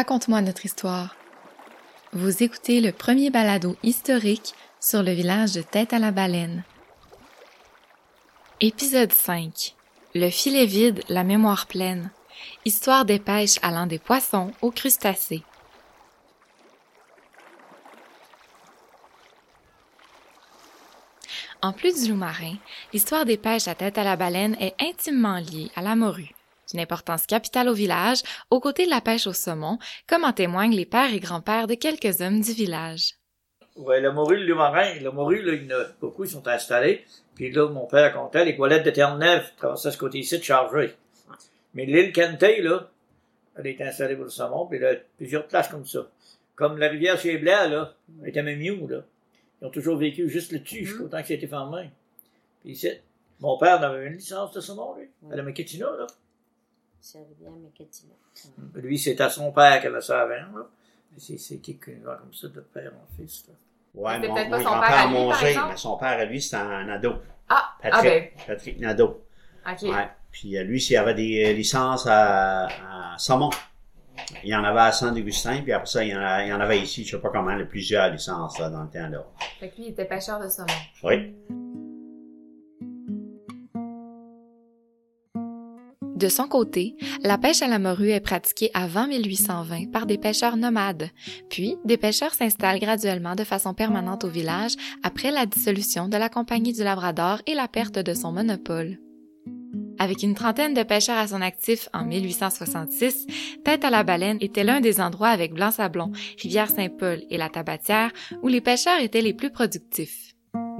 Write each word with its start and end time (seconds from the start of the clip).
Raconte-moi 0.00 0.40
notre 0.40 0.64
histoire. 0.64 1.14
Vous 2.14 2.42
écoutez 2.42 2.80
le 2.80 2.90
premier 2.90 3.28
balado 3.28 3.76
historique 3.82 4.54
sur 4.80 5.02
le 5.02 5.12
village 5.12 5.52
de 5.52 5.60
Tête 5.60 5.92
à 5.92 5.98
la 5.98 6.10
Baleine. 6.10 6.64
Épisode 8.60 9.12
5. 9.12 9.74
Le 10.14 10.30
filet 10.30 10.64
vide, 10.64 11.02
la 11.10 11.22
mémoire 11.22 11.66
pleine. 11.66 12.10
Histoire 12.64 13.04
des 13.04 13.18
pêches 13.18 13.58
allant 13.60 13.86
des 13.86 13.98
poissons 13.98 14.52
aux 14.62 14.70
crustacés. 14.70 15.42
En 21.60 21.74
plus 21.74 22.04
du 22.04 22.12
loup 22.12 22.16
marin, 22.16 22.54
l'histoire 22.94 23.26
des 23.26 23.36
pêches 23.36 23.68
à 23.68 23.74
tête 23.74 23.98
à 23.98 24.04
la 24.04 24.16
baleine 24.16 24.56
est 24.60 24.74
intimement 24.80 25.36
liée 25.36 25.70
à 25.76 25.82
la 25.82 25.94
morue, 25.94 26.34
d'une 26.70 26.80
importance 26.80 27.26
capitale 27.26 27.68
au 27.68 27.74
village, 27.74 28.22
aux 28.50 28.60
côtés 28.60 28.84
de 28.84 28.90
la 28.90 29.00
pêche 29.00 29.26
au 29.26 29.32
saumon, 29.32 29.78
comme 30.06 30.24
en 30.24 30.32
témoignent 30.32 30.74
les 30.74 30.86
pères 30.86 31.12
et 31.12 31.20
grands-pères 31.20 31.66
de 31.66 31.74
quelques 31.74 32.20
hommes 32.20 32.40
du 32.40 32.52
village. 32.52 33.14
Ouais, 33.76 34.00
le 34.00 34.12
morue, 34.12 34.44
le 34.44 34.54
marin, 34.54 34.94
le 35.00 35.10
morue, 35.10 35.42
là, 35.42 35.54
il 35.54 35.64
y 35.64 35.72
en 35.72 35.78
a 35.78 35.84
beaucoup, 36.00 36.24
ils 36.24 36.30
sont 36.30 36.46
installés. 36.46 37.04
Puis 37.34 37.50
là, 37.50 37.68
mon 37.68 37.86
père 37.86 38.12
comptait, 38.12 38.44
les 38.44 38.56
toilettes 38.56 38.84
de 38.84 38.90
Terre-Neuve 38.90 39.50
traversaient 39.56 39.90
ce 39.90 39.98
côté-ci 39.98 40.38
de 40.38 40.42
chargé. 40.42 40.94
Mais 41.74 41.86
l'île 41.86 42.12
Kentay, 42.12 42.60
là, 42.60 42.90
elle 43.56 43.66
est 43.68 43.80
installée 43.80 44.16
pour 44.16 44.24
le 44.24 44.30
saumon, 44.30 44.66
puis 44.66 44.78
il 44.78 44.82
y 44.82 44.86
a 44.86 44.96
plusieurs 45.16 45.46
places 45.46 45.68
comme 45.68 45.86
ça. 45.86 46.08
Comme 46.56 46.78
la 46.78 46.88
rivière 46.88 47.18
chez 47.18 47.38
Blanc, 47.38 47.68
là, 47.70 47.94
elle 48.22 48.28
était 48.28 48.42
même 48.42 48.58
mieux, 48.58 48.86
là. 48.86 49.02
Ils 49.62 49.66
ont 49.66 49.70
toujours 49.70 49.96
vécu 49.96 50.28
juste 50.28 50.52
là-dessus, 50.52 50.84
jusqu'au 50.84 51.08
temps 51.08 51.20
que 51.20 51.28
ça 51.28 51.34
a 51.34 51.36
été 51.36 51.46
fermé. 51.46 51.90
Puis 52.60 52.72
ici, 52.72 52.90
mon 53.40 53.56
père 53.56 53.82
avait 53.82 54.06
une 54.06 54.14
licence 54.14 54.52
de 54.52 54.60
saumon, 54.60 54.96
lui, 54.96 55.08
à 55.30 55.36
la 55.36 55.42
Maquetina, 55.42 55.86
là. 55.98 56.06
C'est 57.00 57.26
bien 57.40 57.50
Mécatina. 57.50 58.12
Lui, 58.74 58.98
c'était 58.98 59.28
son 59.30 59.52
père 59.52 59.80
qui 59.80 59.86
avait 59.86 60.00
ça 60.00 60.20
avant, 60.22 60.58
là. 60.58 60.66
Puis 61.12 61.20
C'est, 61.20 61.38
c'est 61.38 61.58
qui 61.58 61.78
qui 61.78 61.94
va 62.04 62.16
comme 62.16 62.32
ça, 62.32 62.48
de 62.48 62.60
père 62.60 62.92
en 62.94 63.16
fils, 63.16 63.44
là? 63.48 63.54
Ouais, 63.94 64.18
mon, 64.20 64.34
peut-être 64.34 64.50
mon 64.50 64.50
pas 64.50 64.58
son 64.58 64.64
grand-père 64.70 64.90
à 64.90 65.02
a 65.02 65.48
exemple? 65.48 65.68
mais 65.70 65.76
son 65.76 65.96
père 65.96 66.08
à 66.20 66.24
lui, 66.24 66.40
c'était 66.40 66.56
un 66.58 66.88
ado. 66.88 67.14
Ah, 67.48 67.70
Patrick, 67.82 67.92
ah 67.92 68.02
ben, 68.02 68.28
Patrick 68.46 68.78
Nadeau. 68.78 69.24
ok. 69.66 69.82
Ouais. 69.82 70.08
Puis 70.30 70.56
euh, 70.56 70.62
lui, 70.62 70.80
s'il 70.80 70.96
avait 70.96 71.14
des 71.14 71.44
euh, 71.46 71.52
licences 71.54 72.06
à, 72.06 72.66
à 72.66 73.18
Saumon. 73.18 73.50
Il 74.44 74.50
y 74.50 74.54
en 74.54 74.62
avait 74.62 74.80
à 74.80 74.92
Saint-Augustin, 74.92 75.62
puis 75.62 75.72
après 75.72 75.86
ça, 75.86 76.04
il 76.04 76.10
y 76.10 76.14
en, 76.16 76.20
a- 76.20 76.44
il 76.44 76.50
y 76.50 76.52
en 76.52 76.60
avait 76.60 76.78
ici, 76.78 77.04
je 77.04 77.16
sais 77.16 77.20
pas 77.22 77.30
comment, 77.30 77.56
plusieurs 77.64 78.10
licences 78.10 78.58
là, 78.58 78.68
dans 78.70 78.82
le 78.82 78.90
temps 78.90 79.08
là. 79.08 79.24
Fait 79.58 79.70
que 79.70 79.76
lui, 79.76 79.84
il 79.86 79.90
était 79.90 80.04
pêcheur 80.04 80.38
de 80.38 80.48
saumon. 80.48 80.68
Oui. 81.02 81.34
De 86.20 86.28
son 86.28 86.48
côté, 86.48 86.96
la 87.22 87.38
pêche 87.38 87.62
à 87.62 87.66
la 87.66 87.78
morue 87.78 88.10
est 88.10 88.20
pratiquée 88.20 88.70
avant 88.74 89.06
1820 89.06 89.90
par 89.90 90.04
des 90.04 90.18
pêcheurs 90.18 90.58
nomades, 90.58 91.08
puis 91.48 91.78
des 91.86 91.96
pêcheurs 91.96 92.34
s'installent 92.34 92.78
graduellement 92.78 93.34
de 93.34 93.42
façon 93.42 93.72
permanente 93.72 94.24
au 94.24 94.28
village 94.28 94.74
après 95.02 95.30
la 95.30 95.46
dissolution 95.46 96.08
de 96.08 96.18
la 96.18 96.28
Compagnie 96.28 96.74
du 96.74 96.84
Labrador 96.84 97.40
et 97.46 97.54
la 97.54 97.68
perte 97.68 97.98
de 97.98 98.12
son 98.12 98.32
monopole. 98.32 98.98
Avec 99.98 100.22
une 100.22 100.34
trentaine 100.34 100.74
de 100.74 100.82
pêcheurs 100.82 101.16
à 101.16 101.28
son 101.28 101.40
actif 101.40 101.88
en 101.94 102.04
1866, 102.04 103.26
Tête 103.64 103.86
à 103.86 103.88
la 103.88 104.02
Baleine 104.02 104.38
était 104.42 104.64
l'un 104.64 104.82
des 104.82 105.00
endroits 105.00 105.28
avec 105.28 105.54
Blanc-Sablon, 105.54 106.12
Rivière-Saint-Paul 106.42 107.22
et 107.30 107.38
la 107.38 107.48
Tabatière 107.48 108.12
où 108.42 108.48
les 108.48 108.60
pêcheurs 108.60 109.00
étaient 109.00 109.22
les 109.22 109.34
plus 109.34 109.50
productifs. 109.50 110.29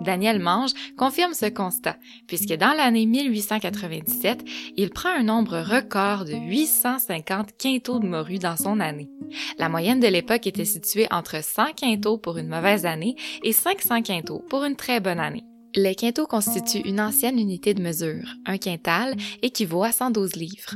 Daniel 0.00 0.41
Mange 0.41 0.72
confirme 0.97 1.34
ce 1.34 1.47
constat, 1.47 1.97
puisque 2.26 2.54
dans 2.54 2.72
l'année 2.72 3.06
1897, 3.06 4.44
il 4.76 4.91
prend 4.91 5.10
un 5.10 5.22
nombre 5.22 5.58
record 5.58 6.25
de 6.25 6.34
850 6.34 7.56
quintaux 7.58 7.98
de 7.98 8.06
morue 8.06 8.38
dans 8.38 8.56
son 8.56 8.80
année. 8.80 9.10
La 9.59 9.69
moyenne 9.69 10.00
de 10.00 10.09
l'époque 10.09 10.47
était 10.47 10.64
située 10.64 11.06
entre 11.10 11.42
100 11.44 11.75
quintaux 11.76 12.19
pour 12.19 12.38
une 12.38 12.48
mauvaise 12.48 12.86
année 12.86 13.16
et 13.44 13.53
500 13.53 14.03
quintaux 14.03 14.42
pour 14.48 14.64
une 14.64 14.76
très 14.76 15.00
bonne 15.00 15.20
année. 15.20 15.44
Les 15.76 15.94
quintaux 15.94 16.26
constituent 16.26 16.88
une 16.88 17.00
ancienne 17.00 17.38
unité 17.38 17.75
de 17.75 17.82
mesure. 17.82 18.34
Un 18.44 18.59
quintal 18.59 19.14
équivaut 19.42 19.84
à 19.84 19.92
112 19.92 20.34
livres. 20.34 20.75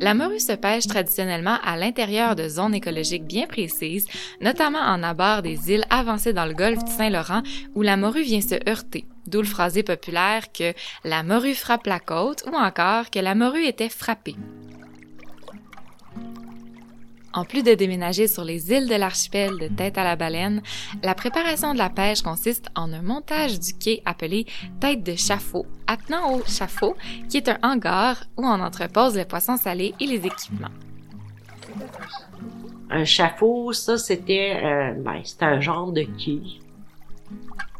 La 0.00 0.14
morue 0.14 0.38
se 0.38 0.52
pêche 0.52 0.86
traditionnellement 0.86 1.58
à 1.64 1.76
l'intérieur 1.76 2.36
de 2.36 2.48
zones 2.48 2.74
écologiques 2.74 3.26
bien 3.26 3.46
précises, 3.46 4.06
notamment 4.40 4.78
en 4.78 5.02
abord 5.02 5.42
des 5.42 5.72
îles 5.72 5.84
avancées 5.90 6.32
dans 6.32 6.46
le 6.46 6.54
golfe 6.54 6.84
du 6.84 6.92
Saint-Laurent 6.92 7.42
où 7.74 7.82
la 7.82 7.96
morue 7.96 8.22
vient 8.22 8.40
se 8.40 8.54
heurter, 8.68 9.06
d'où 9.26 9.40
le 9.40 9.46
phrasé 9.46 9.82
populaire 9.82 10.52
que 10.52 10.72
la 11.04 11.24
morue 11.24 11.54
frappe 11.54 11.86
la 11.86 11.98
côte 11.98 12.44
ou 12.46 12.54
encore 12.54 13.10
que 13.10 13.18
la 13.18 13.34
morue 13.34 13.64
était 13.64 13.88
frappée. 13.88 14.36
En 17.38 17.44
plus 17.44 17.62
de 17.62 17.72
déménager 17.74 18.26
sur 18.26 18.42
les 18.42 18.72
îles 18.72 18.88
de 18.88 18.96
l'archipel 18.96 19.58
de 19.60 19.68
Tête 19.68 19.96
à 19.96 20.02
la 20.02 20.16
Baleine, 20.16 20.60
la 21.04 21.14
préparation 21.14 21.72
de 21.72 21.78
la 21.78 21.88
pêche 21.88 22.20
consiste 22.20 22.66
en 22.74 22.92
un 22.92 23.00
montage 23.00 23.60
du 23.60 23.74
quai 23.74 24.02
appelé 24.04 24.44
tête 24.80 25.04
de 25.04 25.14
chafaud, 25.14 25.64
attenant 25.86 26.34
au 26.34 26.42
chafaud, 26.44 26.96
qui 27.28 27.36
est 27.36 27.48
un 27.48 27.58
hangar 27.62 28.24
où 28.36 28.42
on 28.44 28.60
entrepose 28.60 29.14
les 29.14 29.24
poissons 29.24 29.56
salés 29.56 29.94
et 30.00 30.06
les 30.08 30.16
équipements. 30.26 30.66
Un 32.90 33.04
chafaud, 33.04 33.72
ça, 33.72 33.98
c'était, 33.98 34.60
euh, 34.60 34.94
ben, 35.00 35.20
c'était 35.22 35.44
un 35.44 35.60
genre 35.60 35.92
de 35.92 36.02
quai. 36.02 36.40
Tu 36.42 36.58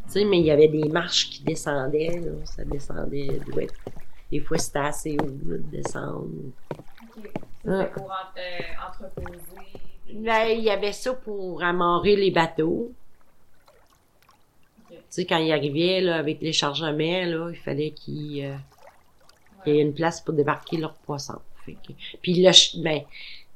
sais, 0.06 0.24
mais 0.24 0.38
il 0.38 0.46
y 0.46 0.52
avait 0.52 0.68
des 0.68 0.88
marches 0.88 1.30
qui 1.30 1.42
descendaient, 1.42 2.20
là. 2.24 2.30
Ça 2.44 2.62
descendait, 2.64 3.40
doit 3.50 3.64
être- 3.64 3.74
Des 4.30 4.38
fois, 4.38 4.58
c'était 4.58 4.78
assez 4.78 5.16
haut, 5.20 5.26
de 5.26 5.56
descendre. 5.72 6.28
C'était 7.80 7.92
pour 7.92 8.10
euh, 8.10 8.88
entreposer. 8.88 9.80
Ben, 10.14 10.46
il 10.56 10.64
y 10.64 10.70
avait 10.70 10.92
ça 10.92 11.12
pour 11.14 11.62
amarrer 11.62 12.16
les 12.16 12.30
bateaux. 12.30 12.92
Tu 14.90 14.96
sais, 15.10 15.24
quand 15.26 15.36
ils 15.38 15.52
arrivaient, 15.52 16.00
là, 16.00 16.16
avec 16.16 16.40
les 16.40 16.52
chargements, 16.52 17.24
là, 17.24 17.50
il 17.50 17.56
fallait 17.58 17.90
qu'ils, 17.90 18.44
euh, 18.46 18.54
qu'il 19.64 19.74
y 19.74 19.78
ait 19.78 19.82
une 19.82 19.94
place 19.94 20.20
pour 20.20 20.34
débarquer 20.34 20.76
leurs 20.78 20.94
poissons. 20.94 21.40
Que- 21.66 21.92
puis 22.22 22.34
ch- 22.42 22.76
ben, 22.78 23.02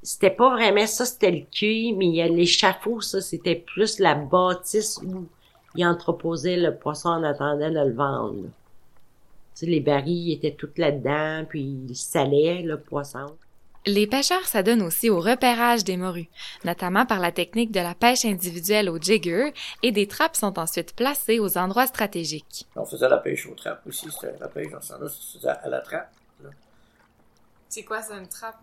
c'était 0.02 0.30
pas 0.30 0.50
vraiment 0.50 0.86
ça, 0.86 1.06
c'était 1.06 1.30
le 1.30 1.44
quai, 1.50 1.94
mais 1.96 2.06
il 2.06 2.14
y 2.16 2.20
a 2.22 2.28
l'échafaud, 2.28 3.00
ça, 3.00 3.22
c'était 3.22 3.54
plus 3.54 3.98
la 3.98 4.14
bâtisse 4.14 5.00
où 5.02 5.26
ils 5.74 5.86
entreposaient 5.86 6.58
le 6.58 6.74
poisson 6.76 7.08
en 7.08 7.22
attendant 7.22 7.70
de 7.70 7.88
le 7.88 7.94
vendre. 7.94 8.34
là. 8.42 8.48
Tu 9.54 9.60
sais, 9.60 9.66
les 9.66 9.80
barils 9.80 10.32
étaient 10.32 10.52
toutes 10.54 10.76
là-dedans, 10.76 11.46
puis 11.48 11.62
ils 11.88 11.96
salaient 11.96 12.60
le 12.62 12.78
poisson. 12.78 13.26
Les 13.84 14.06
pêcheurs 14.06 14.46
s'adonnent 14.46 14.82
aussi 14.82 15.10
au 15.10 15.20
repérage 15.20 15.82
des 15.82 15.96
morues, 15.96 16.28
notamment 16.64 17.04
par 17.04 17.18
la 17.18 17.32
technique 17.32 17.72
de 17.72 17.80
la 17.80 17.94
pêche 17.96 18.24
individuelle 18.24 18.88
au 18.88 18.98
jigger, 19.00 19.52
et 19.82 19.90
des 19.90 20.06
trappes 20.06 20.36
sont 20.36 20.56
ensuite 20.58 20.94
placées 20.94 21.40
aux 21.40 21.58
endroits 21.58 21.88
stratégiques. 21.88 22.68
On 22.76 22.84
faisait 22.84 23.08
la 23.08 23.18
pêche 23.18 23.46
aux 23.46 23.54
trappes 23.54 23.84
aussi, 23.86 24.08
c'était 24.12 24.38
la 24.38 24.48
pêche 24.48 24.70
dans 24.70 24.80
ce 24.80 24.92
se 25.08 25.38
faisait 25.38 25.48
à 25.48 25.68
la 25.68 25.80
trappe. 25.80 26.12
là. 26.44 26.50
C'est 27.68 27.82
quoi 27.84 28.02
ça, 28.02 28.16
une 28.16 28.28
trappe? 28.28 28.60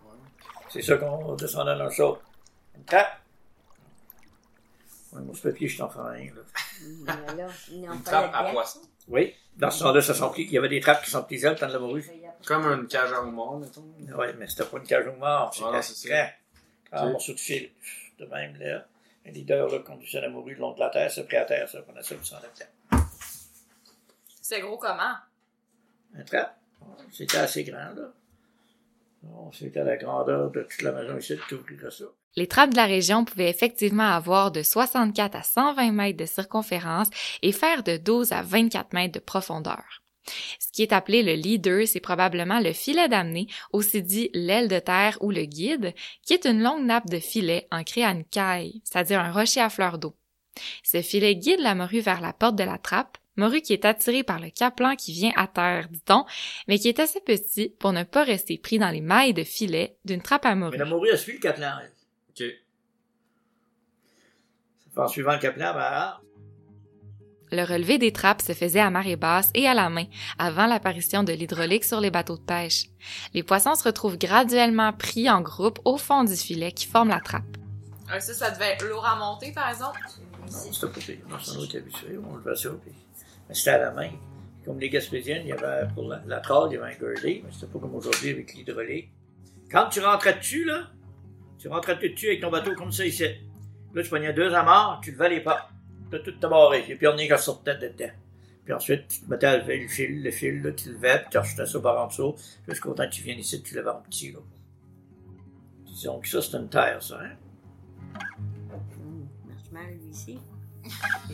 C'est 0.70 0.82
ça 0.82 0.96
qu'on 0.96 1.34
descendait 1.34 1.76
dans 1.76 1.84
le 1.84 1.90
chaud. 1.90 2.18
Une 2.76 2.84
trappe? 2.84 3.20
Ouais, 5.12 5.20
moi, 5.22 5.34
ce 5.34 5.42
papier, 5.42 5.66
je 5.68 5.76
t'en 5.78 5.88
fais 5.90 5.98
rien, 6.00 6.32
là. 6.32 7.48
Une 7.92 8.02
trappe 8.02 8.30
à 8.32 8.44
poisson. 8.52 8.80
Oui, 9.08 9.34
dans 9.56 9.70
ce 9.70 9.78
ça 10.02 10.14
pris- 10.30 10.44
il 10.44 10.52
y 10.52 10.58
avait 10.58 10.68
des 10.68 10.80
trappes 10.80 11.02
qui 11.04 11.10
sont 11.10 11.22
temps 11.56 11.66
de 11.66 11.72
la 11.72 11.78
morue. 11.80 12.08
Comme 12.46 12.66
une 12.66 12.86
cage 12.86 13.12
à 13.12 13.22
homard, 13.22 13.58
mettons. 13.58 13.84
Oui, 13.98 14.26
mais 14.38 14.48
c'était 14.48 14.64
pas 14.64 14.78
une 14.78 14.86
cage 14.86 15.06
au 15.06 15.16
mort, 15.16 15.54
c'était. 15.82 16.34
Un 16.92 17.10
morceau 17.10 17.34
de 17.34 17.38
fil. 17.38 17.70
De 18.18 18.26
même, 18.26 18.56
là. 18.58 18.84
Un 19.26 19.30
leader, 19.30 19.68
là, 19.68 19.78
conduisait 19.80 20.20
la 20.20 20.28
morue 20.28 20.54
le 20.54 20.60
long 20.60 20.72
de 20.72 20.80
la 20.80 20.88
terre, 20.90 21.10
c'est 21.10 21.24
pris 21.24 21.36
à 21.36 21.44
terre, 21.44 21.68
ça, 21.68 21.82
prenait 21.82 22.02
ça, 22.02 22.14
puis 22.14 22.26
ça 22.26 22.38
en 22.38 22.40
terre. 22.56 23.02
C'est 24.40 24.60
gros 24.60 24.78
comment? 24.78 25.14
Un 26.16 26.24
trappe. 26.24 26.56
C'était 27.12 27.38
assez 27.38 27.64
grand, 27.64 27.94
là. 27.94 28.12
Bon, 29.22 29.52
c'était 29.52 29.84
la 29.84 29.96
grandeur 29.96 30.50
de 30.50 30.62
toute 30.62 30.82
la 30.82 30.92
maison 30.92 31.18
ici, 31.18 31.34
de 31.34 31.40
tout 31.48 31.56
ouvrir 31.56 31.92
ça. 31.92 32.04
Les 32.36 32.46
trappes 32.46 32.70
de 32.70 32.76
la 32.76 32.86
région 32.86 33.24
pouvaient 33.24 33.50
effectivement 33.50 34.08
avoir 34.08 34.50
de 34.50 34.62
64 34.62 35.36
à 35.36 35.42
120 35.42 35.92
mètres 35.92 36.18
de 36.18 36.26
circonférence 36.26 37.10
et 37.42 37.52
faire 37.52 37.82
de 37.82 37.96
12 37.96 38.32
à 38.32 38.42
24 38.42 38.92
mètres 38.92 39.14
de 39.14 39.18
profondeur. 39.18 40.02
Ce 40.58 40.70
qui 40.72 40.82
est 40.82 40.92
appelé 40.92 41.22
le 41.22 41.34
leader, 41.34 41.86
c'est 41.86 42.00
probablement 42.00 42.60
le 42.60 42.72
filet 42.72 43.08
d'amener, 43.08 43.46
aussi 43.72 44.02
dit 44.02 44.30
l'aile 44.34 44.68
de 44.68 44.78
terre 44.78 45.18
ou 45.20 45.30
le 45.30 45.44
guide, 45.44 45.94
qui 46.24 46.34
est 46.34 46.46
une 46.46 46.62
longue 46.62 46.84
nappe 46.84 47.08
de 47.08 47.18
filet 47.18 47.66
ancrée 47.70 48.04
à 48.04 48.10
une 48.10 48.24
caille, 48.24 48.80
c'est-à-dire 48.84 49.20
un 49.20 49.32
rocher 49.32 49.60
à 49.60 49.70
fleur 49.70 49.98
d'eau. 49.98 50.16
Ce 50.82 51.02
filet 51.02 51.36
guide 51.36 51.60
la 51.60 51.74
morue 51.74 52.00
vers 52.00 52.20
la 52.20 52.32
porte 52.32 52.56
de 52.56 52.64
la 52.64 52.78
trappe, 52.78 53.18
morue 53.36 53.62
qui 53.62 53.72
est 53.72 53.84
attirée 53.84 54.22
par 54.22 54.40
le 54.40 54.50
caplan 54.50 54.96
qui 54.96 55.12
vient 55.12 55.32
à 55.36 55.46
terre, 55.46 55.88
dit-on, 55.90 56.24
mais 56.68 56.78
qui 56.78 56.88
est 56.88 57.00
assez 57.00 57.20
petit 57.20 57.74
pour 57.78 57.92
ne 57.92 58.04
pas 58.04 58.24
rester 58.24 58.58
pris 58.58 58.78
dans 58.78 58.90
les 58.90 59.00
mailles 59.00 59.34
de 59.34 59.44
filet 59.44 59.96
d'une 60.04 60.22
trappe 60.22 60.46
à 60.46 60.54
morue. 60.54 60.76
La 60.76 60.84
morue 60.84 61.10
a 61.10 61.16
suivi 61.16 61.38
le 61.38 61.42
caplan. 61.42 61.72
Ok. 62.30 62.44
En 64.96 65.08
suivant 65.08 65.32
le 65.32 65.38
caplan, 65.38 65.72
ben, 65.72 65.80
ah, 65.80 66.20
Le 67.52 67.64
relevé 67.64 67.98
des 67.98 68.12
trappes 68.12 68.42
se 68.42 68.52
faisait 68.52 68.80
à 68.80 68.90
marée 68.90 69.16
basse 69.16 69.50
et 69.54 69.66
à 69.66 69.74
la 69.74 69.90
main, 69.90 70.04
avant 70.38 70.66
l'apparition 70.66 71.22
de 71.22 71.32
l'hydraulique 71.32 71.84
sur 71.84 72.00
les 72.00 72.10
bateaux 72.10 72.36
de 72.36 72.42
pêche. 72.42 72.86
Les 73.34 73.42
poissons 73.42 73.74
se 73.74 73.84
retrouvent 73.84 74.18
graduellement 74.18 74.92
pris 74.92 75.28
en 75.28 75.40
groupe 75.40 75.80
au 75.84 75.96
fond 75.96 76.22
du 76.24 76.36
filet 76.36 76.72
qui 76.72 76.86
forme 76.86 77.08
la 77.08 77.20
trappe. 77.20 77.56
Euh, 78.12 78.20
ça, 78.20 78.34
ça 78.34 78.50
devait 78.50 78.72
être 78.72 78.86
lourd 78.88 79.06
à 79.06 79.16
monter, 79.16 79.52
par 79.52 79.68
exemple. 79.68 80.00
c'était 80.46 80.86
pas 80.86 81.00
pire. 81.00 81.18
Non, 81.28 81.36
c'est 81.42 81.56
un 81.56 81.60
autre 81.60 81.76
habitué, 81.76 82.18
on 82.18 82.36
le 82.36 82.42
fait 82.42 82.62
ça, 82.62 82.70
puis 82.70 82.92
c'était 83.52 83.70
à 83.70 83.78
la 83.78 83.90
main. 83.92 84.10
Comme 84.64 84.78
les 84.78 84.90
Gaspésiennes, 84.90 85.42
il 85.44 85.48
y 85.48 85.52
avait, 85.52 85.88
pour 85.94 86.08
la, 86.08 86.22
la 86.26 86.42
il 86.68 86.72
y 86.72 86.76
avait 86.76 86.94
un 86.94 86.98
girdé, 86.98 87.42
mais 87.44 87.50
c'était 87.52 87.66
pas 87.66 87.78
comme 87.78 87.94
aujourd'hui 87.94 88.30
avec 88.30 88.54
l'hydraulique. 88.54 89.10
Quand 89.70 89.88
tu 89.88 90.00
rentrais 90.00 90.34
dessus, 90.34 90.64
là, 90.64 90.90
tu 91.58 91.68
rentrais 91.68 91.96
dessus 91.96 92.28
avec 92.28 92.40
ton 92.40 92.50
bateau 92.50 92.74
comme 92.74 92.92
ça 92.92 93.04
ici. 93.04 93.24
Là, 93.94 94.02
tu 94.02 94.08
prenais 94.08 94.32
deux 94.32 94.52
amarres, 94.54 95.00
tu 95.02 95.12
levais 95.12 95.30
les 95.30 95.40
pas. 95.40 95.70
T'as 96.10 96.18
tout 96.18 96.32
tabarré. 96.32 96.84
Et 96.88 96.96
puis, 96.96 97.06
on 97.06 97.16
est 97.16 97.28
qui 97.28 97.38
sortait 97.42 97.76
dedans. 97.76 98.10
Puis 98.64 98.74
ensuite, 98.74 99.08
tu 99.08 99.20
te 99.20 99.30
mettais 99.30 99.46
à 99.46 99.56
lever 99.58 99.80
le 99.80 99.88
fil, 99.88 100.22
le 100.22 100.30
fil, 100.30 100.62
là, 100.62 100.72
tu 100.72 100.88
le 100.88 100.94
levais, 100.94 101.18
puis 101.20 101.28
tu 101.30 101.38
achetais 101.38 101.66
ça 101.66 101.80
par 101.80 102.04
en 102.04 102.06
dessous. 102.08 102.34
Jusqu'au 102.68 102.92
temps 102.92 103.06
que 103.08 103.12
tu 103.12 103.22
viennes 103.22 103.38
ici, 103.38 103.62
tu 103.62 103.74
levais 103.74 103.90
en 103.90 104.00
petit, 104.02 104.32
là. 104.32 104.38
Disons 105.86 106.20
que 106.20 106.28
ça, 106.28 106.40
c'est 106.40 106.56
une 106.56 106.68
terre, 106.68 107.02
ça, 107.02 107.20
hein? 107.20 107.30
Hum, 108.98 109.28
marche 109.46 109.70
mal, 109.72 109.90
lui, 109.92 110.10
ici. 110.10 110.38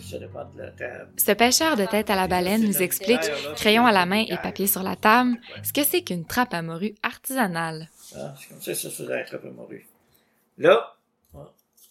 Ça 0.02 0.18
dépend 0.18 0.44
de 0.44 0.60
la 0.60 0.70
terre. 0.70 1.08
Ce 1.16 1.32
pêcheur 1.32 1.76
de 1.76 1.86
tête 1.86 2.10
à 2.10 2.16
la 2.16 2.26
baleine 2.26 2.64
nous 2.64 2.82
explique, 2.82 3.20
crayon 3.54 3.86
à 3.86 3.92
la 3.92 4.04
main 4.04 4.24
et 4.28 4.36
papier 4.36 4.66
sur 4.66 4.82
la 4.82 4.96
table, 4.96 5.36
ce 5.62 5.72
que 5.72 5.84
c'est 5.84 6.02
qu'une 6.02 6.24
trappe 6.26 6.52
à 6.52 6.62
morue 6.62 6.94
artisanale. 7.02 7.88
Ah, 8.14 8.34
c'est 8.38 8.48
comme 8.48 8.60
ça 8.60 8.72
que 8.72 8.78
ça 8.78 8.90
se 8.90 9.02
faisait 9.02 9.20
être 9.20 9.34
un 9.36 9.38
peu 9.38 9.50
morue. 9.50 9.86
Là, 10.58 10.96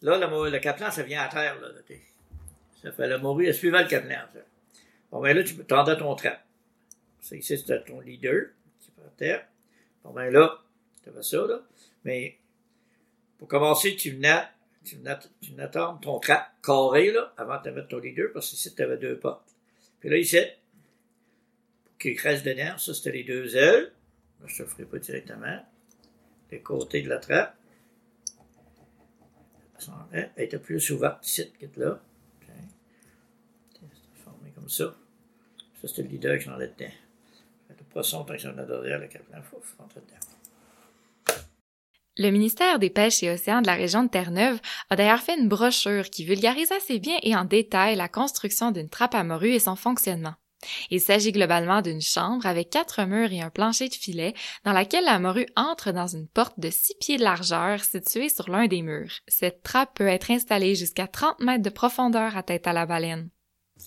là, 0.02 0.18
le, 0.18 0.50
le 0.50 0.60
caplan, 0.60 0.92
ça 0.92 1.04
vient 1.04 1.24
à 1.24 1.28
terre, 1.28 1.60
là. 1.60 1.68
là, 1.70 1.96
ça 2.92 3.08
la 3.08 3.18
morue, 3.18 3.48
elle 3.48 3.54
suivait 3.54 3.84
le 3.84 3.90
ça. 3.90 4.28
Bon, 5.12 5.22
ben 5.22 5.36
là, 5.36 5.44
tu 5.44 5.56
tendais 5.66 5.98
ton 5.98 6.16
trap. 6.16 6.44
Ça, 7.20 7.36
ici, 7.36 7.58
c'était 7.58 7.84
ton 7.84 8.00
leader, 8.00 8.48
qui 8.80 8.90
est 8.90 9.02
par 9.02 9.12
terre. 9.16 9.48
Bon, 10.04 10.12
ben 10.12 10.30
là, 10.30 10.60
tu 11.04 11.10
avais 11.10 11.24
ça, 11.24 11.46
là. 11.48 11.62
Mais, 12.04 12.38
pour 13.38 13.48
commencer, 13.48 13.96
tu 13.96 14.12
venais, 14.12 14.44
tu 14.84 14.98
venais, 14.98 15.16
tu 15.42 15.52
venais 15.52 15.70
tendre 15.70 16.00
ton 16.00 16.20
trap 16.20 16.52
carré, 16.62 17.12
là, 17.12 17.34
avant 17.38 17.58
de 17.58 17.64
te 17.64 17.70
mettre 17.70 17.88
ton 17.88 18.00
leader, 18.00 18.32
parce 18.34 18.50
qu'ici, 18.50 18.74
tu 18.76 18.82
avais 18.82 18.98
deux 18.98 19.18
portes. 19.18 19.56
Puis 20.00 20.10
là, 20.10 20.18
ici, 20.18 20.40
pour 21.86 21.98
qu'il 21.98 22.20
reste 22.20 22.46
dedans, 22.46 22.78
ça, 22.78 22.94
c'était 22.94 23.12
les 23.12 23.24
deux 23.24 23.56
ailes. 23.56 23.92
Je 24.46 24.58
te 24.58 24.62
le 24.64 24.68
ferai 24.68 24.86
pas 24.86 25.00
directement 25.00 25.66
les 26.52 26.62
côtés 26.62 27.02
de 27.02 27.10
la 27.10 27.18
trappe. 27.18 27.56
Elle 30.12 30.32
était 30.38 30.60
plus 30.60 30.90
ouverte 30.92 31.26
ici 31.26 31.52
que 31.60 31.80
là. 31.80 32.02
Ça. 34.68 34.96
Ça, 35.82 35.88
c'était 35.88 36.04
le. 36.04 36.10
Le 37.70 37.84
poisson, 37.92 38.24
tant 38.24 38.34
que 38.34 38.42
ça 38.42 38.50
en 38.50 38.58
a 38.58 38.64
derrière 38.64 39.00
le 39.00 39.08
dedans. 39.08 39.44
Le 42.18 42.30
ministère 42.30 42.80
des 42.80 42.90
Pêches 42.90 43.24
et 43.24 43.30
Océans 43.30 43.62
de 43.62 43.68
la 43.68 43.74
région 43.74 44.04
de 44.04 44.10
Terre-Neuve 44.10 44.60
a 44.90 44.96
d'ailleurs 44.96 45.20
fait 45.20 45.38
une 45.38 45.50
brochure 45.50 46.10
qui 46.10 46.24
vulgarise 46.24 46.72
assez 46.72 46.98
bien 47.00 47.18
et 47.24 47.36
en 47.36 47.44
détail 47.44 47.96
la 47.98 48.08
construction 48.08 48.72
d'une 48.72 48.88
trappe 48.88 49.16
à 49.16 49.24
morue 49.26 49.52
et 49.52 49.60
son 49.60 49.76
fonctionnement. 49.76 50.36
Il 50.90 51.02
s'agit 51.02 51.34
globalement 51.34 51.82
d'une 51.82 52.02
chambre 52.02 52.46
avec 52.46 52.70
quatre 52.70 53.04
murs 53.04 53.34
et 53.34 53.42
un 53.42 53.50
plancher 53.50 53.90
de 53.90 53.94
filet 53.94 54.34
dans 54.64 54.72
laquelle 54.72 55.04
la 55.04 55.20
morue 55.20 55.48
entre 55.58 55.92
dans 55.92 56.08
une 56.08 56.28
porte 56.28 56.58
de 56.58 56.70
six 56.70 56.96
pieds 57.00 57.18
de 57.18 57.24
largeur 57.24 57.84
située 57.84 58.30
sur 58.30 58.50
l'un 58.50 58.68
des 58.68 58.82
murs. 58.82 59.20
Cette 59.28 59.62
trappe 59.62 59.96
peut 59.96 60.08
être 60.08 60.32
installée 60.32 60.76
jusqu'à 60.76 61.08
30 61.08 61.42
mètres 61.42 61.64
de 61.64 61.70
profondeur 61.70 62.38
à 62.38 62.44
tête 62.44 62.66
à 62.66 62.74
la 62.74 62.86
baleine. 62.86 63.30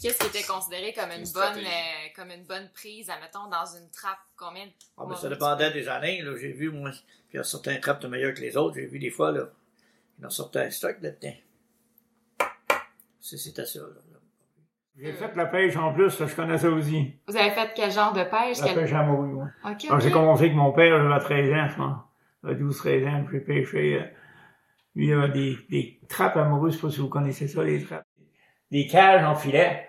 Qu'est-ce 0.00 0.18
qui 0.18 0.26
était 0.26 0.46
considéré 0.46 0.92
comme 0.92 1.10
une 1.10 1.26
Une 1.26 1.32
bonne, 1.32 1.58
euh, 1.58 2.08
comme 2.14 2.30
une 2.30 2.44
bonne 2.44 2.68
prise, 2.72 3.10
admettons, 3.10 3.48
dans 3.48 3.66
une 3.76 3.90
trappe? 3.90 4.18
Combien 4.36 4.66
de 4.66 4.70
Ah, 4.96 5.02
mais 5.08 5.16
ça 5.16 5.28
dépendait 5.28 5.72
des 5.72 5.88
années. 5.88 6.22
Là, 6.22 6.36
j'ai 6.40 6.52
vu, 6.52 6.70
moi, 6.70 6.90
puis 6.90 7.00
il 7.34 7.36
y 7.36 7.40
a 7.40 7.44
certains 7.44 7.76
trappes 7.78 8.02
de 8.02 8.08
meilleurs 8.08 8.34
que 8.34 8.40
les 8.40 8.56
autres. 8.56 8.76
J'ai 8.76 8.86
vu 8.86 8.98
des 8.98 9.10
fois, 9.10 9.32
là, 9.32 9.48
il 10.18 10.26
en 10.26 10.30
sortait 10.30 10.60
un 10.60 10.70
stock 10.70 10.96
là-dedans. 11.00 11.34
C'est- 13.20 13.36
C'était 13.36 13.66
ça, 13.66 13.80
là. 13.80 13.86
J'ai 15.00 15.12
fait 15.12 15.34
la 15.36 15.46
pêche 15.46 15.76
en 15.76 15.92
plus, 15.92 16.10
je 16.10 16.34
connais 16.34 16.58
ça 16.58 16.68
aussi. 16.70 17.14
Vous 17.28 17.36
avez 17.36 17.50
fait 17.52 17.70
quel 17.76 17.92
genre 17.92 18.12
de 18.12 18.24
pêche? 18.24 18.58
La 18.58 18.66
Quel... 18.66 18.74
pêche 18.74 18.92
à. 18.92 19.08
Ok, 19.08 19.84
Alors, 19.84 20.00
j'ai 20.00 20.10
commencé 20.10 20.44
avec 20.44 20.56
mon 20.56 20.72
père, 20.72 20.98
j'avais 21.08 21.24
13 21.24 21.52
ans, 21.52 21.68
je 21.68 21.76
pense. 21.76 21.98
J'avais 22.42 22.54
12-13 22.56 23.06
ans, 23.06 23.24
puis 23.24 23.38
j'ai 23.38 23.44
pêché. 23.44 23.94
euh, 23.94 24.06
Lui, 24.96 25.06
il 25.08 25.12
avait 25.12 25.28
des, 25.28 25.56
des 25.70 26.00
trappes 26.08 26.36
à 26.36 26.44
morue, 26.44 26.72
je 26.72 26.76
sais 26.76 26.82
pas 26.82 26.90
si 26.90 26.98
vous 26.98 27.08
connaissez 27.08 27.46
ça, 27.46 27.62
les 27.62 27.84
trappes. 27.84 28.06
Des 28.72 28.88
cages 28.88 29.22
en 29.24 29.36
filet. 29.36 29.88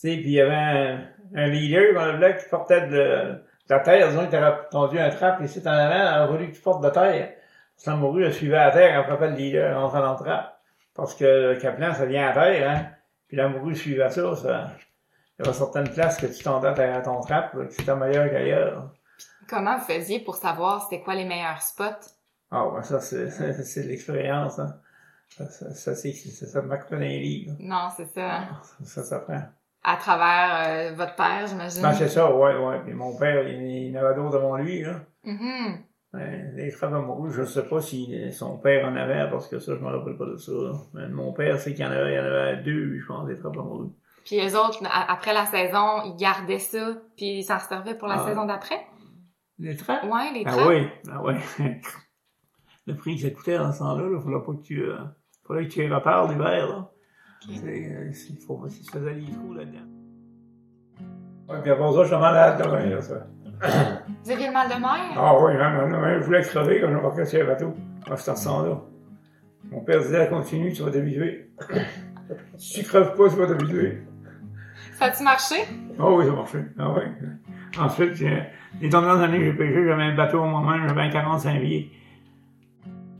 Sais, 0.00 0.16
puis 0.16 0.28
il 0.28 0.32
y 0.32 0.40
avait 0.40 0.54
un, 0.54 1.04
un 1.34 1.46
leader 1.48 1.92
dans 1.92 2.10
le 2.10 2.16
bloc 2.16 2.38
qui 2.38 2.48
portait 2.48 2.86
de, 2.86 2.96
de 2.96 3.44
la 3.68 3.80
terre. 3.80 4.08
Disons 4.08 4.22
qu'il 4.22 4.30
t'avait 4.30 4.56
tendu 4.70 4.98
un 4.98 5.10
trappe 5.10 5.42
ici 5.42 5.60
en 5.62 5.70
avant, 5.72 5.94
il 5.94 6.22
a 6.22 6.26
voulu 6.26 6.50
que 6.50 6.56
tu 6.56 6.62
portes 6.62 6.82
de 6.82 6.88
terre. 6.88 7.34
Parce 7.74 7.84
que 7.84 7.90
la 7.90 7.96
morue, 7.96 8.24
elle 8.24 8.32
suivait 8.32 8.56
à 8.56 8.70
terre, 8.70 8.98
elle 8.98 9.04
frappait 9.04 9.28
le 9.28 9.36
leader 9.36 9.76
en 9.76 9.84
entrant 9.84 10.00
dans 10.00 10.12
le 10.12 10.18
trappe. 10.18 10.58
Parce 10.94 11.14
que 11.14 11.52
le 11.52 11.56
caplan, 11.56 11.92
ça 11.92 12.06
vient 12.06 12.28
à 12.28 12.32
terre, 12.32 12.70
hein. 12.70 12.86
Puis 13.28 13.36
la 13.36 13.50
morue 13.50 13.76
suivait 13.76 14.08
ça, 14.08 14.34
ça. 14.36 14.70
Il 15.38 15.44
y 15.44 15.48
avait 15.48 15.58
certaines 15.58 15.90
places 15.90 16.16
que 16.16 16.26
tu 16.28 16.42
tendais 16.42 16.68
à 16.68 17.02
ton 17.02 17.20
trappe, 17.20 17.52
là, 17.52 17.66
que 17.66 17.72
c'était 17.74 17.94
meilleur 17.94 18.30
qu'ailleurs. 18.30 18.94
Comment 19.50 19.76
vous 19.76 19.84
faisiez 19.84 20.20
pour 20.20 20.36
savoir 20.36 20.82
c'était 20.82 21.02
quoi 21.02 21.14
les 21.14 21.26
meilleurs 21.26 21.60
spots? 21.60 22.08
Ah, 22.50 22.66
ouais, 22.68 22.82
ça, 22.84 23.00
c'est, 23.00 23.26
l'expérience, 23.86 24.58
hein. 24.58 24.80
Ça, 25.28 25.46
ça, 25.46 25.74
ça, 25.74 25.74
ça 25.74 25.94
c'est 25.94 26.12
ça. 28.06 28.48
Ça, 28.62 28.84
ça 28.84 29.02
s'apprend. 29.04 29.42
À 29.82 29.96
travers 29.96 30.90
euh, 30.90 30.94
votre 30.94 31.14
père, 31.14 31.46
j'imagine. 31.46 31.82
Ben, 31.82 31.92
c'est 31.94 32.08
ça, 32.08 32.30
ouais, 32.34 32.56
ouais. 32.56 32.80
Puis 32.84 32.92
mon 32.92 33.16
père, 33.16 33.48
il, 33.48 33.96
en 33.96 34.00
avait 34.04 34.14
d'autres 34.14 34.36
avant 34.36 34.56
lui, 34.56 34.82
là. 34.82 35.00
Mhm. 35.24 35.78
Ben, 36.12 36.52
les 36.56 36.70
trappes 36.72 36.92
amoureux, 36.92 37.30
je 37.30 37.44
sais 37.44 37.62
pas 37.68 37.80
si 37.80 38.30
son 38.32 38.58
père 38.58 38.86
en 38.86 38.96
avait, 38.96 39.30
parce 39.30 39.48
que 39.48 39.58
ça, 39.58 39.74
je 39.74 39.80
me 39.80 39.88
rappelle 39.88 40.16
pas 40.16 40.26
de 40.26 40.36
ça, 40.36 40.52
là. 40.52 40.72
Mais 40.92 41.08
mon 41.08 41.32
père, 41.32 41.58
c'est 41.58 41.72
qu'il 41.72 41.84
y 41.84 41.88
en 41.88 41.92
avait, 41.92 42.12
il 42.12 42.16
y 42.16 42.20
en 42.20 42.24
avait 42.24 42.56
deux, 42.58 42.98
je 42.98 43.06
pense, 43.06 43.26
des 43.26 43.36
trappes 43.36 43.56
amoureux. 43.56 43.90
Puis 44.26 44.36
les 44.36 44.54
autres, 44.54 44.82
après 45.08 45.32
la 45.32 45.46
saison, 45.46 46.02
ils 46.04 46.16
gardaient 46.16 46.58
ça, 46.58 46.94
puis 47.16 47.38
ils 47.38 47.44
s'en 47.44 47.58
servaient 47.58 47.94
pour 47.96 48.08
la 48.08 48.16
Ah. 48.22 48.26
saison 48.26 48.44
d'après? 48.44 48.86
Les 49.58 49.76
trappes? 49.76 50.04
Ouais, 50.04 50.30
les 50.34 50.42
Ah 50.46 50.50
trappes. 50.52 50.68
oui, 50.68 50.88
ah 51.10 51.22
oui. 51.22 51.34
Le 52.86 52.96
prix 52.96 53.16
que 53.16 53.22
ça 53.22 53.30
coûtait 53.30 53.56
dans 53.58 53.72
ce 53.72 53.78
temps-là, 53.78 54.04
il 54.12 54.20
fallait 54.22 54.44
pas 54.44 54.52
que 54.52 54.62
tu, 54.62 54.82
euh, 54.82 54.96
fallait 55.46 55.66
que 55.68 55.72
tu 55.72 55.80
les 55.80 55.94
reparles 55.94 56.32
l'hiver, 56.32 56.66
là. 56.68 56.90
C'est, 57.48 57.66
euh, 57.66 58.10
il 58.30 58.36
faut, 58.38 58.60
il 58.66 58.70
se 58.72 58.90
faisait 58.90 59.14
des 59.14 59.32
trous 59.32 59.54
là-dedans. 59.54 59.78
Ouais, 61.48 61.60
puis 61.62 61.70
après 61.70 61.92
ça, 61.92 62.02
je 62.02 62.08
suis 62.08 62.16
malade 62.16 62.62
demain, 62.62 62.86
là, 62.86 63.00
ça. 63.00 63.26
Vous 64.24 64.30
aviez 64.30 64.46
le 64.46 64.52
mal 64.52 64.68
de 64.68 64.74
mer? 64.74 65.14
Ah 65.16 65.34
oui, 65.42 65.52
hein, 65.58 65.88
non, 65.88 65.98
non, 65.98 66.18
je 66.20 66.24
voulais 66.24 66.42
crever 66.42 66.80
quand 66.80 66.88
je 66.88 66.94
m'embarquais 66.94 67.24
sur 67.24 67.40
le 67.40 67.46
bateau. 67.46 67.74
Moi, 68.06 68.16
je 68.16 68.30
ressens 68.30 68.62
là. 68.66 68.80
Mon 69.70 69.80
père 69.80 70.00
disait, 70.00 70.28
continue, 70.28 70.72
tu 70.72 70.82
vas 70.82 70.90
t'habituer. 70.90 71.50
si 72.56 72.80
tu 72.82 72.86
crèves 72.88 73.14
pas, 73.16 73.28
tu 73.28 73.36
vas 73.36 73.46
t'habituer. 73.46 74.02
Ça 74.94 75.06
a-tu 75.06 75.22
marché? 75.22 75.56
Ah 75.98 76.10
oui, 76.10 76.26
ça 76.26 76.32
marchait. 76.32 76.64
Ah 76.78 76.92
oui. 76.94 77.02
Ensuite, 77.78 78.14
j'ai- 78.14 78.42
les 78.80 78.88
dernières 78.88 79.20
années 79.20 79.38
que 79.38 79.44
j'ai 79.46 79.52
pêché, 79.54 79.84
j'avais 79.86 80.02
un 80.04 80.14
bateau 80.14 80.44
moi-même, 80.44 80.86
j'avais 80.88 81.02
un 81.02 81.10
45 81.10 81.60
pieds. 81.60 81.90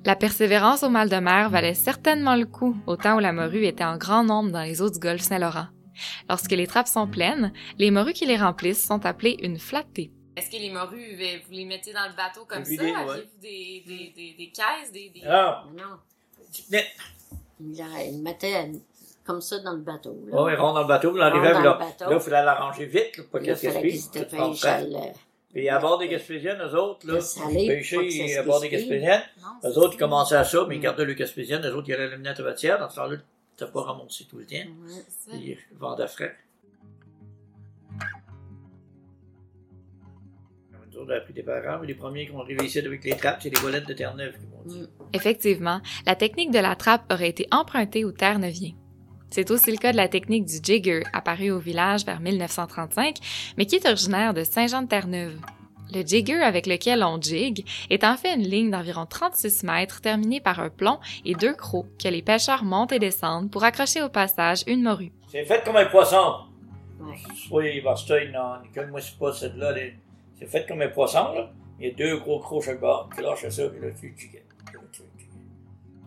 La 0.04 0.16
persévérance 0.16 0.83
au 0.83 0.88
mal 0.88 1.09
de 1.11 1.16
mer 1.16 1.50
valait 1.50 1.75
certainement 1.75 2.35
le 2.35 2.47
coup 2.47 2.75
au 2.87 2.97
temps 2.97 3.16
où 3.16 3.21
la 3.21 3.33
morue 3.33 3.64
était 3.66 3.85
en 3.85 3.99
grand 3.99 4.25
nombre 4.25 4.50
dans 4.50 4.62
les 4.62 4.80
eaux 4.80 4.88
du 4.90 4.99
golfe 4.99 5.21
Saint-Laurent. 5.21 5.66
Lorsque 6.28 6.52
les 6.52 6.66
trappes 6.66 6.88
sont 6.88 7.07
pleines, 7.07 7.52
les 7.78 7.90
morues 7.90 8.14
qui 8.14 8.25
les 8.25 8.38
remplissent 8.38 8.87
sont 8.87 9.04
appelées 9.04 9.37
une 9.42 9.59
flattée. 9.59 10.11
Est-ce 10.37 10.50
que 10.50 10.57
les 10.57 10.71
morues, 10.71 11.16
vous 11.47 11.52
les 11.52 11.66
mettiez 11.66 11.92
dans 11.92 12.07
le 12.09 12.16
bateau 12.16 12.47
comme 12.49 12.64
ça? 12.64 12.71
ouais. 12.71 12.95
Aviez-vous 12.95 13.40
des, 13.42 13.85
des, 13.87 14.12
des, 14.16 14.35
des 14.38 14.50
caisses, 14.50 14.90
des... 14.90 15.11
des... 15.11 15.23
Ah, 15.28 15.64
Non, 15.76 15.97
tu 16.50 16.62
tenais. 16.62 16.87
il, 17.61 17.76
la- 17.76 18.04
il 18.04 18.23
mettait 18.23 18.71
comme 19.26 19.42
ça 19.42 19.59
dans 19.59 19.73
le 19.73 19.80
bateau. 19.80 20.16
Ouais, 20.33 20.54
rentre 20.54 20.75
dans 20.76 20.83
le 20.83 20.88
bateau, 20.88 21.11
puis 21.11 21.21
dans 21.21 21.28
là, 21.28 21.35
le 21.37 21.78
bateau. 21.78 22.11
là, 22.11 22.16
il 22.16 22.21
fallait 22.21 22.45
l'arranger 22.45 22.87
vite, 22.87 23.19
là, 23.19 23.25
pour 23.30 23.40
qu'elle 23.40 23.59
il 23.85 24.07
se 24.07 24.66
à. 25.50 25.54
Puis 25.54 25.69
à 25.69 25.78
bord 25.78 25.99
des 25.99 26.09
Gaspésiennes, 26.09 26.59
eux 26.62 26.75
autres, 26.76 27.07
là, 27.07 27.19
pêcher 27.52 28.37
à 28.37 28.42
bord 28.42 28.61
des. 28.61 28.69
Gaspésiennes, 28.69 29.23
eux 29.64 29.78
autres, 29.78 29.95
ils 29.95 29.99
commençaient 29.99 30.37
à 30.37 30.45
ça, 30.45 30.64
mais 30.69 30.76
ils 30.76 30.78
Mm. 30.78 30.83
gardaient 30.83 31.04
le 31.04 31.14
Gaspésienne, 31.14 31.66
eux 31.66 31.75
autres, 31.75 31.88
ils 31.88 31.95
allaient 31.95 32.04
à 32.04 32.09
la 32.11 32.16
lunette 32.16 32.40
vatière, 32.40 32.78
dans 32.78 32.88
ce 32.88 32.97
temps-là, 32.97 33.16
t'as 33.57 33.66
pas 33.66 33.83
ramassé 33.83 34.25
tout 34.25 34.38
le 34.38 34.47
temps, 34.47 34.57
ils 35.33 35.59
vendaient 35.78 36.09
frais. 36.09 36.37
Des 41.35 41.42
parents, 41.42 41.78
mais 41.80 41.87
les 41.87 41.95
premiers 41.95 42.26
qui 42.26 42.33
ont 42.33 42.40
arrivé 42.40 42.66
ici 42.66 42.78
avec 42.78 43.02
les 43.04 43.16
trappes, 43.16 43.40
c'est 43.42 43.49
les 43.54 43.59
bolettes 43.61 43.87
de 43.87 43.95
Terre-Neuve 43.95 44.35
qui 44.38 44.47
m'ont 44.47 44.62
dit. 44.66 44.80
Mm. 44.83 44.88
Effectivement, 45.14 45.80
la 46.04 46.14
technique 46.14 46.50
de 46.50 46.59
la 46.59 46.76
trappe 46.76 47.11
aurait 47.11 47.30
été 47.30 47.47
empruntée 47.50 48.04
aux 48.04 48.12
Terre-Neuviens. 48.12 48.73
C'est 49.31 49.51
aussi 49.51 49.71
le 49.71 49.77
cas 49.77 49.93
de 49.93 49.97
la 49.97 50.09
technique 50.09 50.45
du 50.45 50.57
jigger, 50.63 51.03
apparue 51.13 51.51
au 51.51 51.59
village 51.61 52.05
vers 52.05 52.21
1935, 52.21 53.17
mais 53.57 53.67
qui 53.67 53.77
est 53.77 53.87
originaire 53.87 54.35
de 54.35 54.43
Saint-Jean-de-Terre-Neuve. 54.43 55.39
Le 55.95 56.03
jigger 56.07 56.41
avec 56.43 56.67
lequel 56.67 57.03
on 57.03 57.21
jig 57.21 57.65
est 57.91 58.05
en 58.05 58.17
fait 58.17 58.35
une 58.35 58.43
ligne 58.43 58.71
d'environ 58.71 59.07
36 59.07 59.65
mètres 59.65 60.01
terminée 60.01 60.41
par 60.41 60.61
un 60.61 60.69
plomb 60.71 60.99
et 61.25 61.35
deux 61.35 61.55
crocs 61.55 61.87
que 62.03 62.09
les 62.09 62.23
pêcheurs 62.23 62.63
montent 62.65 62.93
et 62.93 62.99
descendent 63.01 63.51
pour 63.51 63.65
accrocher 63.65 64.03
au 64.03 64.09
passage 64.09 64.63
une 64.69 64.83
morue. 64.83 65.13
C'est 65.29 65.45
fait 65.45 65.65
comme 65.65 65.77
un 65.77 65.87
poisson. 65.87 66.35
Oui, 67.51 67.81
Bastille, 67.81 68.31
non, 68.33 68.61
Nicole, 68.63 68.91
moi, 68.91 69.01
c'est 69.01 69.19
pas 69.19 69.33
celle-là. 69.33 69.73
là. 69.73 69.81
C'est 70.39 70.47
fait 70.47 70.67
comme 70.67 70.83
un 70.83 70.89
poisson, 70.89 71.33
là. 71.35 71.51
Il 71.81 71.89
y 71.89 71.91
a 71.91 71.95
deux 71.95 72.19
gros 72.19 72.39
crocs 72.39 72.63
chaque 72.65 72.81
bord. 72.81 73.09
Tu 73.17 73.23
lâches 73.23 73.49
ça, 73.49 73.69
puis 73.69 73.81
là, 73.81 73.89
tu 73.99 74.15
jigues. 74.17 74.43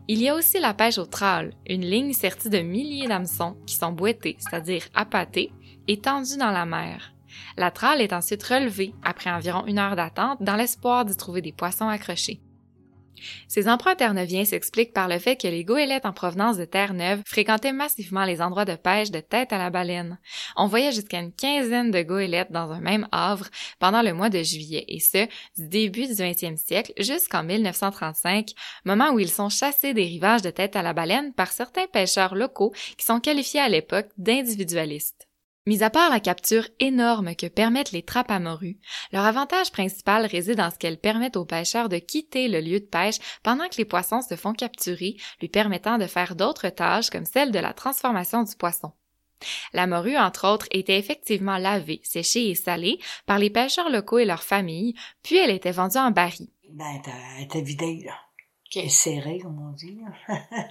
Il 0.10 0.22
y 0.22 0.28
a 0.28 0.36
aussi 0.36 0.60
la 0.60 0.74
pêche 0.74 0.98
au 0.98 1.06
trawl, 1.06 1.54
une 1.66 1.86
ligne 1.86 2.12
sertie 2.12 2.50
de 2.50 2.60
milliers 2.60 3.08
d'hameçons 3.08 3.56
qui 3.66 3.76
sont 3.76 3.94
boîtés, 3.94 4.36
c'est-à-dire 4.38 4.84
appâtés, 4.94 5.54
et 5.88 6.02
tendus 6.02 6.38
dans 6.38 6.52
la 6.52 6.66
mer. 6.66 7.14
La 7.58 7.72
tralle 7.72 8.02
est 8.02 8.12
ensuite 8.12 8.44
relevée 8.44 8.94
après 9.04 9.32
environ 9.32 9.66
une 9.66 9.80
heure 9.80 9.96
d'attente 9.96 10.42
dans 10.42 10.56
l'espoir 10.56 11.06
d'y 11.06 11.16
trouver 11.16 11.42
des 11.42 11.54
poissons 11.54 11.88
accrochés. 11.88 12.42
Ces 13.48 13.68
emprunts 13.68 13.96
terre-neuviens 13.96 14.46
s'expliquent 14.46 14.94
par 14.94 15.08
le 15.08 15.20
fait 15.20 15.36
que 15.36 15.48
les 15.48 15.64
goélettes 15.64 16.06
en 16.06 16.14
provenance 16.14 16.58
de 16.58 16.66
Terre-Neuve 16.66 17.22
fréquentaient 17.26 17.72
massivement 17.72 18.26
les 18.26 18.42
endroits 18.42 18.66
de 18.66 18.76
pêche 18.76 19.12
de 19.12 19.20
tête 19.20 19.54
à 19.54 19.58
la 19.58 19.70
baleine. 19.70 20.20
On 20.56 20.68
voyait 20.68 20.92
jusqu'à 20.92 21.20
une 21.20 21.34
quinzaine 21.34 21.92
de 21.92 22.02
goélettes 22.02 22.52
dans 22.52 22.72
un 22.72 22.80
même 22.80 23.08
havre 23.12 23.50
pendant 23.80 24.02
le 24.02 24.14
mois 24.14 24.30
de 24.30 24.44
juillet, 24.44 24.86
et 24.88 25.00
ce, 25.00 25.26
du 25.58 25.68
début 25.68 26.08
du 26.08 26.14
20e 26.14 26.58
siècle 26.58 26.94
jusqu'en 26.98 27.44
1935, 27.44 28.52
moment 28.86 29.12
où 29.12 29.20
ils 29.20 29.30
sont 29.30 29.50
chassés 29.50 29.94
des 29.94 30.06
rivages 30.06 30.42
de 30.42 30.50
tête 30.50 30.76
à 30.76 30.82
la 30.82 30.94
baleine 30.94 31.34
par 31.34 31.52
certains 31.52 31.88
pêcheurs 31.88 32.36
locaux 32.36 32.74
qui 32.98 33.06
sont 33.06 33.20
qualifiés 33.20 33.62
à 33.62 33.70
l'époque 33.70 34.10
d'individualistes. 34.18 35.28
Mis 35.66 35.82
à 35.82 35.90
part 35.90 36.10
la 36.10 36.20
capture 36.20 36.68
énorme 36.80 37.36
que 37.36 37.48
permettent 37.48 37.94
les 37.94 38.04
trappes 38.04 38.32
à 38.32 38.40
morue, 38.40 38.78
leur 39.14 39.24
avantage 39.24 39.72
principal 39.72 40.26
réside 40.26 40.58
dans 40.58 40.70
ce 40.70 40.78
qu'elles 40.78 41.00
permettent 41.00 41.38
aux 41.38 41.46
pêcheurs 41.46 41.88
de 41.88 42.00
quitter 42.00 42.50
le 42.50 42.60
lieu 42.60 42.82
de 42.82 42.86
pêche 42.86 43.16
pendant 43.44 43.70
que 43.70 43.78
les 43.78 43.86
poissons 43.86 44.22
se 44.22 44.36
font 44.36 44.52
capturer, 44.54 45.16
lui 45.40 45.48
permettant 45.48 45.98
de 45.98 46.06
faire 46.06 46.36
d'autres 46.36 46.68
tâches 46.68 47.10
comme 47.10 47.26
celle 47.26 47.52
de 47.52 47.60
la 47.60 47.74
transformation 47.74 48.44
du 48.44 48.56
poisson. 48.58 48.92
La 49.74 49.88
morue, 49.88 50.18
entre 50.18 50.48
autres, 50.52 50.68
était 50.72 51.00
effectivement 51.00 51.58
lavée, 51.58 52.02
séchée 52.04 52.50
et 52.50 52.56
salée 52.56 53.00
par 53.26 53.40
les 53.40 53.50
pêcheurs 53.50 53.90
locaux 53.90 54.20
et 54.20 54.26
leurs 54.26 54.44
familles, 54.44 54.96
puis 55.22 55.38
elle 55.38 55.50
était 55.52 55.72
vendue 55.72 55.98
en 55.98 56.12
barils. 56.12 56.50
Ben, 56.72 57.02
t'as- 57.04 57.12
elle 57.38 57.44
était 57.46 57.62
vidée, 57.62 58.04
là. 58.06 58.16
Comme 59.42 59.60
on 59.60 59.72
dit. 59.74 59.98
là. 60.02 60.68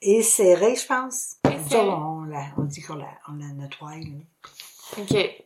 Et 0.00 0.22
serrée, 0.22 0.76
je 0.76 0.86
pense. 0.86 1.36
Et 1.50 1.58
Ça, 1.68 1.82
on, 1.82 2.22
la, 2.22 2.46
on 2.56 2.64
dit 2.64 2.80
qu'on 2.82 2.94
la, 2.94 3.08
on 3.28 3.32
la 3.32 3.48
nettoie, 3.48 3.96
là. 3.96 4.22
OK. 4.98 5.44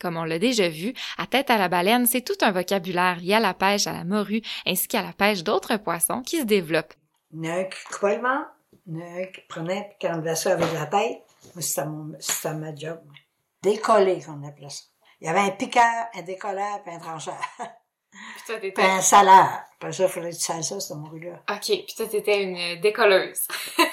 Comme 0.00 0.16
on 0.16 0.24
l'a 0.24 0.38
déjà 0.38 0.68
vu, 0.68 0.94
à 1.16 1.26
tête 1.26 1.50
à 1.50 1.58
la 1.58 1.68
baleine, 1.68 2.06
c'est 2.06 2.20
tout 2.20 2.36
un 2.42 2.52
vocabulaire 2.52 3.16
lié 3.16 3.34
à 3.34 3.40
la 3.40 3.52
pêche 3.54 3.88
à 3.88 3.92
la 3.92 4.04
morue 4.04 4.42
ainsi 4.64 4.86
qu'à 4.86 5.02
la 5.02 5.12
pêche 5.12 5.42
d'autres 5.42 5.76
poissons 5.76 6.22
qui 6.22 6.38
se 6.38 6.44
développe. 6.44 6.94
Nuc, 7.32 7.74
coupait 7.90 8.16
le 8.16 8.22
ventre. 8.22 8.50
Nuc, 8.86 9.44
prenait, 9.48 9.88
puis 9.90 10.08
quand 10.08 10.18
on 10.18 10.22
faisait 10.22 10.36
ça 10.36 10.52
avec 10.52 10.72
la 10.72 10.86
tête, 10.86 11.22
moi, 11.54 11.62
c'était 11.62 11.86
mon, 11.86 12.12
c'était 12.20 12.54
ma 12.54 12.74
job. 12.74 13.00
Décoller, 13.62 14.22
qu'on 14.22 14.46
appelait 14.46 14.70
ça. 14.70 14.84
Il 15.20 15.26
y 15.26 15.30
avait 15.30 15.40
un 15.40 15.50
piqueur, 15.50 16.06
un 16.14 16.22
décolleur, 16.22 16.82
puis 16.84 16.94
un 16.94 16.98
trancheur. 17.00 17.40
Puis 18.10 18.42
toi, 18.46 18.56
puis 18.58 18.68
t'étais... 18.72 18.82
un 18.82 19.00
saleur. 19.00 19.60
Après 19.76 19.92
ça, 19.92 20.04
il 20.04 20.08
fallait 20.08 20.30
que 20.30 20.36
tu 20.36 20.40
sales 20.40 20.64
ça, 20.64 20.80
cette 20.80 20.96
morue-là. 20.96 21.42
OK. 21.50 21.66
Puis 21.66 21.94
toi, 21.96 22.06
t'étais 22.06 22.42
une 22.42 22.80
décolleuse. 22.80 23.46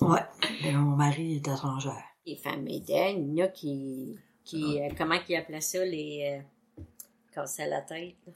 Ouais. 0.00 0.20
Et 0.62 0.70
mon 0.70 0.94
mari 0.96 1.38
était 1.38 1.54
trancheur. 1.56 2.00
Les 2.24 2.36
femmes 2.36 2.68
aidaient, 2.68 3.14
il 3.14 3.34
y 3.34 3.42
en 3.42 3.46
a 3.46 3.48
qui, 3.48 4.16
qui 4.44 4.80
euh, 4.80 4.90
comment 4.96 5.18
qu'ils 5.18 5.34
appelaient 5.34 5.60
ça, 5.60 5.84
les, 5.84 6.40
euh, 6.78 6.82
cassaient 7.34 7.68
la 7.68 7.82
tête, 7.82 8.14
là? 8.24 8.32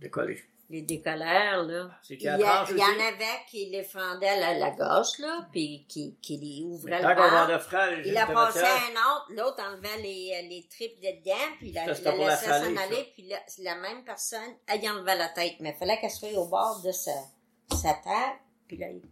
Décoller. 0.00 0.42
Les 0.70 0.82
décolleurs, 0.82 1.62
là. 1.64 1.90
C'est 2.02 2.14
Il 2.14 2.22
y, 2.22 2.28
a 2.28 2.36
la 2.36 2.46
tranche 2.46 2.68
il 2.70 2.78
y 2.78 2.82
en 2.82 3.06
avait 3.06 3.44
qui 3.48 3.66
les 3.66 3.84
fendaient 3.84 4.40
la, 4.40 4.54
la 4.54 4.70
gauche, 4.70 5.18
là, 5.18 5.46
puis 5.52 5.84
qui, 5.88 6.16
qui 6.22 6.36
les 6.38 6.64
ouvraient 6.64 7.00
le 7.02 7.52
de 7.52 7.58
frère, 7.58 8.00
Il 8.04 8.16
a 8.16 8.26
passé 8.26 8.60
à 8.60 8.74
un 8.74 8.92
autre, 8.92 9.26
l'autre 9.30 9.62
enlevait 9.62 10.02
les, 10.02 10.32
euh, 10.34 10.48
les 10.48 10.66
tripes 10.70 11.00
dedans, 11.00 11.34
puis 11.58 11.68
il 11.68 11.74
la, 11.74 11.94
c'était 11.94 12.16
la 12.16 12.24
la 12.24 12.30
laissait 12.30 12.46
s'en 12.46 12.76
aller, 12.76 13.12
puis 13.14 13.28
la, 13.28 13.38
la 13.58 13.76
même 13.76 14.04
personne, 14.04 14.54
elle 14.66 14.82
y 14.82 14.88
enlevait 14.88 15.16
la 15.16 15.28
tête. 15.28 15.54
Mais 15.60 15.70
il 15.70 15.78
fallait 15.78 16.00
qu'elle 16.00 16.10
soit 16.10 16.32
au 16.32 16.46
bord 16.46 16.80
de 16.82 16.92
sa, 16.92 17.12
sa 17.70 17.94
table, 17.94 18.38
puis 18.66 18.78
là, 18.78 18.88
il 18.90 19.02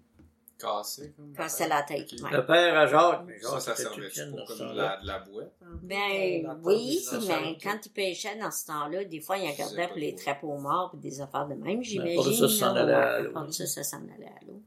Cassé, 0.63 1.13
comme. 1.17 1.35
la 1.69 1.83
tête. 1.83 2.13
Ok. 2.13 2.23
ouais. 2.23 2.37
Le 2.37 2.47
père 2.47 2.79
à 2.79 2.87
Jacques, 2.87 3.23
mais 3.27 3.39
Ça, 3.41 3.51
Jacques 3.51 3.61
ça 3.61 3.73
était 3.73 3.83
servait 3.83 4.31
pour 4.37 4.47
comme 4.47 4.59
de 4.71 4.77
la, 4.77 4.97
de 5.01 5.07
la 5.07 5.19
boîte? 5.19 5.53
Ben 5.83 6.43
La 6.45 6.55
oui, 6.63 6.99
ça, 7.01 7.21
ça 7.21 7.41
mais 7.41 7.59
quand 7.63 7.79
il 7.85 7.91
pêchait 7.91 8.37
dans 8.39 8.51
ce 8.51 8.67
temps-là, 8.67 9.05
des 9.05 9.21
fois, 9.21 9.39
il 9.39 9.45
en 9.45 9.51
Je 9.51 9.53
sais 9.53 9.59
gardait 9.59 9.83
pas 9.83 9.89
pour 9.89 9.97
les 9.99 10.15
trapeaux 10.15 10.57
morts 10.59 10.91
puis 10.91 11.01
des 11.01 11.21
affaires 11.21 11.47
de 11.49 11.55
même, 11.55 11.83
j'imagine. 11.83 12.15
pour 12.17 12.25
ça, 12.27 12.33
ça 12.33 12.49
s'en 12.49 12.77
allait 12.77 12.93
à 12.93 13.21
l'eau. 13.21 13.33
Pour 13.33 13.53
ça, 13.53 13.67
ça 13.67 13.83
s'en 13.83 13.99
allait 13.99 14.27
à 14.27 14.45
l'eau. 14.47 14.63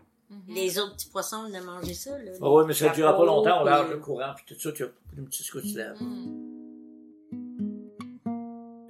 Les 0.49 0.77
autres 0.79 0.93
petits 0.95 1.09
poissons, 1.09 1.45
on 1.49 1.53
a 1.53 1.61
mangé 1.61 1.93
ça, 1.93 2.11
là. 2.17 2.31
Ah 2.41 2.49
oui, 2.51 2.63
mais 2.67 2.73
ça 2.73 2.89
ne 2.89 2.93
durera 2.93 3.15
pas 3.15 3.25
longtemps, 3.25 3.61
on 3.61 3.63
lâche 3.63 3.89
le 3.89 3.97
courant, 3.97 4.33
puis 4.35 4.45
tout 4.53 4.59
ça, 4.59 4.71
tu 4.71 4.83
as 4.83 4.87
une 5.17 5.25
petite 5.25 5.49
coup 5.49 5.61
de 5.61 5.77
lèvres. 5.77 6.01
Mhm. 6.01 6.51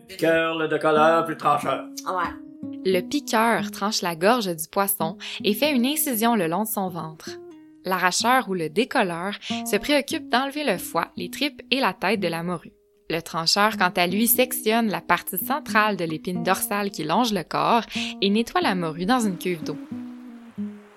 Piqueur, 0.08 0.56
le 0.58 0.68
décolleur, 0.68 1.26
puis 1.26 1.34
le 1.36 1.38
trancheur. 1.40 1.86
Ah 2.06 2.18
ouais. 2.18 2.45
Le 2.88 3.02
piqueur 3.02 3.72
tranche 3.72 4.04
la 4.04 4.16
gorge 4.16 4.56
du 4.56 4.68
poisson 4.72 5.18
et 5.44 5.56
fait 5.56 5.72
une 5.72 5.88
incision 5.88 6.36
le 6.36 6.46
long 6.46 6.66
de 6.66 6.68
son 6.68 6.88
ventre. 6.88 7.32
L'arracheur 7.84 8.48
ou 8.48 8.54
le 8.54 8.70
décolleur 8.70 9.34
se 9.50 9.76
préoccupe 9.78 10.30
d'enlever 10.30 10.64
le 10.64 10.78
foie, 10.78 11.08
les 11.18 11.32
tripes 11.32 11.64
et 11.72 11.80
la 11.80 11.94
tête 11.94 12.20
de 12.20 12.28
la 12.28 12.44
morue. 12.44 12.74
Le 13.10 13.22
trancheur, 13.22 13.78
quant 13.78 13.92
à 13.96 14.06
lui, 14.06 14.28
sectionne 14.28 14.90
la 14.90 15.02
partie 15.02 15.40
centrale 15.40 15.98
de 15.98 16.06
l'épine 16.06 16.44
dorsale 16.44 16.92
qui 16.92 17.04
longe 17.04 17.34
le 17.34 17.44
corps 17.44 17.86
et 18.22 18.30
nettoie 18.30 18.62
la 18.62 18.76
morue 18.76 19.08
dans 19.08 19.20
une 19.20 19.40
cuve 19.40 19.64
d'eau. 19.64 19.78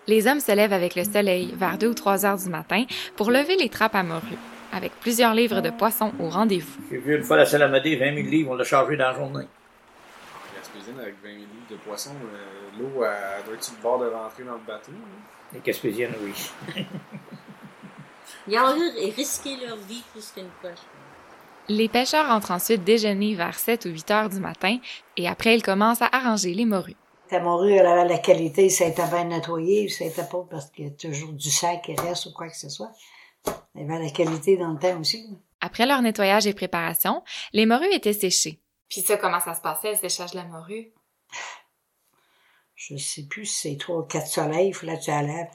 Les 0.07 0.27
hommes 0.27 0.41
se 0.41 0.53
lèvent 0.53 0.75
avec 0.75 0.95
le 0.95 1.05
soleil 1.05 1.55
vers 1.57 1.79
2 1.79 1.89
ou 1.89 1.95
3 1.95 2.27
heures 2.27 2.39
du 2.39 2.51
matin 2.51 2.85
pour 3.17 3.31
lever 3.31 3.57
les 3.57 3.71
trappes 3.71 3.95
à 3.95 4.03
morue, 4.03 4.39
avec 4.75 4.93
plusieurs 5.01 5.33
livres 5.33 5.63
de 5.63 5.71
poissons 5.71 6.13
au 6.21 6.29
rendez-vous. 6.29 6.81
J'ai 6.91 6.99
vu 6.99 7.17
une 7.17 7.25
fois 7.25 7.39
la 7.39 7.47
salamodée, 7.47 7.97
20 7.97 8.15
000 8.15 8.29
livres, 8.29 8.51
on 8.51 8.57
l'a 8.57 8.65
chargé 8.65 8.99
dans 8.99 9.09
la 9.09 9.15
journée. 9.15 9.47
Gaspésine, 10.89 11.01
avec 11.01 11.15
20 11.23 11.29
000 11.29 11.37
livres 11.39 11.71
de 11.71 11.77
poissons, 11.77 12.15
euh, 12.35 12.79
l'eau, 12.79 12.89
doit 13.01 13.55
être 13.55 13.65
sur 13.65 13.75
le 13.77 13.83
bord 13.83 13.99
de 13.99 14.07
rentrer 14.09 14.45
dans 14.45 14.55
le 14.55 14.59
bateau. 14.67 14.93
hein? 14.93 15.21
Les 15.53 15.61
Gaspésiennes, 15.61 16.15
oui. 16.23 16.33
Ils 18.47 18.59
ont 18.59 18.73
ri- 18.75 19.11
risqué 19.13 19.57
leur 19.57 19.77
vie 19.77 20.03
plus 20.13 20.31
qu'une 20.35 20.49
pense. 20.63 20.85
Les 21.69 21.89
pêcheurs 21.89 22.31
entrent 22.31 22.51
ensuite 22.53 22.83
déjeuner 22.85 23.35
vers 23.35 23.59
7 23.59 23.85
ou 23.87 23.89
8 23.91 24.11
heures 24.11 24.29
du 24.31 24.41
matin 24.41 24.79
et 25.19 25.29
après 25.29 25.55
ils 25.55 25.63
commencent 25.63 26.01
à 26.03 26.09
arranger 26.13 26.55
les 26.55 26.65
morues. 26.65 26.97
Ta 27.29 27.41
morue, 27.41 27.73
elle 27.73 27.85
avait 27.87 28.09
la 28.09 28.19
qualité, 28.19 28.71
ça 28.71 28.85
a 28.85 28.89
été 28.89 29.03
bien 29.11 29.25
nettoyé, 29.25 29.89
ça 29.91 30.05
a 30.05 30.07
été 30.07 30.23
pas 30.23 30.47
parce 30.51 30.71
qu'il 30.71 30.85
y 30.87 30.89
a 30.89 30.93
toujours 30.93 31.33
du 31.35 31.51
sac 31.51 31.83
qui 31.83 31.95
reste 31.95 32.25
ou 32.27 32.33
quoi 32.33 32.49
que 32.49 32.57
ce 32.57 32.71
soit. 32.71 32.91
Elle 33.75 33.91
avait 33.91 34.03
la 34.05 34.11
qualité 34.11 34.57
dans 34.57 34.73
le 34.73 34.79
temps 34.79 34.99
aussi. 34.99 35.29
Après 35.61 35.85
leur 35.85 36.01
nettoyage 36.01 36.47
et 36.47 36.55
préparation, 36.55 37.23
les 37.53 37.67
morues 37.67 37.93
étaient 37.93 38.15
séchées. 38.15 38.61
Puis 38.89 39.03
ça, 39.03 39.17
comment 39.17 39.41
ça 39.41 39.55
se 39.55 39.61
passait, 39.61 39.93
le 39.93 39.97
séchage 39.99 40.33
de 40.33 40.37
la 40.37 40.45
morue? 40.45 40.93
Je 42.75 42.97
sais 42.97 43.27
plus 43.27 43.45
si 43.45 43.73
c'est 43.73 43.77
trois 43.77 43.99
ou 43.99 44.03
quatre 44.05 44.29
soleils, 44.29 44.69
il 44.69 44.75
fallait 44.75 44.99
que 44.99 45.05
tu 45.05 45.11
allais. 45.11 45.51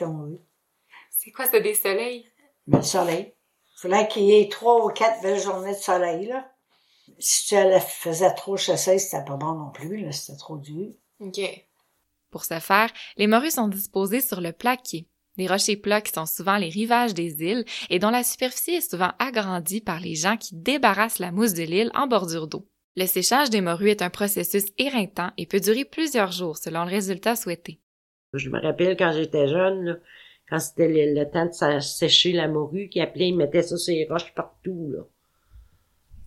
C'est 1.10 1.32
quoi 1.32 1.46
ça, 1.48 1.60
des 1.60 1.74
soleils? 1.74 2.30
Le 2.68 2.82
soleil. 2.82 3.34
Il 3.75 3.80
fallait 3.80 4.08
qu'il 4.08 4.24
y 4.24 4.34
ait 4.34 4.50
trois 4.50 4.86
ou 4.86 4.90
quatre 4.90 5.22
belles 5.22 5.42
journées 5.42 5.74
de 5.74 5.80
soleil, 5.80 6.28
là. 6.28 6.50
Si 7.20 7.48
tu 7.48 7.56
allais, 7.56 7.80
faisais 7.80 8.34
trop 8.34 8.58
chasser, 8.58 9.00
c'était 9.00 9.24
pas 9.24 9.36
bon 9.36 9.54
non 9.54 9.72
plus, 9.72 9.98
là, 9.98 10.12
c'était 10.12 10.38
trop 10.38 10.58
dur. 10.58 10.92
OK. 11.20 11.40
Pour 12.30 12.46
ce 12.46 12.60
faire, 12.60 12.92
les 13.18 13.28
morues 13.28 13.52
sont 13.52 13.68
disposées 13.68 14.22
sur 14.22 14.42
le 14.42 14.52
plaquet, 14.52 15.08
des 15.38 15.48
rochers 15.48 15.78
plats 15.78 16.02
qui 16.02 16.12
sont 16.12 16.25
souvent 16.25 16.58
les 16.58 16.70
rivages 16.70 17.13
des 17.13 17.42
îles 17.44 17.66
et 17.90 18.00
dont 18.00 18.10
la 18.10 18.24
superficie 18.24 18.75
est 18.75 18.90
souvent 18.90 19.12
agrandie 19.20 19.82
par 19.82 20.00
les 20.00 20.16
gens 20.16 20.38
qui 20.38 20.56
débarrassent 20.56 21.20
la 21.20 21.32
mousse 21.32 21.54
de 21.54 21.63
l'île 21.63 21.92
en 21.94 22.08
bordure 22.08 22.48
d'eau. 22.48 22.68
Le 22.96 23.06
séchage 23.08 23.50
des 23.50 23.62
morues 23.62 23.90
est 23.90 24.02
un 24.04 24.10
processus 24.12 24.66
éreintant 24.78 25.32
et 25.38 25.48
peut 25.48 25.60
durer 25.60 25.84
plusieurs 25.86 26.32
jours 26.32 26.58
selon 26.58 26.84
le 26.86 26.92
résultat 26.92 27.36
souhaité. 27.36 27.80
Je 28.34 28.50
me 28.50 28.62
rappelle 28.62 28.96
quand 28.98 29.12
j'étais 29.14 29.48
jeune, 29.48 29.84
là, 29.86 29.96
quand 30.50 30.60
c'était 30.60 30.88
le, 30.88 31.20
le 31.20 31.30
temps 31.30 31.46
de 31.48 31.52
sa- 31.52 31.82
sécher 31.82 32.34
la 32.34 32.48
morue, 32.48 32.90
qu'ils 32.90 33.02
appelaient, 33.02 33.30
ils 33.30 33.36
mettaient 33.38 33.64
ça 33.64 33.78
sur 33.78 33.94
les 33.94 34.08
roches 34.08 34.34
partout, 34.36 34.92
là. 34.92 35.04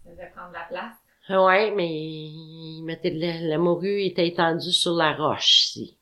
Ça 0.04 0.10
devait 0.10 0.30
prendre 0.34 0.48
de 0.50 0.54
la 0.54 0.66
place. 0.68 0.96
Ouais, 1.28 1.72
mais 1.72 1.88
ils 1.88 2.82
mettaient 2.84 3.10
de 3.10 3.20
la, 3.20 3.40
la 3.40 3.58
morue 3.58 4.02
était 4.02 4.26
étendue 4.26 4.72
sur 4.72 4.92
la 4.94 5.12
roche, 5.14 5.66
ici. 5.68 5.98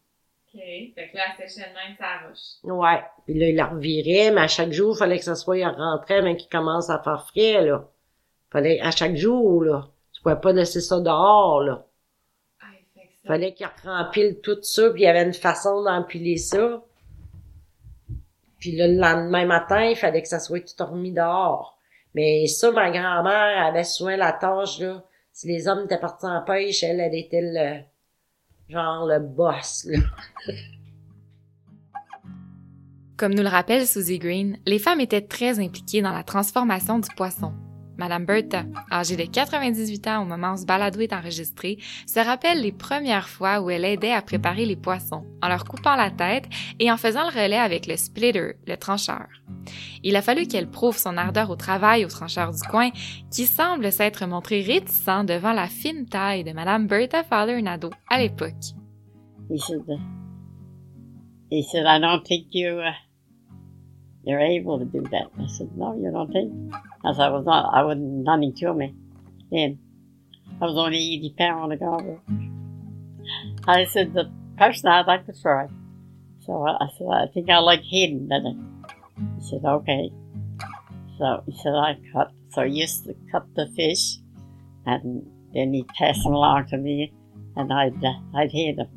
OK. 0.54 0.61
Fait 0.61 1.11
que 1.11 1.16
là, 1.16 1.25
elle 1.38 1.49
séchait 1.49 1.68
de 1.68 1.75
même 1.75 1.97
sa 1.99 2.26
roche. 2.26 2.38
Ouais. 2.62 3.02
Puis 3.26 3.35
là, 3.38 3.49
il 3.49 3.56
la 3.56 3.66
revirait, 3.66 4.30
mais 4.30 4.42
à 4.42 4.49
chaque 4.49 4.73
jour, 4.73 4.94
il 4.94 4.99
fallait 4.99 5.18
que 5.18 5.25
ça 5.25 5.35
soit, 5.35 5.59
il 5.59 5.66
rentrait, 5.66 6.23
mais 6.23 6.37
qu'il 6.37 6.49
commence 6.50 6.88
à 6.90 7.02
faire 7.02 7.26
frais, 7.26 7.62
là. 7.64 7.87
Fallait, 8.50 8.80
à 8.80 8.90
chaque 8.90 9.16
jour, 9.16 9.62
là. 9.64 9.88
Pouvais 10.25 10.40
pas 10.40 10.52
laisser 10.52 10.81
ça 10.81 10.99
dehors, 11.00 11.61
là. 11.61 11.87
Ah. 12.62 12.66
Fallait 13.26 13.52
qu'il 13.52 13.69
rempile 13.85 14.40
tout 14.43 14.57
ça, 14.62 14.88
puis 14.88 15.02
il 15.02 15.04
y 15.04 15.07
avait 15.07 15.23
une 15.23 15.35
façon 15.35 15.83
d'empiler 15.85 16.38
ça. 16.38 16.83
Puis 18.59 18.75
là, 18.75 18.88
le 18.88 18.97
lendemain 18.97 19.45
matin, 19.45 19.85
il 19.85 19.97
fallait 19.97 20.23
que 20.23 20.28
ça 20.28 20.40
soit 20.40 20.66
tout 20.66 20.83
remis 20.83 21.12
dehors. 21.12 21.78
Mais 22.14 22.47
ça, 22.47 22.71
ma 22.71 22.90
grand-mère 22.90 23.66
avait 23.66 23.85
souvent 23.85 24.16
la 24.16 24.33
tâche, 24.33 24.81
là. 24.81 25.04
Si 25.31 25.47
les 25.47 25.69
hommes 25.69 25.85
étaient 25.85 26.00
partis 26.00 26.25
en 26.25 26.40
pêche, 26.40 26.83
elle, 26.83 27.00
elle 27.00 27.14
était 27.14 27.43
le, 27.43 27.81
genre 28.73 29.04
le 29.07 29.19
boss, 29.19 29.85
là. 29.85 29.99
Comme 33.19 33.35
nous 33.35 33.43
le 33.43 33.49
rappelle 33.49 33.87
Susie 33.87 34.19
Green, 34.19 34.57
les 34.64 34.78
femmes 34.78 35.00
étaient 35.00 35.21
très 35.21 35.61
impliquées 35.61 36.00
dans 36.00 36.12
la 36.12 36.25
transformation 36.25 36.99
du 36.99 37.09
poisson. 37.14 37.52
Madame 37.96 38.24
Bertha, 38.24 38.64
âgée 38.90 39.16
de 39.16 39.24
98 39.24 40.06
ans 40.08 40.22
au 40.22 40.24
moment 40.24 40.54
où 40.54 40.56
ce 40.56 40.64
balado 40.64 41.00
est 41.00 41.12
enregistré, 41.12 41.78
se 42.06 42.20
rappelle 42.20 42.60
les 42.60 42.72
premières 42.72 43.28
fois 43.28 43.60
où 43.60 43.70
elle 43.70 43.84
aidait 43.84 44.12
à 44.12 44.22
préparer 44.22 44.66
les 44.66 44.76
poissons, 44.76 45.24
en 45.42 45.48
leur 45.48 45.64
coupant 45.64 45.96
la 45.96 46.10
tête 46.10 46.46
et 46.78 46.90
en 46.90 46.96
faisant 46.96 47.22
le 47.22 47.42
relais 47.42 47.58
avec 47.58 47.86
le 47.86 47.96
splitter, 47.96 48.54
le 48.66 48.76
trancheur. 48.76 49.26
Il 50.02 50.16
a 50.16 50.22
fallu 50.22 50.46
qu'elle 50.46 50.70
prouve 50.70 50.98
son 50.98 51.16
ardeur 51.16 51.50
au 51.50 51.56
travail 51.56 52.04
au 52.04 52.08
trancheur 52.08 52.52
du 52.52 52.62
coin, 52.62 52.90
qui 53.30 53.46
semble 53.46 53.90
s'être 53.92 54.26
montré 54.26 54.62
réticent 54.62 55.24
devant 55.24 55.52
la 55.52 55.68
fine 55.68 56.06
taille 56.06 56.44
de 56.44 56.52
Madame 56.52 56.86
Bertha 56.86 57.22
Fowler 57.24 57.62
Nadeau 57.62 57.90
à 58.10 58.18
l'époque. 58.18 58.74
He 61.50 61.62
said, 61.62 61.86
I 61.86 62.00
don't 62.00 62.24
think 62.24 62.46
you, 62.52 62.80
you're 64.24 64.40
able 64.40 64.78
to 64.78 64.84
do 64.84 65.02
that. 65.10 65.30
I 65.38 65.46
said, 65.46 65.68
no, 65.76 65.94
you 65.94 66.10
don't 66.10 66.32
think? 66.32 66.52
I 67.04 67.12
said, 67.12 67.23
I 67.23 67.30
was 67.30 67.44
not, 67.44 67.75
I 67.75 67.82
wasn't 67.82 68.25
nothing 68.25 68.54
to 68.54 68.73
me 68.73 68.94
then. 69.50 69.78
I 70.61 70.64
was 70.64 70.76
only 70.76 70.99
80 70.99 71.34
pounds 71.37 71.73
a 71.73 71.76
gobble. 71.76 72.20
I 73.66 73.84
said, 73.84 74.14
the 74.14 74.30
person 74.56 74.88
I'd 74.88 75.06
like 75.06 75.26
to 75.26 75.40
try. 75.40 75.68
So 76.40 76.66
I, 76.66 76.88
said, 76.96 77.06
I 77.11 77.26
think 77.32 77.50
I 77.50 77.58
like 77.58 77.82
Hayden 77.82 78.28
better. 78.28 78.54
He 79.38 79.49
said, 79.49 79.64
okay. 79.64 80.11
So 81.18 81.42
he 81.46 81.56
said, 81.62 81.75
I 81.75 81.99
cut. 82.12 82.32
So 82.50 82.64
he 82.64 82.80
used 82.80 83.04
to 83.04 83.14
cut 83.30 83.46
the 83.54 83.66
fish 83.75 84.18
and 84.87 85.26
then 85.52 85.75
he'd 85.75 85.88
pass 85.88 86.23
them 86.23 86.34
along 86.34 86.68
to 86.68 86.76
me 86.76 87.12
and 87.56 87.73
I'd, 87.73 88.02
uh, 88.04 88.12
I'd 88.34 88.52
hit 88.52 88.76
them. 88.76 88.88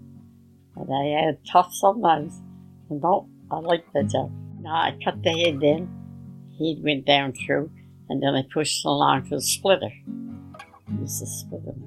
And 0.76 0.94
I 0.94 1.26
had 1.26 1.40
tough 1.52 1.74
sometimes. 1.74 2.42
No, 2.90 3.28
I 3.50 3.58
liked 3.60 3.92
the 3.94 4.04
job. 4.04 4.32
Now 4.62 4.76
I 4.76 4.98
cut 5.04 5.24
the 5.24 5.32
head 5.32 5.60
then. 5.60 5.90
Head 6.60 6.84
went 6.84 7.06
down 7.06 7.34
through 7.34 7.72
and 8.10 8.20
then 8.20 8.36
I 8.36 8.44
pushed 8.44 8.80
it 8.80 8.86
along 8.86 9.24
to 9.30 9.36
the 9.36 9.42
splitter. 9.42 9.92
Used 11.02 11.20
to 11.20 11.26
split 11.26 11.66
them. 11.66 11.84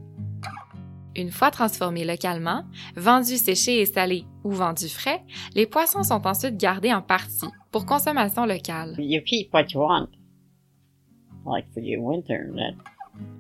Une 1.17 1.31
fois 1.31 1.51
transformés 1.51 2.05
localement, 2.05 2.65
vendus 2.97 3.39
séchés 3.39 3.81
et 3.81 3.87
salés 3.87 4.25
ou 4.45 4.53
vendus 4.53 4.89
frais, 4.89 5.23
les 5.55 5.67
poissons 5.67 6.05
sont 6.05 6.25
ensuite 6.27 6.57
gardés 6.57 6.95
en 6.95 7.03
partie 7.03 7.49
pour 7.73 7.85
consommation 7.85 8.47
locale. 8.47 8.95
You 8.99 9.21
keep 9.23 9.53
what 9.53 9.67
you 9.75 9.81
want. 9.81 10.09
Like 11.45 11.67
for 11.75 11.83
your 11.83 12.03
winter 12.03 12.47
that. 12.55 12.75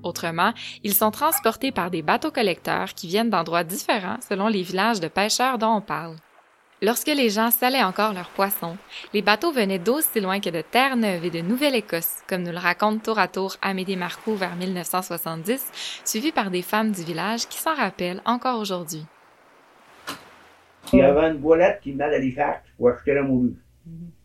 Autrement, 0.02 0.52
ils 0.82 0.94
sont 0.94 1.10
transportés 1.10 1.72
par 1.72 1.90
des 1.90 2.02
bateaux 2.02 2.30
collecteurs 2.30 2.92
qui 2.94 3.06
viennent 3.06 3.30
d'endroits 3.30 3.64
différents 3.64 4.18
selon 4.28 4.48
les 4.48 4.62
villages 4.62 5.00
de 5.00 5.08
pêcheurs 5.08 5.58
dont 5.58 5.76
on 5.76 5.80
parle. 5.80 6.16
Lorsque 6.82 7.08
les 7.08 7.28
gens 7.28 7.50
salaient 7.50 7.82
encore 7.82 8.14
leurs 8.14 8.30
poissons, 8.30 8.78
les 9.12 9.20
bateaux 9.20 9.52
venaient 9.52 9.78
d'aussi 9.78 10.18
loin 10.18 10.40
que 10.40 10.48
de 10.48 10.62
Terre-Neuve 10.62 11.26
et 11.26 11.30
de 11.30 11.42
Nouvelle-Écosse, 11.42 12.22
comme 12.26 12.42
nous 12.42 12.52
le 12.52 12.58
raconte 12.58 13.02
tour 13.02 13.18
à 13.18 13.28
tour 13.28 13.56
Amédée 13.60 13.96
Marcoux 13.96 14.34
vers 14.34 14.56
1970, 14.56 16.00
suivi 16.06 16.32
par 16.32 16.50
des 16.50 16.62
femmes 16.62 16.92
du 16.92 17.02
village 17.02 17.46
qui 17.48 17.58
s'en 17.58 17.74
rappellent 17.74 18.22
encore 18.24 18.58
aujourd'hui. 18.58 19.04
Il 20.94 21.00
y 21.00 21.02
avait 21.02 21.28
une 21.28 21.36
voilette 21.36 21.80
qui 21.82 21.92
venait 21.92 22.10
d'Halifax 22.10 22.62
pour 22.78 22.88
acheter 22.88 23.12
la 23.12 23.24
morue. 23.24 23.56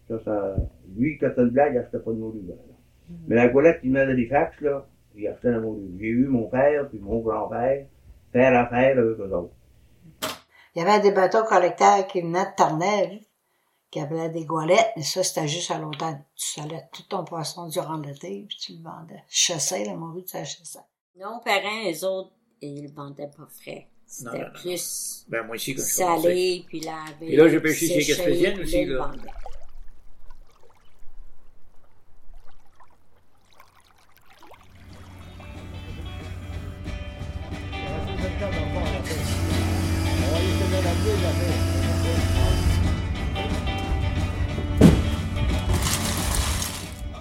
Ça, 0.08 0.15
ça, 0.24 0.56
lui, 0.98 1.18
quand 1.18 1.32
t'as 1.36 1.41
une 1.41 1.50
blague, 1.50 1.74
il 1.74 1.80
achetait 1.80 2.00
pas 2.00 2.12
de 2.12 2.18
morue. 2.18 2.41
là. 2.48 2.54
Mais 3.28 3.36
la 3.36 3.50
voilette 3.50 3.82
qui 3.82 3.89
venait 3.89 4.08
d'Halifax, 4.08 4.62
là, 4.62 4.88
il 5.13 5.28
achetait 5.28 5.52
la 5.52 5.60
morue. 5.60 5.91
J'ai 6.00 6.08
eu 6.08 6.28
mon 6.28 6.48
père 6.48 6.88
puis 6.88 7.00
mon 7.00 7.20
grand-père 7.20 7.86
faire 8.32 8.58
affaire 8.58 8.98
avec 8.98 9.20
eux 9.20 9.30
autres. 9.34 9.52
Il 10.76 10.84
y 10.84 10.86
avait 10.86 11.00
des 11.00 11.12
bateaux 11.12 11.44
collecteurs 11.46 12.06
qui 12.08 12.22
venaient 12.22 12.46
de 12.46 12.56
Terre-Neuve, 12.58 13.20
qui 13.90 14.00
appelaient 14.02 14.30
des 14.30 14.44
goualettes, 14.44 14.92
mais 14.98 15.04
ça, 15.04 15.24
c'était 15.24 15.48
juste 15.48 15.72
à 15.72 15.80
l'automne. 15.80 16.22
Tu 16.36 16.48
salais 16.48 16.84
tout 16.92 17.04
ton 17.04 17.24
poisson 17.24 17.68
durant 17.68 17.98
l'été, 17.98 18.46
puis 18.48 18.58
tu 18.58 18.74
le 18.74 18.84
vendais. 18.84 19.24
Chassais, 19.30 19.86
la 19.86 19.96
morue, 19.96 20.26
tu 20.26 20.36
la 20.36 20.44
chassais. 20.44 20.80
Nos 21.16 21.40
parents, 21.40 21.90
eux 21.90 22.04
autres, 22.06 22.32
ils 22.60 22.84
le 22.84 22.92
vendaient 22.92 23.30
pas 23.30 23.48
frais. 23.50 23.88
Non, 24.22 24.32
C'était 24.32 24.38
non, 24.38 24.44
non. 24.48 24.54
plus 24.54 25.26
Ben, 25.30 25.44
moi 25.44 25.56
quand 25.56 25.64
je 25.64 25.80
salé, 25.80 26.66
puis 26.68 26.82
lavé. 26.82 27.34
Et 27.34 27.36
là, 27.38 27.48
j'ai 27.48 27.60
pêché 27.62 27.88
chez 27.88 28.14
Gaspésienne 28.14 28.60
aussi, 28.60 28.82
ils 28.82 28.90
le 28.90 28.98
là. 28.98 29.12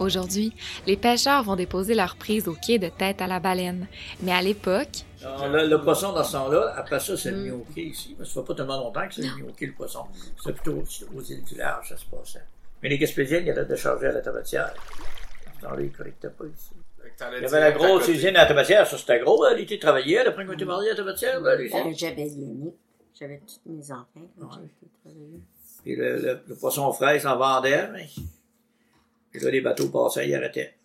Aujourd'hui, 0.05 0.53
les 0.87 0.97
pêcheurs 0.97 1.43
vont 1.43 1.57
déposer 1.57 1.95
leur 1.95 2.17
prise 2.17 2.47
au 2.47 2.55
quai 2.55 2.79
de 2.79 2.89
tête 2.89 3.23
à 3.23 3.27
la 3.27 3.41
baleine. 3.41 3.87
Mais 4.23 4.33
à 4.33 4.43
l'époque, 4.43 5.05
Non, 5.23 5.49
le, 5.51 5.67
le 5.67 5.81
poisson 5.81 6.13
dans 6.13 6.23
ce 6.23 6.33
temps-là, 6.33 6.75
après 6.77 7.01
ça, 7.01 7.17
c'est 7.17 7.33
Mm. 7.33 7.45
le 7.47 7.51
gnocchi 7.51 7.83
ici. 7.89 8.17
Mais 8.19 8.25
ça 8.27 8.33
fait 8.35 8.47
pas 8.47 8.55
tellement 8.55 8.77
longtemps 8.77 9.09
que 9.09 9.15
c'est 9.15 9.23
le 9.23 9.29
gnocchi, 9.43 9.67
le 9.67 9.73
poisson. 9.73 10.05
C'est 10.43 10.53
plutôt 10.53 10.73
aux, 10.83 11.17
aux 11.19 11.23
îles 11.23 11.43
du 11.45 11.55
large, 11.57 11.89
ça 11.89 11.97
se 11.97 12.05
passait. 12.05 12.45
Mais 12.83 12.91
les 12.91 12.99
Gaspésiennes, 12.99 13.45
il 13.45 13.49
y 13.49 13.51
avait 13.51 13.65
de 13.65 13.75
charger 13.77 14.09
à 14.09 14.13
la 14.13 14.21
tabatière. 14.21 14.75
Dans 15.63 15.75
les, 15.75 15.85
ils 15.87 15.93
collectaient 15.93 16.29
pas 16.29 16.45
ici. 16.45 16.71
Il 17.37 17.43
y 17.43 17.45
avait 17.47 17.61
la 17.61 17.73
grosse 17.73 18.07
usine 18.09 18.37
à 18.37 18.43
la 18.43 18.47
tabatière, 18.47 18.87
ça 18.87 18.99
c'était 18.99 19.21
gros, 19.21 19.47
elle 19.47 19.61
était 19.61 19.79
travaillée, 19.79 20.17
elle 20.17 20.29
après 20.29 20.45
qu'on 20.45 20.53
était 20.53 20.65
marié 20.67 20.89
à 20.91 20.93
la 20.93 20.97
tabatière. 20.99 21.41
Ben, 21.41 21.59
J'avais 21.97 22.27
Yannick, 22.29 22.75
j'avais 23.19 23.41
tous 23.47 23.61
mes 23.71 23.91
enfants. 23.93 24.05
Puis 25.85 25.97
le, 25.97 26.17
le, 26.19 26.41
le 26.47 26.55
poisson 26.57 26.93
frais 26.93 27.19
s'en 27.21 27.37
vendait, 27.37 27.89
mais. 27.93 28.07
Là, 29.35 29.51
les 29.51 29.61
bateaux 29.61 29.89
passaient, 29.89 30.29
ils 30.29 30.35
arrêtaient. 30.35 30.79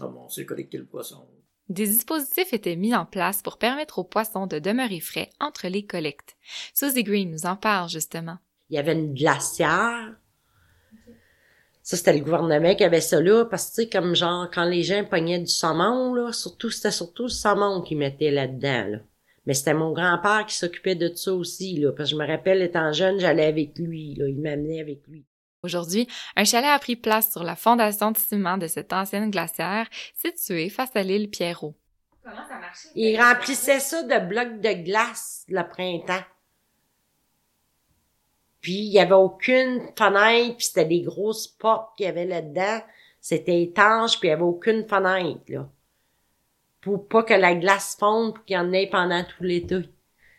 Ah 0.00 0.06
bon, 0.06 0.28
c'est 0.28 0.44
collecter 0.44 0.78
le 0.78 0.84
poisson. 0.84 1.26
des 1.68 1.86
dispositifs 1.86 2.52
étaient 2.52 2.76
mis 2.76 2.94
en 2.94 3.04
place 3.04 3.42
pour 3.42 3.58
permettre 3.58 3.98
aux 3.98 4.04
poissons 4.04 4.46
de 4.46 4.58
demeurer 4.58 5.00
frais 5.00 5.30
entre 5.40 5.68
les 5.68 5.84
collectes. 5.84 6.36
Susie 6.74 7.02
Green 7.02 7.30
nous 7.30 7.46
en 7.46 7.56
parle 7.56 7.88
justement. 7.88 8.38
il 8.70 8.76
y 8.76 8.78
avait 8.78 8.92
une 8.92 9.14
glacière. 9.14 10.14
Ça, 11.82 11.96
c'était 11.96 12.12
le 12.12 12.22
gouvernement 12.22 12.74
qui 12.74 12.84
avait 12.84 13.00
ça 13.00 13.18
là, 13.18 13.46
parce 13.46 13.70
que, 13.70 13.76
tu 13.76 13.82
sais, 13.82 13.88
comme 13.88 14.14
genre, 14.14 14.50
quand 14.52 14.66
les 14.66 14.82
gens 14.82 15.04
pognaient 15.06 15.38
du 15.38 15.46
saumon, 15.46 16.12
là, 16.12 16.32
surtout, 16.32 16.68
c'était 16.68 16.90
surtout 16.90 17.22
le 17.22 17.28
saumon 17.30 17.80
qu'ils 17.80 17.96
mettaient 17.96 18.30
là-dedans, 18.30 18.88
là. 18.88 18.98
Mais 19.46 19.54
c'était 19.54 19.72
mon 19.72 19.92
grand-père 19.92 20.44
qui 20.46 20.54
s'occupait 20.54 20.96
de 20.96 21.10
ça 21.14 21.32
aussi, 21.32 21.78
là, 21.78 21.92
parce 21.92 22.10
que 22.10 22.16
je 22.16 22.20
me 22.20 22.26
rappelle, 22.26 22.60
étant 22.60 22.92
jeune, 22.92 23.18
j'allais 23.18 23.46
avec 23.46 23.78
lui, 23.78 24.14
là, 24.16 24.28
il 24.28 24.38
m'amenait 24.38 24.80
avec 24.80 25.06
lui. 25.08 25.24
Aujourd'hui, 25.62 26.06
un 26.36 26.44
chalet 26.44 26.70
a 26.70 26.78
pris 26.78 26.94
place 26.94 27.32
sur 27.32 27.42
la 27.42 27.56
fondation 27.56 28.12
de 28.12 28.16
ciment 28.16 28.58
de 28.58 28.68
cette 28.68 28.92
ancienne 28.92 29.30
glacière 29.30 29.88
située 30.14 30.68
face 30.68 30.94
à 30.94 31.02
l'île 31.02 31.28
Pierrot. 31.30 31.74
Comment 32.22 32.46
ça 32.48 32.58
marchait? 32.58 32.88
Il 32.94 33.20
remplissait 33.20 33.80
ça 33.80 34.02
de 34.02 34.26
blocs 34.26 34.60
de 34.60 34.84
glace 34.84 35.44
le 35.48 35.66
printemps. 35.68 36.24
Puis 38.60 38.74
il 38.74 38.92
y 38.92 39.00
avait 39.00 39.14
aucune 39.14 39.80
fenêtre, 39.96 40.56
puis 40.56 40.66
c'était 40.66 40.84
des 40.84 41.00
grosses 41.00 41.48
portes 41.48 41.96
qu'il 41.96 42.06
y 42.06 42.08
avait 42.08 42.26
là-dedans. 42.26 42.80
C'était 43.20 43.62
étanche, 43.62 44.18
puis 44.20 44.28
il 44.28 44.30
y 44.30 44.34
avait 44.34 44.42
aucune 44.42 44.86
fenêtre, 44.86 45.40
là. 45.48 45.68
Pour 46.80 47.08
pas 47.08 47.24
que 47.24 47.34
la 47.34 47.54
glace 47.54 47.96
fonde, 47.98 48.34
puis 48.34 48.42
qu'il 48.46 48.56
y 48.56 48.58
en 48.58 48.72
ait 48.72 48.88
pendant 48.88 49.24
tout 49.24 49.42
l'été. 49.42 49.88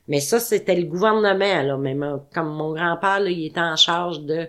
Mais 0.08 0.22
ça, 0.22 0.40
c'était 0.40 0.76
le 0.76 0.86
gouvernement, 0.86 1.62
là. 1.62 1.78
Mais 1.78 1.94
mon- 1.94 2.26
comme 2.34 2.54
mon 2.54 2.74
grand-père, 2.74 3.20
là, 3.20 3.30
il 3.30 3.46
était 3.46 3.60
en 3.60 3.76
charge 3.76 4.22
de... 4.22 4.48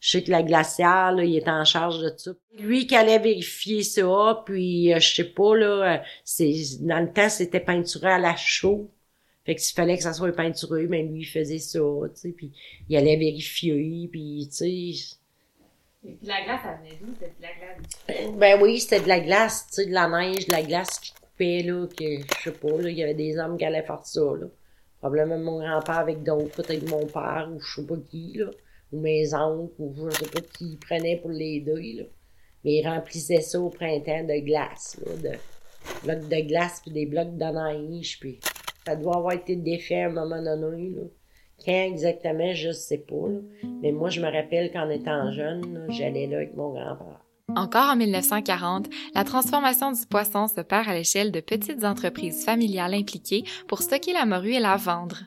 Je 0.00 0.10
sais 0.10 0.22
que 0.22 0.30
la 0.30 0.42
glacière, 0.42 1.12
là, 1.12 1.24
il 1.24 1.36
était 1.36 1.50
en 1.50 1.64
charge 1.64 1.98
de 1.98 2.12
ça. 2.16 2.30
Lui 2.58 2.86
qui 2.86 2.94
allait 2.94 3.18
vérifier 3.18 3.82
ça, 3.82 4.42
puis 4.46 4.94
euh, 4.94 5.00
je 5.00 5.14
sais 5.14 5.24
pas, 5.24 5.56
là, 5.56 5.94
euh, 5.94 5.98
c'est 6.24 6.54
dans 6.80 7.00
le 7.00 7.12
temps, 7.12 7.28
c'était 7.28 7.60
peinturé 7.60 8.12
à 8.12 8.18
la 8.18 8.36
chaux. 8.36 8.90
Fait 9.44 9.54
que 9.54 9.60
s'il 9.60 9.74
fallait 9.74 9.96
que 9.96 10.02
ça 10.02 10.12
soit 10.12 10.30
peinturé, 10.32 10.86
mais 10.86 11.02
lui, 11.02 11.22
il 11.22 11.24
faisait 11.24 11.58
ça, 11.58 11.80
tu 12.14 12.20
sais, 12.20 12.28
puis 12.30 12.52
il 12.88 12.96
allait 12.96 13.16
vérifier, 13.16 14.08
puis 14.12 14.46
tu 14.50 14.56
sais... 14.56 15.16
Et 16.04 16.12
puis 16.12 16.28
la 16.28 16.44
glace, 16.44 16.60
elle 16.64 16.78
venait 16.78 16.98
d'où? 17.00 17.12
C'était 17.14 17.34
de 17.36 17.42
la 17.42 17.48
glace? 17.58 18.36
Ben 18.36 18.62
oui, 18.62 18.78
c'était 18.78 19.00
de 19.00 19.08
la 19.08 19.20
glace, 19.20 19.66
tu 19.68 19.74
sais, 19.74 19.86
de 19.86 19.92
la 19.92 20.08
neige, 20.08 20.46
de 20.46 20.52
la 20.52 20.62
glace 20.62 21.00
qui 21.00 21.12
coupait, 21.12 21.62
là, 21.62 21.86
que, 21.88 22.20
je 22.38 22.42
sais 22.44 22.52
pas, 22.52 22.80
là, 22.80 22.88
il 22.88 22.98
y 22.98 23.02
avait 23.02 23.14
des 23.14 23.36
hommes 23.38 23.58
qui 23.58 23.64
allaient 23.64 23.82
faire 23.82 24.04
ça, 24.04 24.20
là. 24.20 24.46
Probablement 25.00 25.38
mon 25.38 25.58
grand-père 25.60 25.98
avec 25.98 26.22
d'autres, 26.22 26.62
peut-être 26.62 26.88
mon 26.88 27.06
père, 27.06 27.48
ou 27.52 27.60
je 27.60 27.80
sais 27.80 27.86
pas 27.86 27.96
qui, 28.10 28.34
là, 28.36 28.50
ou 28.92 29.00
mes 29.00 29.34
oncles, 29.34 29.74
ou 29.78 29.94
je 29.96 30.16
sais 30.16 30.30
pas 30.30 30.40
qui 30.40 30.76
prenaient 30.76 31.16
pour 31.16 31.30
l'aider, 31.30 31.94
là. 31.94 32.04
Mais 32.64 32.74
ils 32.76 32.88
remplissaient 32.88 33.40
ça 33.40 33.60
au 33.60 33.70
printemps 33.70 34.24
de 34.24 34.44
glace, 34.44 34.98
de 35.22 35.30
blocs 36.04 36.28
de 36.28 36.48
glace, 36.48 36.80
puis 36.82 36.90
des 36.92 37.06
blocs 37.06 37.36
de 37.36 37.44
neige, 37.44 38.18
puis 38.20 38.40
ça 38.84 38.96
doit 38.96 39.16
avoir 39.16 39.34
été 39.34 39.56
défait 39.56 40.02
à 40.02 40.06
un 40.06 40.12
moment 40.12 40.42
donné, 40.42 40.90
là. 40.90 41.02
Quand 41.64 41.72
exactement, 41.72 42.52
je 42.54 42.70
sais 42.70 42.98
pas. 42.98 43.28
là. 43.28 43.40
Mais 43.82 43.90
moi, 43.90 44.10
je 44.10 44.20
me 44.20 44.30
rappelle 44.30 44.70
qu'en 44.70 44.88
étant 44.90 45.32
jeune, 45.32 45.86
j'allais 45.88 46.28
là 46.28 46.36
avec 46.36 46.54
mon 46.54 46.70
grand-père. 46.70 47.20
Encore 47.56 47.90
en 47.90 47.96
1940, 47.96 48.88
la 49.14 49.24
transformation 49.24 49.90
du 49.90 50.06
poisson 50.06 50.48
se 50.48 50.60
perd 50.60 50.86
à 50.86 50.94
l'échelle 50.94 51.32
de 51.32 51.40
petites 51.40 51.82
entreprises 51.82 52.44
familiales 52.44 52.94
impliquées 52.94 53.44
pour 53.66 53.80
stocker 53.80 54.12
la 54.12 54.26
morue 54.26 54.52
et 54.52 54.60
la 54.60 54.76
vendre. 54.76 55.22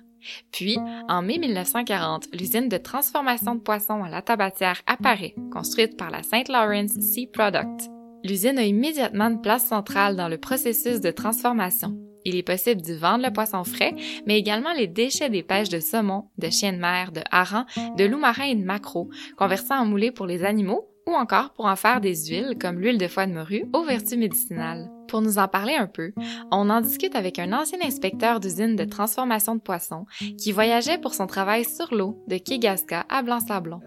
Puis, 0.52 0.78
en 1.08 1.22
mai 1.22 1.38
1940, 1.38 2.28
l'usine 2.34 2.70
de 2.70 2.78
transformation 2.78 3.56
de 3.56 3.62
poissons 3.62 4.04
à 4.04 4.10
la 4.10 4.22
tabatière 4.22 4.82
apparaît, 4.88 5.36
construite 5.52 5.98
par 5.98 6.12
la 6.12 6.24
St. 6.24 6.50
Lawrence 6.50 7.00
Sea 7.00 7.28
Product. 7.28 7.90
L'usine 8.24 8.60
a 8.60 8.64
immédiatement 8.64 9.30
une 9.30 9.42
place 9.42 9.68
centrale 9.68 10.16
dans 10.16 10.28
le 10.28 10.38
processus 10.38 11.02
de 11.02 11.12
transformation. 11.12 11.98
Il 12.24 12.36
est 12.36 12.44
possible 12.44 12.82
d'y 12.82 12.96
vendre 12.96 13.26
le 13.26 13.34
poisson 13.34 13.64
frais, 13.64 13.96
mais 14.28 14.38
également 14.38 14.74
les 14.74 14.88
déchets 14.88 15.30
des 15.30 15.42
pêches 15.42 15.70
de 15.70 15.80
saumon, 15.80 16.26
de 16.38 16.50
chiens 16.52 16.74
de 16.74 16.78
mer, 16.78 17.12
de 17.12 17.22
harengs, 17.32 17.66
de 17.98 18.06
loups 18.06 18.20
marins 18.20 18.46
et 18.46 18.56
de 18.56 18.64
maquereaux, 18.64 19.10
conversés 19.38 19.74
en 19.74 19.86
moulés 19.86 20.12
pour 20.12 20.28
les 20.28 20.44
animaux 20.44 20.91
ou 21.12 21.16
encore 21.16 21.52
pour 21.54 21.66
en 21.66 21.76
faire 21.76 22.02
des 22.02 22.16
huiles 22.28 22.58
comme 22.60 22.80
l'huile 22.80 22.98
de 22.98 23.08
foie 23.08 23.28
de 23.28 23.34
morue 23.34 23.66
aux 23.74 23.84
vertus 23.84 24.18
médicinales. 24.18 24.90
Pour 25.08 25.22
nous 25.22 25.38
en 25.38 25.48
parler 25.48 25.76
un 25.76 25.88
peu, 25.88 26.14
on 26.52 26.70
en 26.70 26.82
discute 26.82 27.16
avec 27.16 27.38
un 27.38 27.52
ancien 27.52 27.80
inspecteur 27.84 28.40
d'usine 28.40 28.76
de 28.76 28.86
transformation 28.86 29.56
de 29.56 29.62
poissons 29.62 30.06
qui 30.38 30.52
voyageait 30.52 30.98
pour 30.98 31.14
son 31.14 31.28
travail 31.28 31.66
sur 31.66 31.94
l'eau 31.94 32.24
de 32.28 32.38
Kegaska 32.38 33.06
à 33.10 33.22
Blanc-Sablon. 33.22 33.82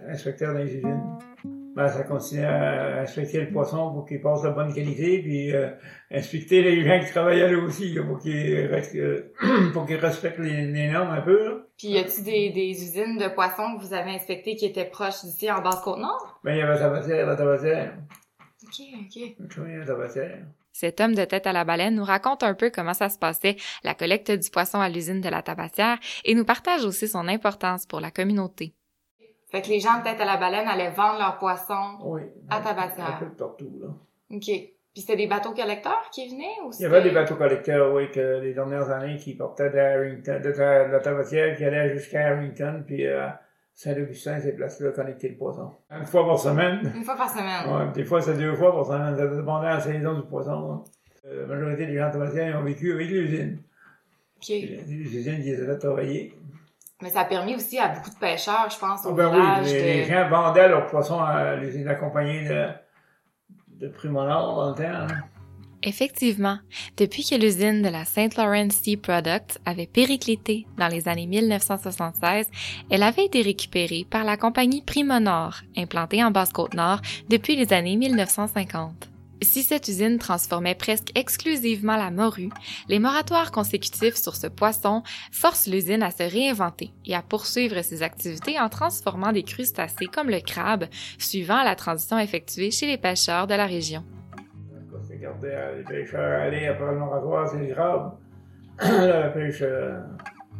Ben, 1.75 1.89
ça 1.89 2.05
continue 2.05 2.45
à 2.45 3.01
inspecter 3.01 3.41
le 3.41 3.51
poisson 3.51 3.93
pour 3.93 4.07
qu'il 4.07 4.21
passe 4.21 4.43
de 4.43 4.51
bonne 4.51 4.73
qualité, 4.73 5.21
puis 5.23 5.53
euh, 5.53 5.71
inspecter 6.11 6.63
les 6.63 6.85
gens 6.85 7.05
qui 7.05 7.11
travaillaient 7.11 7.51
là 7.51 7.59
aussi, 7.59 7.93
là, 7.93 8.05
pour 8.05 8.21
qu'ils 8.21 8.33
euh, 8.33 9.31
respectent 10.01 10.39
les, 10.39 10.67
les 10.67 10.89
normes 10.89 11.11
un 11.11 11.23
peu. 11.23 11.49
Là. 11.49 11.57
Puis 11.77 11.89
y 11.89 11.99
a-t-il 11.99 12.25
des, 12.25 12.51
des 12.51 12.71
usines 12.71 13.19
de 13.19 13.29
poissons 13.29 13.77
que 13.77 13.85
vous 13.85 13.93
avez 13.93 14.13
inspectées 14.13 14.55
qui 14.55 14.67
étaient 14.67 14.85
proches 14.85 15.25
d'ici 15.25 15.51
en 15.51 15.63
Basse-Côte-Nord? 15.63 16.41
Ben, 16.45 16.53
il 16.53 16.59
y 16.59 16.63
avait 16.63 16.75
la 16.75 16.79
tabatière, 16.79 17.27
la 17.27 17.37
tabatière. 17.37 17.95
Ok, 18.63 18.81
ok. 19.01 19.59
Oui, 19.59 19.77
la 19.77 19.85
tabatière. 19.85 20.39
Cet 20.73 21.01
homme 21.01 21.15
de 21.15 21.25
tête 21.25 21.47
à 21.47 21.53
la 21.53 21.65
baleine 21.65 21.95
nous 21.95 22.05
raconte 22.05 22.43
un 22.43 22.55
peu 22.55 22.71
comment 22.71 22.95
ça 22.95 23.09
se 23.09 23.19
passait, 23.19 23.57
la 23.85 23.95
collecte 23.95 24.31
du 24.31 24.51
poisson 24.51 24.81
à 24.81 24.89
l'usine 24.89 25.21
de 25.21 25.29
la 25.29 25.43
tabatière, 25.43 25.99
et 26.25 26.35
nous 26.35 26.45
partage 26.45 26.85
aussi 26.85 27.07
son 27.07 27.29
importance 27.29 27.87
pour 27.87 28.01
la 28.01 28.11
communauté. 28.11 28.75
Fait 29.55 29.62
que 29.62 29.69
les 29.69 29.79
gens 29.79 30.01
peut-être 30.03 30.21
à 30.21 30.25
la 30.25 30.37
baleine 30.37 30.67
allaient 30.67 30.90
vendre 30.90 31.19
leurs 31.21 31.38
poissons 31.38 31.97
Oui. 32.03 32.23
à 32.51 32.57
Un 32.57 32.61
Tabatière. 32.61 33.19
peu 33.21 33.27
de 33.27 33.31
partout, 33.31 33.71
là. 33.81 33.87
OK. 34.31 34.40
Puis 34.43 35.01
c'était 35.03 35.14
des 35.17 35.29
bateaux 35.29 35.53
collecteurs 35.53 36.09
qui 36.12 36.29
venaient 36.29 36.57
ou 36.67 36.71
Il 36.77 36.83
y 36.83 36.87
avait 36.87 37.03
des 37.03 37.12
bateaux 37.12 37.37
collecteurs, 37.37 37.95
oui, 37.95 38.11
que 38.11 38.40
les 38.40 38.53
dernières 38.53 38.90
années 38.90 39.17
qui 39.17 39.35
portaient 39.37 39.71
de 39.71 39.79
Harrington, 39.79 40.40
de, 40.43 40.49
la 40.93 40.99
tabatière 40.99 41.57
qui 41.57 41.64
allaient 41.64 41.93
jusqu'à 41.95 42.29
Harrington, 42.31 42.83
puis 42.85 43.07
euh, 43.07 43.29
Saint-Augustin, 43.75 44.40
ces 44.40 44.55
places-là, 44.57 44.90
connecter 44.90 45.29
le 45.29 45.37
poisson. 45.37 45.71
Une 45.90 46.05
fois 46.07 46.27
par 46.27 46.38
semaine. 46.38 46.93
Une 46.97 47.05
fois 47.05 47.17
par 47.17 47.29
semaine. 47.31 47.73
Ouais, 47.73 47.93
des 47.93 48.05
fois, 48.05 48.21
c'est 48.21 48.35
deux 48.37 48.55
fois 48.57 48.73
par 48.73 48.87
semaine. 48.87 49.17
Ça 49.17 49.27
dépendait 49.29 49.67
de 49.69 49.73
la 49.73 49.81
saison 49.81 50.14
du 50.14 50.23
poisson. 50.27 50.73
hein. 50.73 50.85
Euh, 51.27 51.43
La 51.43 51.47
majorité 51.55 51.87
des 51.87 51.97
gens 51.97 52.09
de 52.09 52.12
tabatière 52.12 52.49
ils 52.51 52.57
ont 52.57 52.64
vécu 52.64 52.93
avec 52.93 53.09
l'usine. 53.09 53.59
OK. 54.37 54.49
Les 54.49 54.93
usines 54.93 55.37
qui 55.43 55.51
les 55.51 55.62
avaient 55.62 55.79
travaillés. 55.79 56.35
Mais 57.05 57.11
ça 57.11 57.21
a 57.21 57.25
permis 57.27 57.55
aussi 57.55 57.79
à 57.79 57.88
beaucoup 57.88 58.09
de 58.09 58.14
pêcheurs, 58.14 58.67
je 58.73 58.79
pense, 58.79 59.05
au 59.05 59.11
Ah 59.11 59.12
ben 59.12 59.27
oui, 59.27 59.33
village 59.35 59.67
les, 59.67 59.79
de... 59.79 59.85
les 59.85 60.05
gens 60.07 60.27
vendaient 60.31 60.69
leurs 60.69 60.87
poissons 60.87 61.21
à 61.21 61.55
l'usine 61.55 61.87
accompagnée 61.87 62.49
de, 62.49 62.69
de 63.79 63.88
Primonor 63.88 64.57
dans 64.57 64.71
le 64.71 64.75
temps. 64.75 65.14
hein. 65.14 65.19
Effectivement, 65.83 66.57
depuis 66.97 67.23
que 67.29 67.35
l'usine 67.35 67.83
de 67.83 67.90
la 67.90 68.07
St. 68.07 68.38
Lawrence 68.38 68.77
Sea 68.77 68.97
Products 68.97 69.59
avait 69.67 69.87
périclité 69.87 70.67
dans 70.79 70.88
les 70.88 71.07
années 71.07 71.27
1976, 71.27 72.49
elle 72.90 73.03
avait 73.03 73.27
été 73.27 73.43
récupérée 73.43 74.07
par 74.09 74.25
la 74.25 74.38
compagnie 74.38 74.81
Primonor, 74.81 75.57
implantée 75.77 76.25
en 76.25 76.31
Basse-Côte-Nord 76.31 77.03
depuis 77.29 77.55
les 77.55 77.75
années 77.75 77.97
1950. 77.97 79.11
Si 79.42 79.62
cette 79.62 79.88
usine 79.88 80.18
transformait 80.18 80.75
presque 80.75 81.11
exclusivement 81.18 81.97
la 81.97 82.11
morue, 82.11 82.51
les 82.88 82.99
moratoires 82.99 83.51
consécutifs 83.53 84.14
sur 84.14 84.37
ce 84.37 84.47
poisson 84.47 85.03
forcent 85.33 85.66
l'usine 85.66 86.03
à 86.03 86.11
se 86.11 86.23
réinventer 86.23 86.92
et 87.05 87.14
à 87.14 87.23
poursuivre 87.23 87.83
ses 87.83 88.03
activités 88.03 88.59
en 88.59 88.68
transformant 88.68 89.33
des 89.33 89.42
crustacés 89.42 90.07
comme 90.07 90.31
le 90.31 90.40
crabe, 90.40 90.85
suivant 91.18 91.62
la 91.62 91.75
transition 91.77 92.18
effectuée 92.18 92.70
chez 92.70 92.87
les 92.87 92.97
pêcheurs 92.97 93.47
de 93.47 93.55
la 93.55 93.66
région. 93.66 94.03
Quand 94.90 95.03
c'est 95.03 95.18
gardé, 95.18 95.49
euh, 95.51 95.79
les 95.79 95.85
pêcheurs 95.85 96.40
allaient 96.40 96.68
après 96.68 96.92
le 96.92 96.99
moratoire, 96.99 97.49
c'est 97.49 97.59
le 97.66 97.75
crabe. 97.75 98.16
la 98.81 99.29
pêche, 99.31 99.62
euh, 99.62 100.01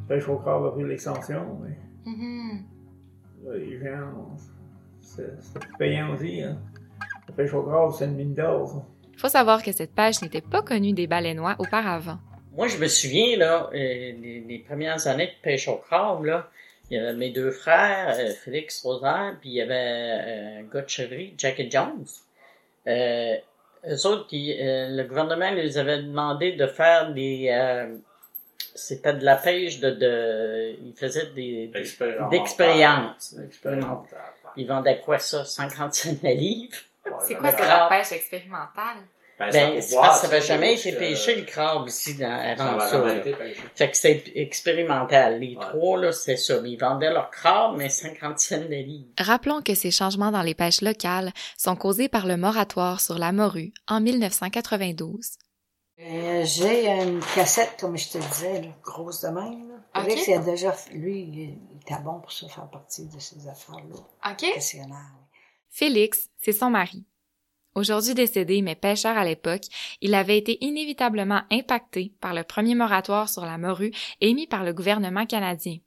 pêche 0.08 0.28
au 0.28 0.37
crabe 0.38 0.66
a 0.66 0.70
pris 0.72 0.84
l'extension. 0.84 1.58
Mais 1.62 1.78
Mhm. 2.04 2.64
là, 3.46 3.56
les 3.56 3.78
gens, 3.78 4.37
c'est 5.00 5.32
payant 5.78 6.12
aussi. 6.12 6.42
Hein. 6.42 6.58
La 7.28 7.34
pêche 7.34 7.52
au 7.54 7.62
crabe, 7.62 7.92
c'est 7.96 8.04
une 8.04 8.14
mine 8.16 8.34
d'or. 8.34 8.68
ça. 8.68 8.84
Faut 9.16 9.28
savoir 9.28 9.62
que 9.62 9.72
cette 9.72 9.94
pêche 9.94 10.20
n'était 10.22 10.40
pas 10.40 10.62
connue 10.62 10.92
des 10.92 11.06
baleinois 11.06 11.54
auparavant. 11.58 12.18
Moi, 12.56 12.68
je 12.68 12.78
me 12.78 12.87
souviens, 12.87 13.37
là, 13.37 13.68
euh, 13.72 13.74
les, 13.74 14.44
les 14.46 14.58
premières 14.58 15.06
années 15.06 15.26
de 15.26 15.42
pêche 15.42 15.66
au 15.68 15.76
crabe, 15.76 16.24
là, 16.24 16.48
il 16.90 16.96
y 16.96 17.00
avait 17.00 17.14
mes 17.14 17.30
deux 17.30 17.50
frères, 17.50 18.14
euh, 18.18 18.30
Félix 18.32 18.82
Rosaire, 18.82 19.37
puis 19.40 19.50
il 19.50 19.54
y 19.56 19.60
avait 19.62 19.74
euh, 19.74 20.60
un 20.60 20.62
gars 20.64 20.82
de 20.82 20.88
chevrerie, 20.88 21.34
Jackie 21.38 21.70
Jones. 21.70 22.04
Euh, 22.87 23.34
eux 23.88 24.06
autres, 24.06 24.26
ils, 24.32 24.52
euh, 24.60 24.88
le 24.96 25.04
gouvernement 25.04 25.50
les 25.50 25.78
avait 25.78 26.02
demandé 26.02 26.52
de 26.52 26.66
faire 26.66 27.12
des... 27.12 27.48
euh, 27.50 27.96
c'était 28.74 29.14
de 29.14 29.24
la 29.24 29.37
pêche 29.37 29.80
de... 29.80 29.90
de 29.90 30.76
ils 30.84 30.94
faisaient 30.94 31.30
des... 31.34 31.68
des- 31.68 31.78
Expérience. 31.78 32.30
D'expérience. 32.30 33.37
Expérience. 33.44 34.08
Ils 34.56 34.66
vendaient 34.66 35.00
quoi, 35.00 35.18
ça? 35.18 35.44
50 35.44 35.94
cents 35.94 36.10
la 36.22 36.34
livre? 36.34 36.76
C'est 37.26 37.34
quoi 37.34 37.50
la 37.50 37.52
crabe. 37.52 37.88
pêche 37.90 38.12
expérimentale? 38.12 38.96
Ben, 39.36 39.50
ça 39.50 39.58
Ben, 39.58 39.82
c'est 39.82 39.96
parce 39.96 40.20
que 40.20 40.26
ça 40.28 40.32
n'avait 40.32 40.46
jamais 40.46 40.74
été 40.74 40.92
pêché, 40.92 41.32
euh, 41.34 41.40
le 41.40 41.44
crabe, 41.44 41.88
ici, 41.88 42.14
dans, 42.14 42.30
avant 42.30 42.76
va 42.76 42.88
ça. 42.88 43.02
Fait 43.74 43.90
que 43.90 43.96
c'est 43.96 44.22
expérimental. 44.36 45.40
Les 45.40 45.56
Ouais. 45.56 45.60
trois, 45.64 45.98
là, 46.00 46.12
c'est 46.12 46.36
ça. 46.36 46.54
Ils 46.64 46.76
vendaient 46.78 47.10
leur 47.12 47.30
crabe, 47.30 47.76
mais 47.76 47.88
50 47.88 48.38
cents 48.38 48.58
de 48.58 48.66
livre. 48.66 49.08
Rappelons 49.18 49.60
que 49.60 49.74
ces 49.74 49.90
changements 49.90 50.30
dans 50.30 50.42
les 50.42 50.54
pêches 50.54 50.82
locales 50.82 51.32
sont 51.58 51.74
causés 51.74 52.08
par 52.08 52.26
le 52.26 52.36
moratoire 52.36 53.00
sur 53.00 53.18
la 53.18 53.32
morue 53.32 53.72
en 53.88 54.00
1992. 54.00 55.32
Euh, 56.00 56.44
J'ai 56.44 56.88
une 56.88 57.20
cassette, 57.34 57.76
comme 57.80 57.96
je 57.96 58.10
te 58.10 58.18
disais, 58.18 58.62
là, 58.62 58.68
grosse 58.82 59.20
de 59.22 59.28
même. 59.28 59.68
Là. 59.68 60.00
Ok. 60.00 60.10
Félix, 60.10 60.28
il 60.28 60.34
a 60.34 60.38
déjà, 60.38 60.74
lui, 60.92 61.20
il 61.22 61.38
il 61.40 61.80
était 61.80 62.00
bon 62.02 62.20
pour 62.20 62.32
ça, 62.32 62.48
faire 62.48 62.68
partie 62.68 63.06
de 63.06 63.18
ces 63.20 63.46
affaires-là. 63.48 64.30
OK. 64.30 64.54
Questionnaire. 64.54 65.12
Félix, 65.76 66.28
c'est 66.40 66.52
son 66.52 66.70
mari. 66.70 67.04
Aujourd'hui 67.74 68.14
décédé, 68.14 68.62
mais 68.62 68.76
pêcheur 68.76 69.18
à 69.18 69.24
l'époque, 69.24 69.64
il 70.00 70.14
avait 70.14 70.38
été 70.38 70.64
inévitablement 70.64 71.42
impacté 71.50 72.12
par 72.20 72.32
le 72.32 72.44
premier 72.44 72.76
moratoire 72.76 73.28
sur 73.28 73.44
la 73.44 73.58
morue 73.58 73.90
émis 74.20 74.46
par 74.46 74.62
le 74.62 74.72
gouvernement 74.72 75.26
canadien. 75.26 75.78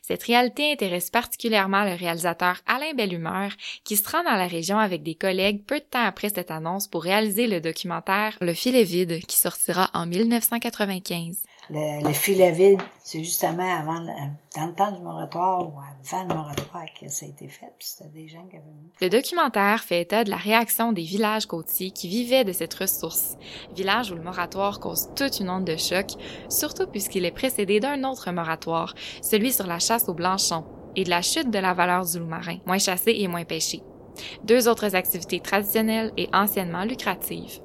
Cette 0.00 0.22
réalité 0.22 0.70
intéresse 0.70 1.10
particulièrement 1.10 1.82
le 1.82 1.96
réalisateur 1.96 2.60
Alain 2.66 2.94
Bellumeur, 2.94 3.50
qui 3.82 3.96
se 3.96 4.08
rend 4.08 4.22
dans 4.22 4.36
la 4.36 4.46
région 4.46 4.78
avec 4.78 5.02
des 5.02 5.16
collègues 5.16 5.64
peu 5.64 5.80
de 5.80 5.84
temps 5.84 6.04
après 6.04 6.28
cette 6.28 6.52
annonce 6.52 6.86
pour 6.86 7.02
réaliser 7.02 7.48
le 7.48 7.60
documentaire 7.60 8.36
Le 8.40 8.54
filet 8.54 8.84
vide, 8.84 9.26
qui 9.26 9.36
sortira 9.36 9.90
en 9.92 10.06
1995. 10.06 11.42
Le, 11.68 12.06
le 12.06 12.12
filet 12.12 12.52
vide, 12.52 12.80
c'est 13.02 13.24
justement 13.24 13.68
avant, 13.68 13.98
le- 13.98 14.06
dans 14.54 14.66
le 14.66 14.74
temps 14.74 14.92
du 14.92 15.02
moratoire 15.02 15.62
ou 15.66 15.72
avant 15.80 16.22
le 16.28 16.34
moratoire 16.34 16.84
que 17.00 17.08
ça 17.08 17.26
a 17.26 17.28
été 17.28 17.48
fait, 17.48 17.72
puis 17.76 17.88
des 18.14 18.28
gens 18.28 18.46
qui. 18.48 18.56
Le 19.00 19.08
documentaire 19.10 19.82
fait 19.82 20.02
état 20.02 20.22
de 20.22 20.30
la 20.30 20.36
réaction 20.36 20.92
des 20.92 21.02
villages 21.02 21.46
côtiers 21.46 21.90
qui 21.90 22.08
vivaient 22.08 22.44
de 22.44 22.52
cette 22.52 22.74
ressource, 22.74 23.36
village 23.74 24.12
où 24.12 24.14
le 24.14 24.22
moratoire 24.22 24.78
cause 24.78 25.08
toute 25.16 25.40
une 25.40 25.50
onde 25.50 25.64
de 25.64 25.76
choc, 25.76 26.06
surtout 26.48 26.86
puisqu'il 26.86 27.24
est 27.24 27.32
précédé 27.32 27.80
d'un 27.80 28.04
autre 28.04 28.30
moratoire, 28.30 28.94
celui 29.20 29.52
sur 29.52 29.66
la 29.66 29.80
chasse 29.80 30.08
au 30.08 30.14
blanchon, 30.14 30.64
et 30.94 31.02
de 31.02 31.10
la 31.10 31.20
chute 31.20 31.50
de 31.50 31.58
la 31.58 31.74
valeur 31.74 32.06
du 32.06 32.18
loup 32.20 32.26
marin, 32.26 32.58
moins 32.64 32.78
chassé 32.78 33.12
et 33.18 33.26
moins 33.26 33.44
pêché. 33.44 33.82
Deux 34.44 34.68
autres 34.68 34.94
activités 34.94 35.40
traditionnelles 35.40 36.12
et 36.16 36.28
anciennement 36.32 36.84
lucratives. 36.84 37.60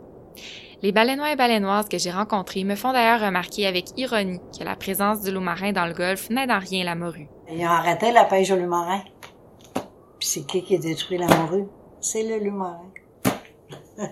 Les 0.84 0.92
baleinois 0.92 1.32
et 1.32 1.36
baleinoises 1.36 1.88
que 1.88 2.00
j'ai 2.00 2.10
rencontrés 2.10 2.64
me 2.64 2.74
font 2.76 2.92
d'ailleurs 2.92 3.22
remarquer 3.22 3.68
avec 3.68 3.96
ironie 4.00 4.42
que 4.58 4.64
la 4.64 4.76
présence 4.76 5.22
du 5.22 5.32
loup 5.32 5.40
marin 5.40 5.74
dans 5.74 5.86
le 5.86 5.94
golfe 5.94 6.32
n'aide 6.32 6.50
en 6.50 6.58
rien 6.58 6.84
la 6.84 6.96
morue. 6.96 7.30
Ils 7.52 7.64
ont 7.64 7.70
arrêté 7.70 8.12
la 8.12 8.26
pêche 8.26 8.50
au 8.50 8.56
loup 8.56 8.66
marin. 8.66 9.04
Puis 10.18 10.28
c'est 10.28 10.42
qui 10.42 10.64
qui 10.64 10.78
a 10.78 10.80
détruit 10.80 11.20
la 11.20 11.28
morue? 11.28 11.68
C'est 12.00 12.24
le 12.24 12.44
loup 12.44 12.56
marin. 12.58 12.90
de 13.98 14.08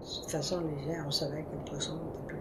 toute 0.00 0.30
façon, 0.30 0.60
les 0.60 0.84
gens, 0.84 1.00
on 1.04 1.10
savait 1.10 1.42
que 1.42 1.56
le 1.56 1.64
poisson 1.68 1.94
n'était 1.94 2.26
plus 2.28 2.36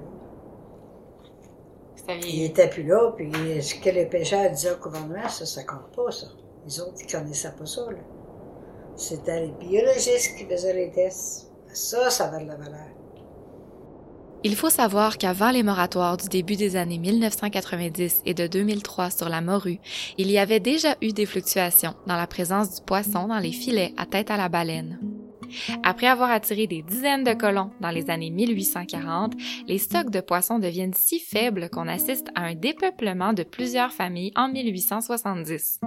là. 2.07 2.19
Il 2.27 2.43
était 2.43 2.69
plus 2.69 2.83
là, 2.83 3.11
puis 3.15 3.31
ce 3.63 3.75
que 3.75 3.89
les 3.89 4.05
pêcheurs 4.05 4.51
disaient 4.51 4.73
au 4.73 4.77
gouvernement, 4.77 5.27
ça, 5.27 5.47
ça 5.47 5.63
compte 5.63 5.91
pas, 5.95 6.11
ça. 6.11 6.27
Les 6.67 6.79
autres, 6.81 6.97
ils 6.99 7.11
connaissaient 7.11 7.55
pas 7.57 7.65
ça, 7.65 7.81
là. 7.89 7.97
C'était 8.95 9.39
les 9.47 9.51
biologistes 9.53 10.37
qui 10.37 10.45
faisaient 10.45 10.73
les 10.73 10.91
tests. 10.91 11.48
Ça, 11.73 12.09
ça 12.09 12.25
avait 12.25 12.43
de 12.43 12.49
la 12.49 12.55
valeur. 12.55 12.87
Il 14.43 14.55
faut 14.55 14.69
savoir 14.69 15.17
qu'avant 15.17 15.51
les 15.51 15.63
moratoires 15.63 16.15
du 16.15 16.29
début 16.29 16.55
des 16.55 16.77
années 16.77 16.97
1990 16.97 18.21
et 18.25 18.33
de 18.33 18.47
2003 18.47 19.09
sur 19.09 19.27
la 19.27 19.41
morue, 19.41 19.79
il 20.17 20.31
y 20.31 20.37
avait 20.37 20.61
déjà 20.61 20.95
eu 21.01 21.11
des 21.11 21.25
fluctuations 21.25 21.93
dans 22.07 22.15
la 22.15 22.25
présence 22.25 22.75
du 22.75 22.81
poisson 22.81 23.27
dans 23.27 23.39
les 23.39 23.51
filets 23.51 23.93
à 23.97 24.05
tête 24.05 24.31
à 24.31 24.37
la 24.37 24.47
baleine. 24.47 24.97
Après 25.83 26.07
avoir 26.07 26.31
attiré 26.31 26.67
des 26.67 26.83
dizaines 26.83 27.25
de 27.25 27.33
colons 27.33 27.71
dans 27.81 27.89
les 27.89 28.09
années 28.09 28.29
1840, 28.29 29.33
les 29.67 29.77
stocks 29.77 30.11
de 30.11 30.21
poissons 30.21 30.59
deviennent 30.59 30.93
si 30.93 31.19
faibles 31.19 31.69
qu'on 31.69 31.87
assiste 31.87 32.27
à 32.35 32.43
un 32.43 32.55
dépeuplement 32.55 33.33
de 33.33 33.43
plusieurs 33.43 33.91
familles 33.91 34.31
en 34.35 34.47
1870. 34.47 35.81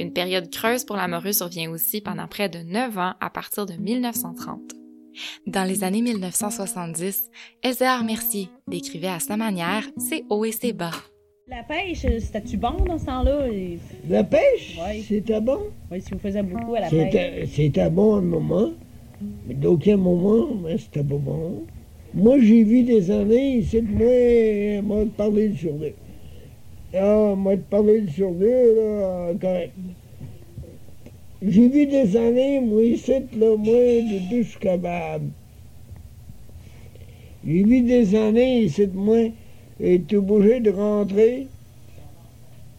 Une 0.00 0.12
période 0.12 0.50
creuse 0.50 0.84
pour 0.84 0.96
la 0.96 1.08
morue 1.08 1.32
survient 1.32 1.70
aussi 1.70 2.02
pendant 2.02 2.26
près 2.26 2.50
de 2.50 2.58
neuf 2.58 2.98
ans 2.98 3.14
à 3.20 3.30
partir 3.30 3.64
de 3.64 3.74
1930. 3.74 4.85
Dans 5.46 5.64
les 5.64 5.84
années 5.84 6.02
1970, 6.02 7.30
Elzéar 7.62 8.04
Mercier 8.04 8.48
décrivait 8.68 9.08
à 9.08 9.20
sa 9.20 9.36
manière 9.36 9.82
ses 9.98 10.24
hauts 10.28 10.44
et 10.44 10.52
ses 10.52 10.72
bas. 10.72 10.90
La 11.48 11.62
pêche, 11.62 12.00
c'était-tu 12.00 12.56
bon 12.56 12.72
dans 12.86 12.98
ce 12.98 13.06
temps-là? 13.06 13.46
Et- 13.48 13.78
La 14.08 14.24
pêche, 14.24 14.76
Ouais. 14.80 15.00
c'était 15.06 15.40
bon. 15.40 15.58
Oui, 15.92 16.00
si 16.00 16.10
vous 16.12 16.18
faisiez 16.18 16.42
beaucoup 16.42 16.74
à 16.74 16.80
la 16.80 16.90
pêche. 16.90 17.48
C'était 17.54 17.88
bon 17.88 18.16
un 18.16 18.20
moment, 18.22 18.70
mais 19.46 19.54
d'aucun 19.54 19.96
moment, 19.96 20.48
mais 20.64 20.76
c'était 20.78 21.04
pas 21.04 21.14
bon. 21.16 21.62
Moi, 22.14 22.38
j'ai 22.40 22.64
vu 22.64 22.82
des 22.82 23.10
années, 23.10 23.58
ici, 23.58 23.80
moi, 23.82 24.82
moi, 24.82 25.04
te 25.04 25.10
parler 25.10 25.48
de 25.50 25.56
sur 25.56 25.72
deux. 25.74 25.92
Ah, 26.94 27.34
moi, 27.36 27.56
te 27.56 27.62
parler 27.70 28.00
de 28.00 28.10
sur 28.10 28.30
deux, 28.32 28.74
là, 28.76 29.32
correct. 29.40 29.72
J'ai 31.42 31.68
vu 31.68 31.86
des 31.86 32.16
années, 32.16 32.60
moi, 32.60 32.82
ici, 32.82 33.12
là, 33.12 33.56
moi, 33.56 33.74
de 33.74 34.30
tout, 34.30 34.48
suis 34.48 34.58
capable. 34.58 35.26
J'ai 37.46 37.62
vu 37.62 37.82
des 37.82 38.14
années, 38.14 38.62
ici, 38.62 38.88
moi, 38.94 39.30
et 39.78 40.00
tu 40.00 40.16
obligé 40.16 40.60
de 40.60 40.70
rentrer 40.70 41.46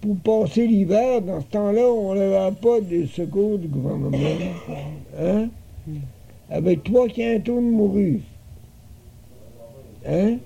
pour 0.02 0.18
passer 0.18 0.66
l'hiver. 0.66 1.22
Dans 1.22 1.42
ce 1.42 1.46
temps-là, 1.48 1.88
on 1.88 2.16
n'avait 2.16 2.56
pas 2.56 2.82
de 2.82 3.06
secours 3.06 3.60
du 3.60 3.68
gouvernement. 3.68 4.18
Hein? 5.20 5.50
Avec 6.50 6.84
trois 6.84 7.08
quintaux 7.08 7.58
de 7.58 7.62
morue. 7.62 8.22
Hein? 10.08 10.38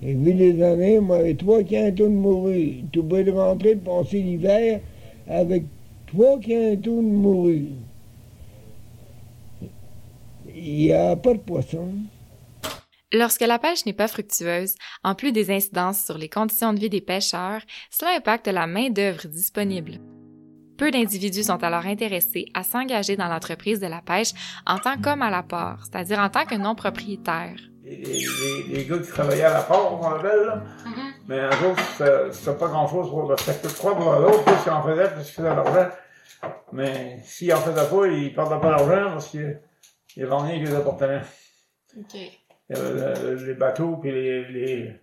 J'ai 0.00 0.12
vu 0.12 0.34
des 0.34 0.62
années, 0.62 1.00
moi, 1.00 1.16
avec 1.16 1.38
trois 1.38 1.64
quintaux 1.64 2.06
de 2.06 2.12
morue. 2.12 2.84
Tu 2.92 3.00
obligé 3.00 3.24
de 3.24 3.30
rentrer 3.32 3.74
pour 3.74 4.04
passer 4.04 4.22
l'hiver 4.22 4.80
avec 5.26 5.64
trois 6.08 6.38
quintaux 6.40 6.96
de 7.02 7.06
morue. 7.06 7.68
Il 10.54 10.74
n'y 10.74 10.92
a 10.92 11.14
pas 11.16 11.34
de 11.34 11.38
poisson. 11.38 11.92
Lorsque 13.12 13.40
la 13.42 13.58
pêche 13.58 13.86
n'est 13.86 13.92
pas 13.94 14.08
fructueuse, 14.08 14.74
en 15.02 15.14
plus 15.14 15.32
des 15.32 15.50
incidences 15.50 16.04
sur 16.04 16.18
les 16.18 16.28
conditions 16.28 16.74
de 16.74 16.80
vie 16.80 16.90
des 16.90 17.00
pêcheurs, 17.00 17.62
cela 17.90 18.16
impacte 18.16 18.48
la 18.48 18.66
main-d'œuvre 18.66 19.26
disponible. 19.28 19.94
Peu 20.76 20.90
d'individus 20.90 21.44
sont 21.44 21.62
alors 21.64 21.86
intéressés 21.86 22.46
à 22.54 22.62
s'engager 22.62 23.16
dans 23.16 23.28
l'entreprise 23.28 23.80
de 23.80 23.86
la 23.86 24.02
pêche 24.02 24.32
en 24.66 24.78
tant 24.78 24.96
qu'homme 25.00 25.22
à 25.22 25.30
la 25.30 25.42
part, 25.42 25.84
c'est-à-dire 25.84 26.18
en 26.20 26.28
tant 26.28 26.44
que 26.44 26.54
non-propriétaire. 26.54 27.56
Les, 27.84 27.96
les- 27.96 28.64
les 28.76 28.84
gars 28.84 28.98
qui 28.98 29.08
travaillaient 29.08 29.42
à 29.44 29.54
la 29.54 29.62
porte, 29.62 29.98
on 30.02 30.06
appelle, 30.06 30.44
là? 30.46 30.62
Mais 31.28 31.40
un 31.40 31.50
jour, 31.50 31.74
c'était 32.32 32.58
pas 32.58 32.68
grand-chose 32.68 33.10
pour 33.10 33.30
le 33.30 33.36
secteur 33.36 33.74
croix 33.74 33.94
pour 33.94 34.12
l'autre, 34.12 34.44
plus 34.44 34.62
qu'ils 34.62 34.72
en 34.72 34.82
faisaient, 34.82 35.10
plus 35.10 35.24
qu'ils 35.24 35.34
faisaient 35.34 35.50
de 35.50 35.56
l'argent. 35.56 35.90
Mais 36.72 37.18
s'ils 37.22 37.52
en 37.52 37.58
faisaient 37.58 37.88
pas, 37.88 38.06
ils 38.06 38.34
perdaient 38.34 38.60
pas 38.60 38.78
d'argent 38.78 39.12
parce 39.12 39.28
qu'ils 39.28 39.60
ils 40.16 40.26
vendaient 40.26 40.56
les 40.56 40.74
appartements. 40.74 41.20
OK. 41.98 42.18
Les 42.70 43.54
bateaux, 43.54 43.96
puis 43.98 44.10
les, 44.10 44.44
les, 44.46 45.00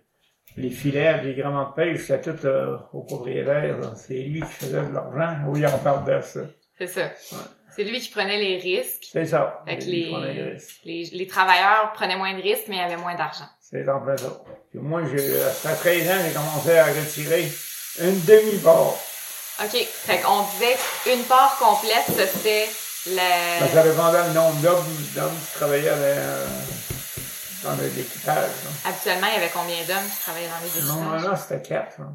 les 0.56 0.70
filets, 0.70 1.18
puis 1.18 1.34
les 1.34 1.40
grands 1.40 1.70
de 1.70 1.74
pêche, 1.74 2.00
c'était 2.06 2.34
tout 2.34 2.46
euh, 2.46 2.76
au 2.92 3.02
propriétaire. 3.02 3.76
C'est 3.94 4.14
lui 4.14 4.40
qui 4.40 4.52
faisait 4.52 4.82
de 4.82 4.92
l'argent. 4.92 5.44
Oui, 5.46 5.64
on 5.64 5.78
parle 5.78 6.04
de 6.04 6.20
ça. 6.22 6.40
C'est 6.76 6.88
ça. 6.88 7.10
C'est 7.70 7.84
lui 7.84 8.00
qui 8.00 8.10
prenait 8.10 8.38
les 8.38 8.56
risques. 8.56 9.04
C'est 9.12 9.26
ça. 9.26 9.62
Fait 9.64 9.78
que 9.78 9.84
les 9.86 11.26
travailleurs 11.28 11.92
prenaient 11.92 12.16
moins 12.16 12.36
de 12.36 12.42
risques, 12.42 12.66
mais 12.68 12.80
avaient 12.80 12.96
moins 12.96 13.14
d'argent. 13.14 13.46
C'est 13.60 13.88
en 13.88 14.00
plein 14.00 14.16
ça. 14.16 14.42
Puis 14.76 14.84
moi, 14.86 15.00
j'ai, 15.10 15.40
à 15.42 15.74
13 15.74 16.10
ans, 16.10 16.22
j'ai 16.26 16.34
commencé 16.34 16.76
à 16.76 16.84
retirer 16.86 17.50
une 18.00 18.20
demi-part. 18.24 18.94
OK. 19.64 19.72
Fait 19.72 20.18
qu'on 20.20 20.42
disait 20.52 20.76
une 21.14 21.24
part 21.24 21.56
complète, 21.58 22.04
ça, 22.14 22.26
c'était 22.26 22.68
le... 23.06 23.16
Ben, 23.60 23.68
ça 23.72 23.82
dépendait 23.82 24.28
le 24.28 24.34
nombre 24.34 24.60
d'hommes, 24.60 24.84
d'hommes 25.14 25.38
qui 25.46 25.58
travaillaient 25.58 25.88
euh, 25.94 26.46
dans 27.62 27.74
l'équipage. 27.76 28.50
Habituellement, 28.84 29.28
il 29.28 29.34
y 29.34 29.36
avait 29.36 29.52
combien 29.54 29.76
d'hommes 29.86 30.10
qui 30.10 30.20
travaillaient 30.22 30.48
dans 30.48 30.60
les 30.62 30.86
Non, 30.86 31.14
équipages? 31.14 31.24
là, 31.30 31.36
c'était 31.36 31.62
quatre. 31.68 32.00
hein. 32.00 32.14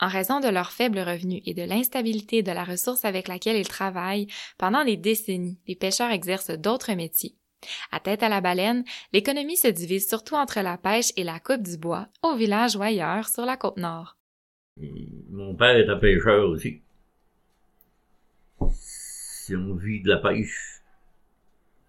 En 0.00 0.08
raison 0.08 0.40
de 0.40 0.48
leurs 0.48 0.72
faibles 0.72 0.98
revenus 0.98 1.42
et 1.46 1.54
de 1.54 1.62
l'instabilité 1.62 2.42
de 2.42 2.50
la 2.50 2.64
ressource 2.64 3.04
avec 3.04 3.28
laquelle 3.28 3.56
ils 3.56 3.68
travaillent, 3.68 4.26
pendant 4.58 4.82
des 4.84 4.96
décennies, 4.96 5.60
les 5.68 5.76
pêcheurs 5.76 6.10
exercent 6.10 6.50
d'autres 6.50 6.92
métiers. 6.94 7.36
À 7.92 8.00
tête 8.00 8.22
à 8.22 8.28
la 8.28 8.40
baleine, 8.40 8.84
l'économie 9.12 9.56
se 9.56 9.68
divise 9.68 10.08
surtout 10.08 10.34
entre 10.34 10.60
la 10.60 10.78
pêche 10.78 11.12
et 11.16 11.24
la 11.24 11.38
coupe 11.40 11.62
du 11.62 11.76
bois, 11.76 12.08
au 12.22 12.34
village 12.36 12.76
ou 12.76 12.82
ailleurs 12.82 13.28
sur 13.28 13.44
la 13.44 13.56
côte 13.56 13.76
nord. 13.76 14.16
Mon 15.30 15.54
père 15.54 15.76
était 15.76 15.98
pêcheur 15.98 16.48
aussi. 16.48 16.80
Si 18.72 19.54
on 19.56 19.74
vit 19.74 20.00
de 20.00 20.08
la 20.10 20.18
pêche, 20.18 20.80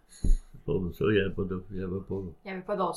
c'est 0.09 0.29
pas 0.65 0.73
ça, 0.93 1.05
il 1.07 1.13
n'y 1.13 1.19
avait 1.19 1.33
pas 1.33 1.43
de, 1.43 1.63
il 1.71 1.79
y 1.79 1.83
avait 1.83 1.99
pas 2.07 2.15
Il 2.15 2.47
n'y 2.47 2.51
avait 2.51 2.61
pas 2.61 2.75
grand 2.75 2.93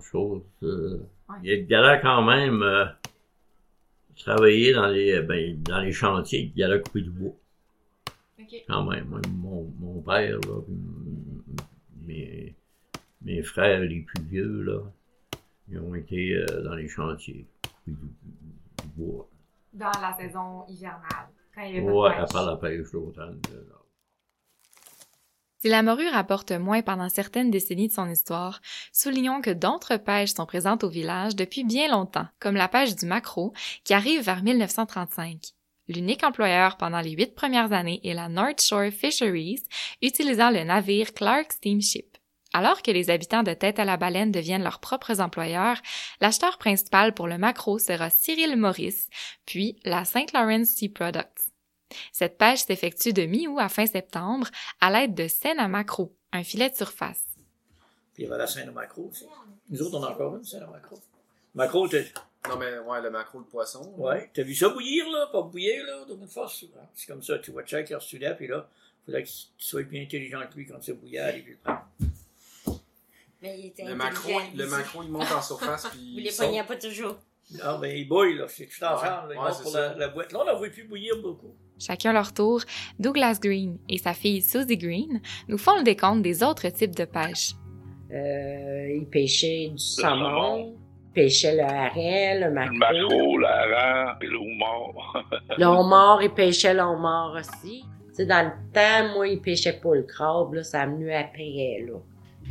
chose. 0.00 0.42
euh. 0.62 0.98
Ouais. 1.28 1.36
Il 1.42 1.66
y 1.68 1.74
allait 1.74 2.00
quand 2.00 2.22
même 2.22 2.62
euh, 2.62 2.86
travailler 4.16 4.72
dans 4.72 4.86
les, 4.86 5.20
ben, 5.22 5.60
dans 5.62 5.80
les 5.80 5.92
chantiers, 5.92 6.52
il 6.54 6.62
allait 6.64 6.80
couper 6.80 7.02
du 7.02 7.10
bois. 7.10 7.32
OK. 8.40 8.64
Quand 8.68 8.84
même, 8.84 9.04
Moi, 9.06 9.20
mon, 9.34 9.72
mon 9.80 10.00
père, 10.00 10.38
là, 10.38 10.62
puis 10.64 10.74
mes, 12.08 12.56
mes 13.22 13.42
frères 13.42 13.80
les 13.80 14.00
plus 14.02 14.24
vieux, 14.24 14.62
là, 14.62 14.80
ils 15.68 15.78
ont 15.78 15.94
été 15.94 16.34
euh, 16.34 16.62
dans 16.62 16.74
les 16.74 16.88
chantiers, 16.88 17.46
couper 17.62 17.92
du, 17.92 18.06
du 18.82 18.88
bois. 18.96 19.28
Dans 19.72 19.92
la 20.00 20.16
saison 20.18 20.64
hivernale, 20.68 21.28
quand 21.54 21.62
il 21.62 21.74
y 21.76 21.78
avait 21.78 21.86
pas 21.86 21.92
Ouais, 21.92 22.10
de 22.10 22.14
à 22.16 22.26
pêche. 22.26 22.32
part 22.32 22.46
la 22.46 22.56
pêche 22.56 22.90
d'automne. 22.92 23.40
là. 23.52 23.74
Si 25.60 25.68
la 25.68 25.82
morue 25.82 26.08
rapporte 26.08 26.52
moins 26.52 26.82
pendant 26.82 27.08
certaines 27.08 27.50
décennies 27.50 27.88
de 27.88 27.92
son 27.92 28.08
histoire, 28.08 28.60
soulignons 28.92 29.40
que 29.40 29.50
d'autres 29.50 29.96
pêches 29.96 30.32
sont 30.34 30.46
présentes 30.46 30.84
au 30.84 30.88
village 30.88 31.34
depuis 31.34 31.64
bien 31.64 31.90
longtemps, 31.90 32.28
comme 32.38 32.54
la 32.54 32.68
pêche 32.68 32.94
du 32.94 33.06
maquereau, 33.06 33.52
qui 33.82 33.92
arrive 33.92 34.22
vers 34.22 34.42
1935. 34.44 35.54
L'unique 35.88 36.22
employeur 36.22 36.76
pendant 36.76 37.00
les 37.00 37.12
huit 37.12 37.34
premières 37.34 37.72
années 37.72 38.00
est 38.04 38.14
la 38.14 38.28
North 38.28 38.60
Shore 38.60 38.90
Fisheries, 38.90 39.64
utilisant 40.02 40.50
le 40.50 40.62
navire 40.62 41.14
Clark 41.14 41.52
Steamship. 41.52 42.18
Alors 42.52 42.82
que 42.82 42.90
les 42.90 43.10
habitants 43.10 43.42
de 43.42 43.54
Tête 43.54 43.78
à 43.78 43.84
la 43.84 43.96
Baleine 43.96 44.32
deviennent 44.32 44.62
leurs 44.62 44.80
propres 44.80 45.20
employeurs, 45.20 45.78
l'acheteur 46.20 46.58
principal 46.58 47.14
pour 47.14 47.26
le 47.26 47.38
maquereau 47.38 47.78
sera 47.78 48.10
Cyril 48.10 48.56
Morris, 48.56 49.08
puis 49.46 49.78
la 49.84 50.04
St. 50.04 50.32
Lawrence 50.32 50.68
Sea 50.68 50.88
Products. 50.88 51.52
Cette 52.12 52.36
pêche 52.36 52.60
s'effectue 52.60 53.12
de 53.12 53.22
mi-août 53.22 53.58
à 53.58 53.68
fin 53.68 53.86
septembre 53.86 54.48
à 54.80 54.90
l'aide 54.90 55.14
de 55.14 55.26
scène 55.26 55.58
à 55.58 55.68
macro, 55.68 56.14
un 56.32 56.44
filet 56.44 56.70
de 56.70 56.76
surface. 56.76 57.24
Puis 58.12 58.24
il 58.24 58.26
y 58.26 58.28
la 58.28 58.46
scène 58.46 58.66
de 58.66 58.72
macro 58.72 59.08
aussi. 59.10 59.24
Nous 59.70 59.82
autres, 59.82 59.98
on 59.98 60.02
a 60.02 60.10
encore 60.10 60.36
une 60.36 60.44
scène 60.44 60.66
macro. 60.70 60.98
Macro, 61.54 61.88
t'as, 61.88 62.02
Non, 62.48 62.56
mais 62.56 62.78
ouais, 62.78 63.02
le 63.02 63.10
macro 63.10 63.40
de 63.40 63.46
poisson. 63.46 63.92
ouais, 63.96 64.30
t'as 64.32 64.42
vu 64.42 64.54
ça 64.54 64.68
bouillir, 64.68 65.08
là? 65.10 65.28
Pas 65.32 65.42
bouillir, 65.42 65.84
là, 65.84 66.04
dans 66.06 66.16
une 66.16 66.28
force. 66.28 66.56
souvent. 66.60 66.88
C'est 66.94 67.06
comme 67.06 67.22
ça, 67.22 67.38
tu 67.38 67.50
vois 67.50 67.62
il 67.68 67.94
reçu 67.94 68.18
là, 68.18 68.34
puis 68.34 68.46
là, 68.46 68.68
il 68.70 69.04
faudrait 69.06 69.22
que 69.24 69.28
tu 69.28 69.46
sois 69.58 69.82
plus 69.82 70.00
intelligent 70.00 70.40
que 70.50 70.54
lui 70.56 70.66
quand 70.66 70.78
tu 70.78 70.92
bouillir, 70.94 71.28
et 71.28 71.42
puis 71.42 71.52
le 71.52 71.58
prendre. 71.58 71.84
Mais 73.42 73.58
il 73.58 73.66
était 73.66 73.84
Le 73.84 73.94
macro, 73.94 74.30
intelligent, 74.38 74.52
le 74.56 74.66
macro, 74.66 75.02
il 75.02 75.10
monte 75.10 75.32
en 75.32 75.42
surface, 75.42 75.88
puis 75.90 75.98
Vous 76.12 76.18
il 76.18 76.24
les 76.24 76.32
pognez 76.32 76.62
pas 76.64 76.76
toujours. 76.76 77.16
Ah, 77.62 77.78
ben, 77.80 77.96
il 77.96 78.06
bouille, 78.08 78.36
là, 78.36 78.46
c'est 78.48 78.66
tout 78.66 78.84
ensemble, 78.84 79.06
là, 79.06 79.34
il 79.34 79.38
ouais, 79.38 79.44
monte 79.44 79.54
c'est 79.54 79.62
pour 79.62 79.72
la, 79.72 79.94
la 79.94 80.08
boîte. 80.08 80.32
Là, 80.32 80.40
on 80.42 80.44
la 80.44 80.54
voit 80.54 80.68
plus 80.68 80.84
bouillir 80.84 81.20
beaucoup. 81.22 81.54
Chacun 81.78 82.12
leur 82.12 82.32
tour, 82.34 82.62
Douglas 82.98 83.38
Green 83.40 83.78
et 83.88 83.98
sa 83.98 84.12
fille 84.14 84.42
Susie 84.42 84.76
Green 84.76 85.20
nous 85.46 85.58
font 85.58 85.76
le 85.76 85.84
décompte 85.84 86.22
des 86.22 86.42
autres 86.42 86.68
types 86.70 86.94
de 86.96 87.04
pêche. 87.04 87.52
Euh, 88.10 88.96
il 88.96 89.06
pêchait 89.06 89.68
du 89.68 89.78
saumon, 89.78 90.77
pêchait 91.14 91.54
le 91.56 91.62
hareng, 91.62 92.40
le 92.40 92.46
Le 92.46 92.50
maquereau. 92.50 92.76
maquereau, 92.78 93.38
l'hareng, 93.38 94.16
puis 94.18 94.28
le 94.28 94.36
homard. 94.36 95.24
Le 95.56 95.64
homard, 95.66 96.22
il 96.22 96.30
pêchait 96.30 96.74
le 96.74 96.80
homard 96.82 97.36
aussi. 97.38 97.84
Tu 98.08 98.14
sais, 98.14 98.26
dans 98.26 98.44
le 98.46 98.52
temps, 98.72 99.14
moi, 99.14 99.28
il 99.28 99.40
pêchait 99.40 99.72
pas 99.74 99.94
le 99.94 100.02
crabe, 100.02 100.54
là, 100.54 100.62
ça 100.62 100.82
a 100.82 100.86
venu 100.86 101.12
après, 101.12 101.84
là. 101.86 101.98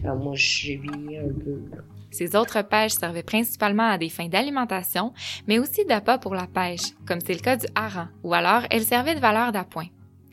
Alors, 0.04 0.16
moi, 0.18 0.34
vu 0.36 1.18
un 1.18 1.34
peu, 1.44 1.62
là. 1.76 1.82
Ces 2.10 2.36
autres 2.36 2.62
pêches 2.62 2.94
servaient 2.94 3.22
principalement 3.24 3.90
à 3.90 3.98
des 3.98 4.10
fins 4.10 4.28
d'alimentation, 4.30 5.14
mais 5.48 5.60
aussi 5.60 5.86
d'appât 5.86 6.18
pour 6.18 6.34
la 6.36 6.48
pêche, 6.48 6.94
comme 7.06 7.20
c'est 7.20 7.34
le 7.34 7.40
cas 7.40 7.58
du 7.58 7.68
hareng, 7.76 8.08
ou 8.24 8.34
alors 8.34 8.62
elles 8.72 8.86
servaient 8.86 9.14
de 9.16 9.20
valeur 9.20 9.52
d'appoint, 9.52 9.88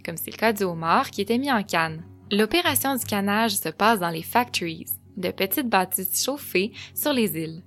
comme 0.05 0.17
c'est 0.17 0.31
le 0.31 0.37
cas 0.37 0.53
du 0.53 0.63
homard 0.63 1.11
qui 1.11 1.21
était 1.21 1.37
mis 1.37 1.51
en 1.53 1.63
canne. 1.65 2.05
L'opération 2.31 2.95
du 2.95 3.05
cannage 3.05 3.57
se 3.57 3.69
passe 3.69 3.99
dans 3.99 4.09
les 4.11 4.23
factories, 4.23 4.87
de 5.17 5.31
petites 5.31 5.69
bâtisses 5.69 6.25
chauffées 6.25 6.73
sur 6.95 7.13
les 7.13 7.37
îles. 7.37 7.63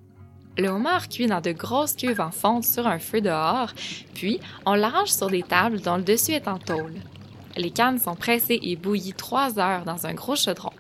Le 0.58 0.70
homard 0.70 1.08
cuit 1.08 1.28
dans 1.28 1.42
de 1.42 1.52
grosses 1.52 1.96
cuves 1.96 2.20
en 2.20 2.32
fonte 2.32 2.64
sur 2.64 2.88
un 2.88 2.98
feu 2.98 3.22
dehors, 3.22 3.74
puis 4.16 4.40
on 4.66 4.74
l'arrange 4.74 5.10
sur 5.12 5.30
des 5.30 5.44
tables 5.44 5.82
dont 5.82 5.98
le 5.98 6.04
dessus 6.04 6.32
est 6.32 6.48
en 6.48 6.58
tôle. 6.58 6.96
Les 7.56 7.70
cannes 7.70 8.00
sont 8.00 8.16
pressées 8.16 8.60
et 8.64 8.76
bouillies 8.76 9.14
trois 9.14 9.60
heures 9.60 9.86
dans 9.86 10.08
un 10.08 10.16
gros 10.16 10.36
chaudron. 10.36 10.72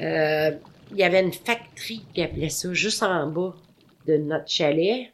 Euh, 0.00 0.50
il 0.90 0.96
y 0.98 1.04
avait 1.04 1.22
une 1.22 1.32
factory 1.32 2.04
qui 2.12 2.22
appelait 2.22 2.50
ça 2.50 2.72
juste 2.74 3.02
en 3.02 3.26
bas 3.28 3.54
de 4.06 4.18
notre 4.18 4.48
chalet. 4.48 5.12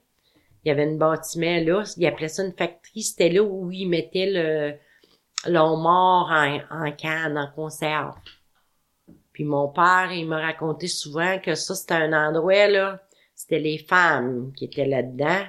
Il 0.64 0.68
y 0.68 0.70
avait 0.72 0.84
une 0.84 0.98
bâtiment 0.98 1.60
là, 1.60 1.84
il 1.96 2.06
appelait 2.06 2.28
ça 2.28 2.44
une 2.44 2.52
factory. 2.52 3.02
C'était 3.02 3.28
là 3.28 3.42
où 3.42 3.70
ils 3.70 3.88
mettaient 3.88 4.30
le, 4.30 4.74
le 5.50 5.58
homard 5.58 6.30
en, 6.30 6.86
en 6.86 6.92
canne, 6.92 7.38
en 7.38 7.48
conserve. 7.54 8.16
Puis 9.32 9.44
mon 9.44 9.68
père, 9.68 10.10
il 10.12 10.26
m'a 10.26 10.40
raconté 10.40 10.88
souvent 10.88 11.38
que 11.38 11.54
ça, 11.54 11.76
c'était 11.76 11.94
un 11.94 12.12
endroit, 12.12 12.66
là, 12.66 13.00
c'était 13.38 13.60
les 13.60 13.78
femmes 13.78 14.52
qui 14.56 14.64
étaient 14.64 14.84
là-dedans. 14.84 15.44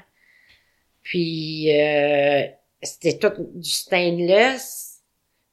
Puis 1.02 1.76
euh, 1.76 2.44
c'était 2.84 3.18
tout 3.18 3.34
du 3.56 3.70
stainless. 3.70 5.02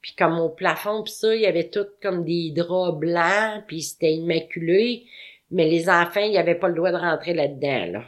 Puis 0.02 0.14
comme 0.16 0.38
au 0.38 0.50
plafond, 0.50 1.02
puis 1.02 1.14
ça, 1.14 1.34
il 1.34 1.40
y 1.40 1.46
avait 1.46 1.70
tout 1.70 1.86
comme 2.02 2.24
des 2.24 2.52
draps 2.54 2.98
blancs, 2.98 3.64
puis 3.66 3.82
c'était 3.82 4.12
immaculé. 4.12 5.06
Mais 5.50 5.66
les 5.66 5.88
enfants, 5.88 6.20
il 6.20 6.30
n'y 6.30 6.38
avait 6.38 6.54
pas 6.54 6.68
le 6.68 6.74
droit 6.74 6.92
de 6.92 6.98
rentrer 6.98 7.32
là-dedans, 7.32 7.86
là. 7.92 8.04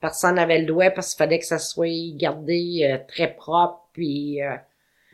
Personne 0.00 0.36
n'avait 0.36 0.60
le 0.60 0.66
droit 0.66 0.90
parce 0.90 1.12
qu'il 1.12 1.18
fallait 1.18 1.40
que 1.40 1.44
ça 1.44 1.58
soit 1.58 2.16
gardé 2.16 2.82
euh, 2.84 2.98
très 3.08 3.34
propre, 3.34 3.88
puis 3.92 4.40
euh, 4.40 4.54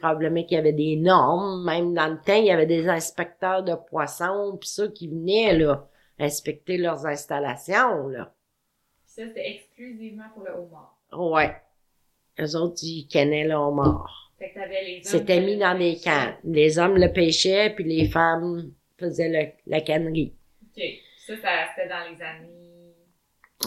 probablement 0.01 0.43
qu'il 0.45 0.57
y 0.57 0.61
avait 0.61 0.75
des 0.75 0.97
normes. 0.97 1.65
Même 1.65 1.95
dans 1.95 2.09
le 2.09 2.21
temps, 2.21 2.37
il 2.37 2.45
y 2.45 2.51
avait 2.51 2.67
des 2.67 2.89
inspecteurs 2.89 3.63
de 3.63 3.75
poissons, 3.75 4.59
puis 4.61 4.69
ça, 4.69 4.87
qui 4.89 5.09
venaient, 5.09 5.57
là, 5.57 5.89
inspecter 6.19 6.77
leurs 6.79 7.07
installations, 7.07 8.09
là. 8.09 8.33
Ça, 9.07 9.27
c'était 9.27 9.51
exclusivement 9.57 10.25
pour 10.35 10.45
le 10.45 10.53
homard. 10.53 10.99
Ouais. 11.13 11.55
Eux 12.41 12.57
autres, 12.57 12.79
ils 12.83 13.07
cannaient 13.07 13.47
le 13.47 13.55
homard. 13.55 14.33
Fait 14.39 14.51
que 14.51 14.55
t'avais 14.55 14.83
les 14.85 14.97
hommes 14.97 15.03
C'était 15.05 15.41
mis 15.41 15.57
dans 15.57 15.79
des 15.79 15.97
cannes. 15.97 16.35
Les 16.43 16.79
hommes 16.79 16.97
le 16.97 17.13
pêchaient, 17.13 17.71
puis 17.75 17.85
les 17.85 18.09
femmes 18.09 18.73
faisaient 18.99 19.29
le- 19.29 19.53
la 19.71 19.81
cannerie. 19.81 20.35
OK. 20.63 20.83
Ça, 21.27 21.37
ça 21.37 21.49
c'était 21.77 21.89
dans 21.89 22.11
les 22.11 22.21
années... 22.23 22.51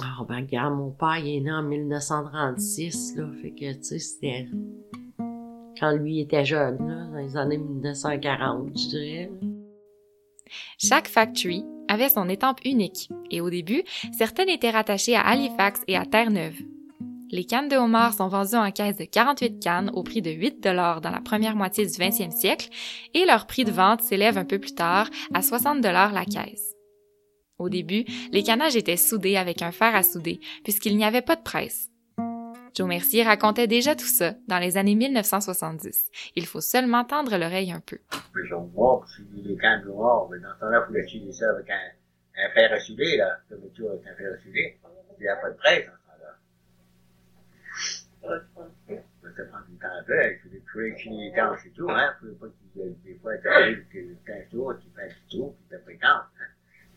Ah, 0.01 0.23
ben, 0.27 0.41
regarde, 0.41 0.73
mon 0.75 0.91
père, 0.91 1.17
il 1.17 1.37
est 1.37 1.39
né 1.39 1.51
en 1.51 1.63
1936, 1.63 3.15
là. 3.15 3.29
Fait 3.41 3.51
que, 3.51 3.73
tu 3.73 3.83
sais, 3.83 3.99
c'était 3.99 4.47
quand 5.79 5.91
lui 5.93 6.19
était 6.19 6.43
jeune, 6.45 6.77
là, 6.87 7.05
dans 7.11 7.17
les 7.25 7.37
années 7.37 7.57
1940, 7.57 8.69
je 8.77 8.87
dirais. 8.89 9.29
là. 9.41 9.47
Chaque 10.77 11.07
factory 11.07 11.65
avait 11.87 12.09
son 12.09 12.29
étampe 12.29 12.59
unique 12.65 13.09
et 13.31 13.41
au 13.41 13.49
début, 13.49 13.83
certaines 14.11 14.49
étaient 14.49 14.69
rattachées 14.69 15.15
à 15.15 15.21
Halifax 15.21 15.81
et 15.87 15.97
à 15.97 16.05
Terre-Neuve. 16.05 16.55
Les 17.29 17.43
cannes 17.43 17.67
de 17.67 17.75
homard 17.75 18.13
sont 18.13 18.29
vendues 18.29 18.55
en 18.55 18.71
caisse 18.71 18.95
de 18.95 19.03
48 19.03 19.59
cannes 19.59 19.91
au 19.93 20.03
prix 20.03 20.21
de 20.21 20.31
8 20.31 20.63
dollars 20.63 21.01
dans 21.01 21.11
la 21.11 21.19
première 21.19 21.57
moitié 21.57 21.85
du 21.85 21.91
20e 21.91 22.31
siècle 22.31 22.69
et 23.13 23.25
leur 23.25 23.47
prix 23.47 23.65
de 23.65 23.71
vente 23.71 24.01
s'élève 24.01 24.37
un 24.37 24.45
peu 24.45 24.59
plus 24.59 24.73
tard 24.73 25.09
à 25.33 25.41
60 25.41 25.81
dollars 25.81 26.13
la 26.13 26.23
caisse. 26.23 26.73
Au 27.59 27.69
début, 27.69 28.05
les 28.31 28.43
cannages 28.43 28.77
étaient 28.77 28.97
soudés 28.97 29.35
avec 29.35 29.61
un 29.61 29.71
fer 29.71 29.93
à 29.93 30.03
souder 30.03 30.39
puisqu'il 30.63 30.95
n'y 30.95 31.03
avait 31.03 31.21
pas 31.21 31.35
de 31.35 31.41
presse. 31.41 31.89
Joe 32.77 32.87
Mercier 32.87 33.23
racontait 33.23 33.65
déjà 33.65 33.95
tout 33.95 34.05
ça 34.05 34.35
dans 34.47 34.59
les 34.59 34.77
années 34.77 34.93
1970. 34.93 36.11
Il 36.35 36.45
faut 36.45 36.61
seulement 36.61 37.03
tendre 37.05 37.35
l'oreille 37.35 37.71
un 37.71 37.79
peu. 37.79 37.97
Ils 38.35 38.49
sont 38.49 38.67
morts, 38.75 39.03
les 39.33 39.57
cannes 39.57 39.83
noires, 39.83 40.29
mais 40.29 40.37
dans 40.37 40.53
ce 40.53 40.59
temps-là, 40.59 40.83
il 40.83 40.87
faut 40.87 40.93
lâcher 40.93 41.31
ça 41.31 41.49
avec 41.49 41.67
un, 41.71 41.89
un 42.37 42.49
fer 42.51 42.71
à 42.71 42.79
souder, 42.79 43.17
là, 43.17 43.39
comme 43.49 43.67
tout 43.73 43.87
avec 43.87 44.05
un 44.05 44.13
fer 44.13 44.31
à 44.31 44.37
souder. 44.43 44.77
Il 45.17 45.23
n'y 45.23 45.27
a 45.27 45.37
pas 45.37 45.49
de 45.49 45.55
presse 45.55 45.87
dans 45.87 45.93
ce 45.97 46.05
temps-là. 48.27 48.45
Ça 49.23 49.43
prend 49.45 49.59
du 49.67 49.75
temps 49.77 49.87
à 49.99 50.03
faire, 50.03 50.31
il 50.31 50.37
faut 50.37 50.79
les 50.79 50.93
tuer, 50.95 51.09
les 51.09 51.33
temps, 51.35 51.55
c'est 51.63 51.73
tout, 51.73 51.89
hein. 51.89 52.13
Il 52.21 52.27
ne 52.27 52.35
faut 52.35 52.45
pas 52.45 52.53
des 53.03 53.15
fois, 53.15 53.37
tu 53.39 53.47
arrives, 53.47 53.85
tu 53.89 54.15
fais 54.23 54.33
un 54.33 54.45
tour, 54.51 54.75
tu 54.79 54.85
fais 54.95 55.01
un 55.01 55.09
tour, 55.31 55.55
puis 55.55 55.65
tu 55.67 55.83
pas 55.83 55.91
le 55.91 55.97
temps. 55.97 56.23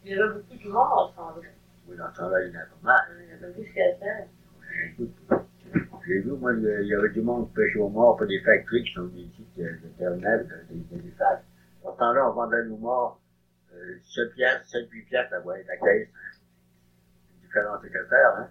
Il 0.04 0.12
y 0.12 0.20
en 0.20 0.24
a 0.24 0.28
beaucoup 0.28 0.56
de 0.62 0.68
morts, 0.68 1.14
sans 1.16 1.34
doute. 1.36 1.44
Oui, 1.86 1.96
dans 1.96 2.12
ce 2.12 2.18
temps-là, 2.18 2.44
il 2.44 2.52
y 2.52 2.56
en 2.58 2.60
a 2.60 2.64
pas 2.64 2.76
mal. 2.82 3.16
Il 3.18 3.30
y 3.30 3.32
en 3.32 3.48
a 3.48 3.52
jusqu'à 3.56 3.96
100. 3.98 5.48
J'ai 6.06 6.18
vu, 6.20 6.30
moi, 6.32 6.52
il 6.54 6.86
y 6.86 6.94
avait 6.94 7.08
du 7.10 7.20
monde 7.20 7.48
qui 7.48 7.54
pêchait 7.54 7.78
au 7.78 7.88
mort 7.88 8.16
pour 8.16 8.26
des 8.26 8.40
factories 8.40 8.82
qui 8.84 8.92
sont 8.92 9.04
des 9.04 9.28
sites 9.36 9.56
de, 9.56 9.62
de 9.64 9.88
Terre-Neuve, 9.98 10.46
de- 10.48 10.74
des, 10.74 10.96
des 11.02 11.10
facs. 11.12 11.42
Dans 11.84 11.92
ce 11.94 11.98
temps-là, 11.98 12.28
on 12.28 12.32
vendait 12.32 12.64
nos 12.64 12.76
morts, 12.78 13.20
euh, 13.72 13.98
7 14.14 14.32
piastres, 14.34 14.66
7, 14.68 14.88
8 14.90 15.02
piastres 15.04 15.32
la 15.32 15.40
boîte, 15.40 15.64
la 15.66 15.76
caisse, 15.76 16.08
hein. 16.14 16.38
Différents 17.42 17.80
secrétaires, 17.80 18.34
hein. 18.36 18.50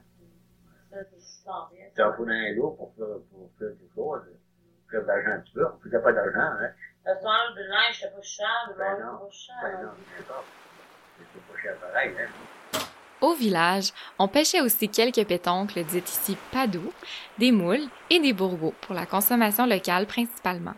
Ça, 0.91 0.97
c'est 1.11 1.19
super 1.21 1.69
bien. 1.73 1.85
Tu 1.95 2.01
en 2.01 2.13
prenais 2.13 2.49
un 2.51 2.55
lot 2.55 2.71
pour 2.71 2.93
faire, 2.95 3.05
pour 3.31 3.49
faire 3.59 3.69
quelque 3.77 3.93
chose, 3.93 4.21
pour 4.23 4.91
faire 4.91 5.01
de 5.01 5.07
l'argent 5.07 5.31
un 5.31 5.39
petit 5.41 5.53
peu. 5.53 5.65
On 5.65 5.77
faisait 5.79 5.99
pas 6.01 6.13
d'argent, 6.13 6.39
hein. 6.39 6.71
Le 7.05 7.15
soir, 7.19 7.53
de 7.55 7.61
linge, 7.63 7.99
c'était 7.99 8.13
pas 8.13 8.21
cher, 8.21 8.47
le 8.69 8.77
Ben 8.77 8.99
non, 9.05 9.17
pas 9.19 9.29
cher. 9.31 9.55
ben 9.63 9.81
non, 9.83 9.91
c'est 10.17 10.27
pas. 10.27 10.43
C'est 11.17 11.41
pas 11.53 11.61
cher 11.61 11.75
pareil, 11.79 12.11
hein. 12.19 12.27
Au 13.21 13.33
village, 13.33 13.91
on 14.17 14.29
pêchait 14.29 14.61
aussi 14.61 14.87
quelques 14.87 15.25
pétoncles 15.25 15.83
dites 15.83 16.09
ici 16.09 16.37
padous, 16.51 16.93
des 17.37 17.51
moules 17.51 17.87
et 18.09 18.19
des 18.19 18.31
bourgots 18.31 18.73
pour 18.79 18.95
la 18.95 19.05
consommation 19.05 19.65
locale 19.65 20.05
principalement. 20.05 20.75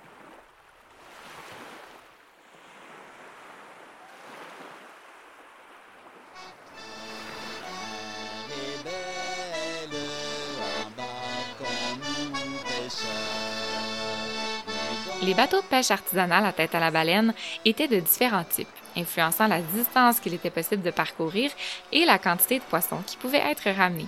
Les 15.21 15.35
bateaux 15.35 15.61
de 15.61 15.65
pêche 15.67 15.91
artisanale 15.91 16.45
à 16.45 16.51
tête 16.51 16.73
à 16.73 16.79
la 16.79 16.89
baleine 16.89 17.35
étaient 17.63 17.87
de 17.87 17.99
différents 17.99 18.43
types, 18.43 18.67
influençant 18.97 19.47
la 19.47 19.59
distance 19.61 20.19
qu'il 20.19 20.33
était 20.33 20.49
possible 20.49 20.83
de 20.83 20.91
parcourir 20.91 21.51
et 21.91 22.05
la 22.05 22.19
quantité 22.19 22.59
de 22.59 22.63
poissons 22.63 23.01
qui 23.05 23.17
pouvaient 23.17 23.43
être 23.51 23.69
ramenés. 23.69 24.07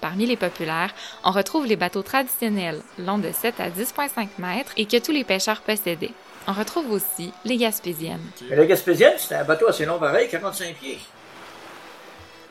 Parmi 0.00 0.26
les 0.26 0.36
populaires, 0.36 0.94
on 1.24 1.32
retrouve 1.32 1.66
les 1.66 1.76
bateaux 1.76 2.02
traditionnels, 2.02 2.80
longs 2.98 3.18
de 3.18 3.32
7 3.32 3.58
à 3.60 3.68
10,5 3.68 4.28
mètres 4.38 4.72
et 4.76 4.86
que 4.86 4.98
tous 4.98 5.12
les 5.12 5.24
pêcheurs 5.24 5.60
possédaient. 5.62 6.12
On 6.46 6.52
retrouve 6.52 6.90
aussi 6.92 7.32
les 7.44 7.56
gaspésiennes. 7.56 8.24
Mais 8.48 8.56
la 8.56 8.64
Gaspésienne, 8.64 9.18
c'était 9.18 9.34
un 9.34 9.44
bateau 9.44 9.68
assez 9.68 9.84
long 9.84 9.98
pareil, 9.98 10.28
45 10.30 10.74
pieds. 10.76 10.98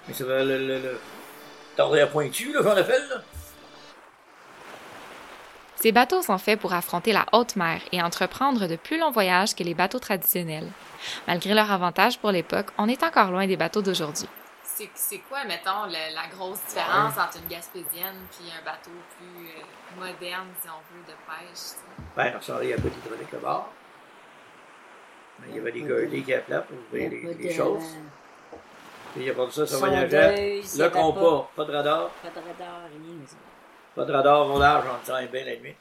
Mais 0.08 0.13
c'est 0.13 0.24
le, 0.24 0.44
le, 0.44 0.58
le, 0.68 0.80
le 1.78 2.06
pointu, 2.08 2.54
là, 2.54 2.62
qu'on 2.62 2.78
appelle, 2.78 3.08
là. 3.10 3.24
Ces 5.80 5.92
bateaux 5.92 6.22
sont 6.24 6.38
faits 6.40 6.60
pour 6.60 6.74
affronter 6.74 7.13
la 7.13 7.26
haute 7.34 7.56
mer 7.56 7.82
et 7.92 8.02
entreprendre 8.02 8.68
de 8.68 8.76
plus 8.76 8.98
longs 9.00 9.12
voyages 9.12 9.56
que 9.56 9.63
les 9.63 9.74
bateaux 9.76 10.00
traditionnels. 10.00 10.68
Malgré 11.28 11.54
leur 11.54 11.72
avantage 11.72 12.18
pour 12.20 12.32
l'époque, 12.32 12.68
on 12.78 12.90
est 12.90 13.04
encore 13.04 13.30
loin 13.32 13.46
des 13.48 13.58
bateaux 13.58 13.82
d'aujourd'hui. 13.84 14.28
C'est 14.63 15.20
quoi, 15.30 15.44
mettons, 15.46 15.86
le- 15.88 16.13
la 16.16 16.28
grosse 16.36 16.60
différence 16.68 17.13
entre 17.18 17.38
une 17.42 17.48
gaspésienne 17.48 18.16
puis 18.32 18.48
un 18.52 18.63
bateau 18.63 18.92
plus 19.18 19.48
euh, 19.48 20.00
moderne, 20.06 20.48
si 20.62 20.68
on 20.70 20.94
veut, 20.94 21.02
de 21.08 21.13
pêche? 21.26 21.78
Ben, 22.16 22.40
ce 22.40 22.52
temps-là, 22.52 22.63
il 22.63 22.68
n'y 22.68 22.74
a 22.74 22.78
pas 22.78 22.82
d'hydraulique 22.90 23.34
à 23.34 23.38
bord. 23.38 23.70
Mais 25.40 25.48
il 25.50 25.56
y 25.56 25.60
avait 25.60 25.72
des 25.72 25.82
gardés 25.82 26.22
qui 26.22 26.34
appelaient 26.34 26.62
pour 26.62 26.78
ouvrir 26.78 27.10
les, 27.10 27.34
les 27.34 27.54
choses. 27.54 27.84
Puis 29.13 29.22
il 29.22 29.24
y 29.24 29.30
a 29.30 29.34
pas 29.34 29.46
de 29.48 29.52
ça, 29.52 29.66
ça 29.66 29.78
voyageait. 29.78 30.62
Le 30.78 30.86
y 30.88 30.92
compas, 30.92 31.50
pas 31.56 31.66
de 31.66 31.72
radar. 31.72 32.10
Pas 32.10 32.30
de 32.30 32.46
radar, 32.48 32.82
rien. 32.91 33.16
Pas 33.98 34.06
de 34.06 34.12
radar 34.12 34.54
au 34.54 34.60
large 34.60 34.86
en 34.88 35.04
temps 35.04 35.18
et 35.18 35.26
bien 35.26 35.43
la 35.43 35.58
nuit. 35.58 35.74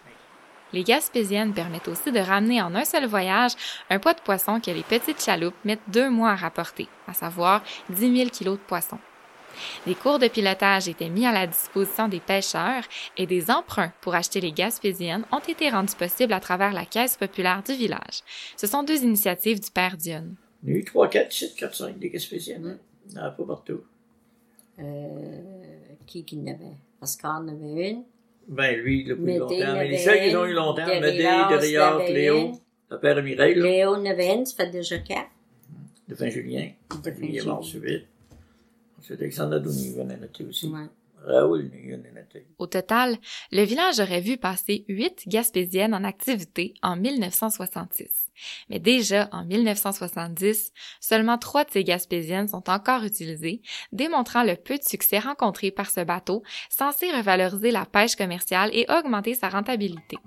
Les 0.72 0.84
gaspésiennes 0.84 1.52
permettent 1.52 1.86
aussi 1.86 2.10
de 2.10 2.18
ramener 2.18 2.62
en 2.62 2.74
un 2.74 2.86
seul 2.86 3.04
voyage 3.04 3.52
un 3.90 3.98
poids 3.98 4.14
de 4.14 4.20
poisson 4.20 4.58
que 4.58 4.70
les 4.70 4.82
petites 4.82 5.22
chaloupes 5.22 5.54
mettent 5.66 5.88
deux 5.88 6.08
mois 6.08 6.30
à 6.30 6.34
rapporter, 6.34 6.88
à 7.06 7.12
savoir 7.12 7.62
10 7.90 8.16
000 8.16 8.30
kilos 8.30 8.56
de 8.56 8.64
poisson. 8.64 8.98
Des 9.86 9.94
cours 9.94 10.18
de 10.18 10.28
pilotage 10.28 10.88
étaient 10.88 11.10
mis 11.10 11.26
à 11.26 11.32
la 11.32 11.46
disposition 11.46 12.08
des 12.08 12.20
pêcheurs 12.20 12.84
et 13.18 13.26
des 13.26 13.50
emprunts 13.50 13.92
pour 14.00 14.14
acheter 14.14 14.40
les 14.40 14.52
gaspésiennes 14.52 15.26
ont 15.30 15.40
été 15.40 15.68
rendus 15.68 15.94
possibles 15.94 16.32
à 16.32 16.40
travers 16.40 16.72
la 16.72 16.86
caisse 16.86 17.18
populaire 17.18 17.62
du 17.62 17.74
village. 17.74 18.22
Ce 18.56 18.66
sont 18.66 18.82
deux 18.82 19.02
initiatives 19.02 19.60
du 19.60 19.70
père 19.70 19.98
Dionne. 19.98 20.36
Il 20.64 20.70
y 20.70 20.72
a 20.72 20.78
eu 20.78 20.84
3, 20.84 21.08
4, 21.08 21.32
7, 21.32 21.54
4, 21.54 21.74
5 21.74 21.98
des 21.98 22.08
Gaspésiennes. 22.08 22.78
A 23.14 23.28
pas 23.28 23.44
partout. 23.44 23.82
Euh, 24.78 25.42
qui 26.06 26.24
qui 26.24 26.36
n'avait? 26.36 26.76
Oscar 27.00 27.40
en 27.40 27.48
avait 27.48 27.90
une. 27.90 28.04
Ben, 28.48 28.76
lui, 28.78 29.00
il 29.02 29.08
l'a 29.08 29.14
Médée 29.16 29.38
longtemps. 29.38 29.54
Mais 29.74 29.88
les 29.88 29.98
seuls 29.98 30.20
qu'ils 30.20 30.36
ont 30.36 30.44
eu 30.46 30.52
longtemps, 30.52 30.86
Derrière, 30.86 31.00
Médée, 31.02 31.18
Derrière, 31.58 31.98
l'avait 31.98 32.12
Léo, 32.12 32.36
une. 32.36 32.56
le 32.90 32.98
père 33.00 33.14
de 33.16 33.20
Mireille, 33.22 33.54
là, 33.56 33.62
Léo 33.68 33.94
en 33.94 34.04
avait 34.06 34.34
une, 34.34 34.46
ça 34.46 34.54
fait 34.64 34.70
déjà 34.70 34.98
quatre. 34.98 35.30
de 36.08 36.14
Fin-Julien. 36.14 36.70
De 37.04 37.10
Lui, 37.10 37.28
il 37.30 37.36
est 37.38 37.44
mort 37.44 37.64
subite. 37.64 38.04
Ensuite, 38.98 39.20
Alexandre 39.20 39.58
Douni 39.58 39.92
venait 39.94 40.16
noter 40.16 40.44
aussi. 40.44 40.68
Ouais. 40.68 40.86
Raoul, 41.26 41.70
il 41.74 41.90
y 41.90 41.94
en 41.94 41.98
a 42.16 42.20
été. 42.20 42.46
Au 42.58 42.66
total, 42.66 43.16
le 43.50 43.62
village 43.62 43.98
aurait 43.98 44.20
vu 44.20 44.36
passer 44.36 44.84
huit 44.88 45.24
Gaspésiennes 45.26 45.94
en 45.94 46.04
activité 46.04 46.74
en 46.82 46.96
1966. 46.96 48.30
Mais 48.70 48.78
déjà 48.78 49.28
en 49.32 49.44
1970, 49.44 50.72
seulement 51.00 51.38
trois 51.38 51.64
de 51.64 51.70
ces 51.70 51.84
Gaspésiennes 51.84 52.48
sont 52.48 52.70
encore 52.70 53.02
utilisées, 53.04 53.62
démontrant 53.92 54.44
le 54.44 54.56
peu 54.56 54.78
de 54.78 54.84
succès 54.84 55.18
rencontré 55.18 55.70
par 55.70 55.90
ce 55.90 56.00
bateau, 56.00 56.42
censé 56.70 57.10
revaloriser 57.10 57.70
la 57.70 57.86
pêche 57.86 58.14
commerciale 58.14 58.70
et 58.72 58.86
augmenter 58.88 59.34
sa 59.34 59.48
rentabilité. 59.48 60.18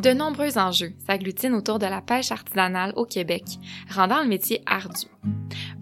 De 0.00 0.14
nombreux 0.14 0.56
enjeux 0.56 0.94
s'agglutinent 1.06 1.58
autour 1.58 1.78
de 1.78 1.84
la 1.84 2.00
pêche 2.00 2.32
artisanale 2.32 2.94
au 2.96 3.04
Québec, 3.04 3.44
rendant 3.94 4.22
le 4.22 4.28
métier 4.28 4.62
ardu. 4.64 5.06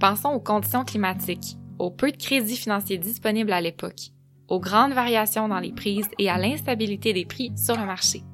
Pensons 0.00 0.30
aux 0.30 0.40
conditions 0.40 0.84
climatiques, 0.84 1.56
au 1.78 1.92
peu 1.92 2.10
de 2.10 2.16
crédits 2.16 2.56
financiers 2.56 2.98
disponibles 2.98 3.52
à 3.52 3.60
l'époque, 3.60 4.10
aux 4.48 4.58
grandes 4.58 4.92
variations 4.92 5.46
dans 5.46 5.60
les 5.60 5.72
prises 5.72 6.10
et 6.18 6.28
à 6.28 6.36
l'instabilité 6.36 7.12
des 7.12 7.26
prix 7.26 7.52
sur 7.56 7.76
le 7.76 7.86
marché. 7.86 8.24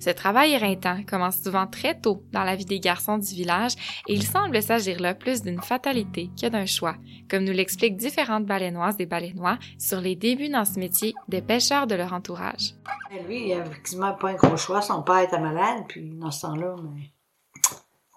Ce 0.00 0.10
travail 0.10 0.52
éreintant 0.52 1.02
commence 1.04 1.42
souvent 1.42 1.66
très 1.66 1.98
tôt 2.00 2.22
dans 2.32 2.44
la 2.44 2.56
vie 2.56 2.64
des 2.64 2.80
garçons 2.80 3.18
du 3.18 3.34
village 3.34 3.72
et 4.08 4.14
il 4.14 4.24
semble 4.26 4.62
s'agir 4.62 5.00
là 5.00 5.14
plus 5.14 5.42
d'une 5.42 5.60
fatalité 5.62 6.30
que 6.40 6.46
d'un 6.48 6.66
choix, 6.66 6.96
comme 7.30 7.44
nous 7.44 7.52
l'expliquent 7.52 7.96
différentes 7.96 8.46
baleinoises 8.46 8.96
et 8.98 9.06
baleinois 9.06 9.58
sur 9.78 10.00
les 10.00 10.16
débuts 10.16 10.48
dans 10.48 10.64
ce 10.64 10.78
métier 10.78 11.14
des 11.28 11.42
pêcheurs 11.42 11.86
de 11.86 11.94
leur 11.94 12.12
entourage. 12.12 12.74
Ben, 13.10 13.26
Lui, 13.26 13.48
il 13.48 13.52
avait 13.52 13.68
effectivement 13.68 14.14
pas 14.14 14.30
un 14.30 14.34
gros 14.34 14.56
choix. 14.56 14.82
Son 14.82 15.02
père 15.02 15.18
était 15.20 15.40
malade, 15.40 15.84
puis 15.88 16.02
dans 16.10 16.30
ce 16.30 16.42
temps-là, 16.42 16.76
mais... 16.94 17.10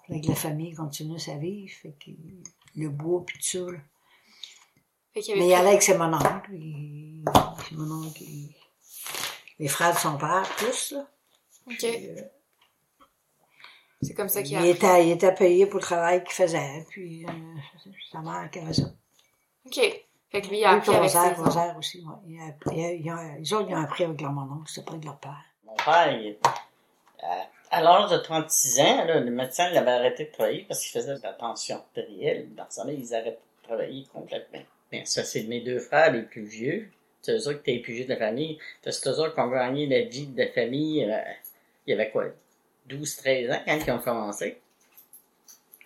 avec 0.08 0.26
la 0.26 0.34
famille 0.34 0.74
continue 0.74 1.18
sa 1.18 1.36
vie, 1.36 1.68
fait 1.68 1.94
que 2.04 2.10
le 2.76 2.88
bois, 2.88 3.24
puis 3.26 3.36
tout 3.38 3.44
ça. 3.66 3.72
là. 3.72 3.78
Fait 5.14 5.20
qu'il 5.20 5.30
y 5.30 5.32
avait 5.38 5.40
Mais 5.46 5.48
il 5.52 5.54
allait 5.54 5.68
avec 5.70 5.82
ses 5.82 5.96
mon 5.98 6.12
oncle, 6.14 6.40
puis 6.44 7.24
c'est 7.68 7.76
mon 7.76 8.06
oncle, 8.06 8.22
il- 8.22 8.54
les 9.58 9.68
frères 9.68 9.92
de 9.92 9.98
son 9.98 10.16
père, 10.16 10.44
tous, 10.56 10.92
là. 10.92 11.04
OK. 11.70 11.86
C'est 14.00 14.14
comme 14.14 14.28
ça 14.28 14.42
qu'il 14.42 14.56
a 14.56 14.60
Il 14.60 14.70
appris. 14.70 14.86
était, 14.86 15.06
il 15.06 15.10
était 15.12 15.34
payé 15.34 15.66
pour 15.66 15.78
le 15.80 15.84
travail 15.84 16.22
qu'il 16.22 16.32
faisait, 16.32 16.86
puis 16.88 17.24
euh, 17.26 17.90
sa 18.12 18.20
mère 18.20 18.48
qui 18.50 18.60
avait 18.60 18.72
ça. 18.72 18.84
OK. 19.66 19.80
Fait 20.30 20.40
que 20.42 20.48
lui, 20.48 20.58
il 20.60 20.64
a 20.64 20.72
appris 20.72 20.94
avec 20.94 21.10
ses 21.10 21.16
Rosaire, 21.18 21.32
oncles. 21.32 21.40
Rosaire 21.48 21.76
aussi, 21.78 22.04
ouais. 22.04 22.14
Il 22.28 22.38
a- 22.40 22.54
il 22.74 22.84
a- 22.84 22.92
il 22.92 23.10
a- 23.10 23.38
les 23.38 23.52
autres, 23.54 23.66
ils 23.70 23.74
ont 23.74 23.80
appris 23.82 24.04
avec 24.04 24.20
leur 24.20 24.30
mon 24.32 24.42
oncle, 24.60 24.70
c'était 24.70 24.88
pas 24.90 24.96
de 24.98 25.04
leur 25.06 25.18
père. 25.18 25.42
Mon 25.64 25.74
père, 25.74 26.12
il- 26.20 26.36
à, 27.22 27.48
à 27.70 27.80
l'âge 27.82 28.10
de 28.10 28.18
36 28.18 28.78
ans, 28.80 29.04
là, 29.04 29.18
le 29.20 29.30
médecin 29.30 29.68
il 29.70 29.76
avait 29.78 29.90
arrêté 29.90 30.26
de 30.26 30.30
travailler 30.30 30.64
parce 30.68 30.80
qu'il 30.84 30.92
faisait 31.00 31.14
de 31.16 31.22
la 31.22 31.32
tension 31.32 31.76
artérielle. 31.76 32.54
Dans 32.54 32.66
ce 32.70 32.76
temps-là, 32.80 32.92
ils 32.92 33.14
arrêtent 33.14 33.40
de 33.62 33.66
travailler 33.66 34.06
complètement. 34.12 34.62
Mais 34.92 35.04
ça, 35.06 35.24
c'est 35.24 35.42
mes 35.44 35.60
deux 35.60 35.80
frères 35.80 36.12
les 36.12 36.22
plus 36.22 36.44
vieux. 36.44 36.90
C'est 37.22 37.32
eux 37.32 37.48
autres 37.48 37.62
qui 37.62 37.70
étaient 37.70 37.72
les 37.72 37.82
plus 37.82 37.94
vieux 37.94 38.04
de 38.04 38.10
la 38.10 38.16
famille. 38.18 38.58
C'est 38.82 39.08
eux 39.08 39.18
autres 39.18 39.34
qui 39.34 39.40
ont 39.40 39.48
gagné 39.50 39.86
la 39.86 40.02
vie 40.02 40.26
de 40.26 40.38
la 40.40 40.48
famille. 40.52 41.04
euh, 41.04 41.18
il 41.88 41.92
y 41.92 41.94
avait 41.94 42.10
quoi? 42.10 42.26
12-13 42.88 43.52
ans 43.52 43.62
quand 43.66 43.78
ils 43.86 43.90
ont 43.90 43.98
commencé? 43.98 44.58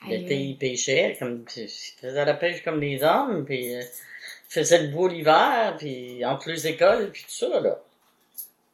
L'été, 0.09 0.36
ils 0.36 0.59
pêchaient, 0.59 1.16
comme, 1.16 1.44
ils 1.57 1.68
faisaient 1.68 2.24
la 2.24 2.34
pêche 2.34 2.64
comme 2.64 2.80
des 2.80 3.05
hommes, 3.05 3.44
puis 3.44 3.76
euh, 3.76 3.82
ils 3.82 4.53
faisaient 4.53 4.82
le 4.82 4.88
bois 4.88 5.09
l'hiver, 5.09 5.76
puis 5.78 6.24
entre 6.24 6.50
les 6.50 6.66
écoles, 6.66 7.11
puis 7.12 7.22
tout 7.22 7.30
ça, 7.30 7.61
là. 7.61 7.80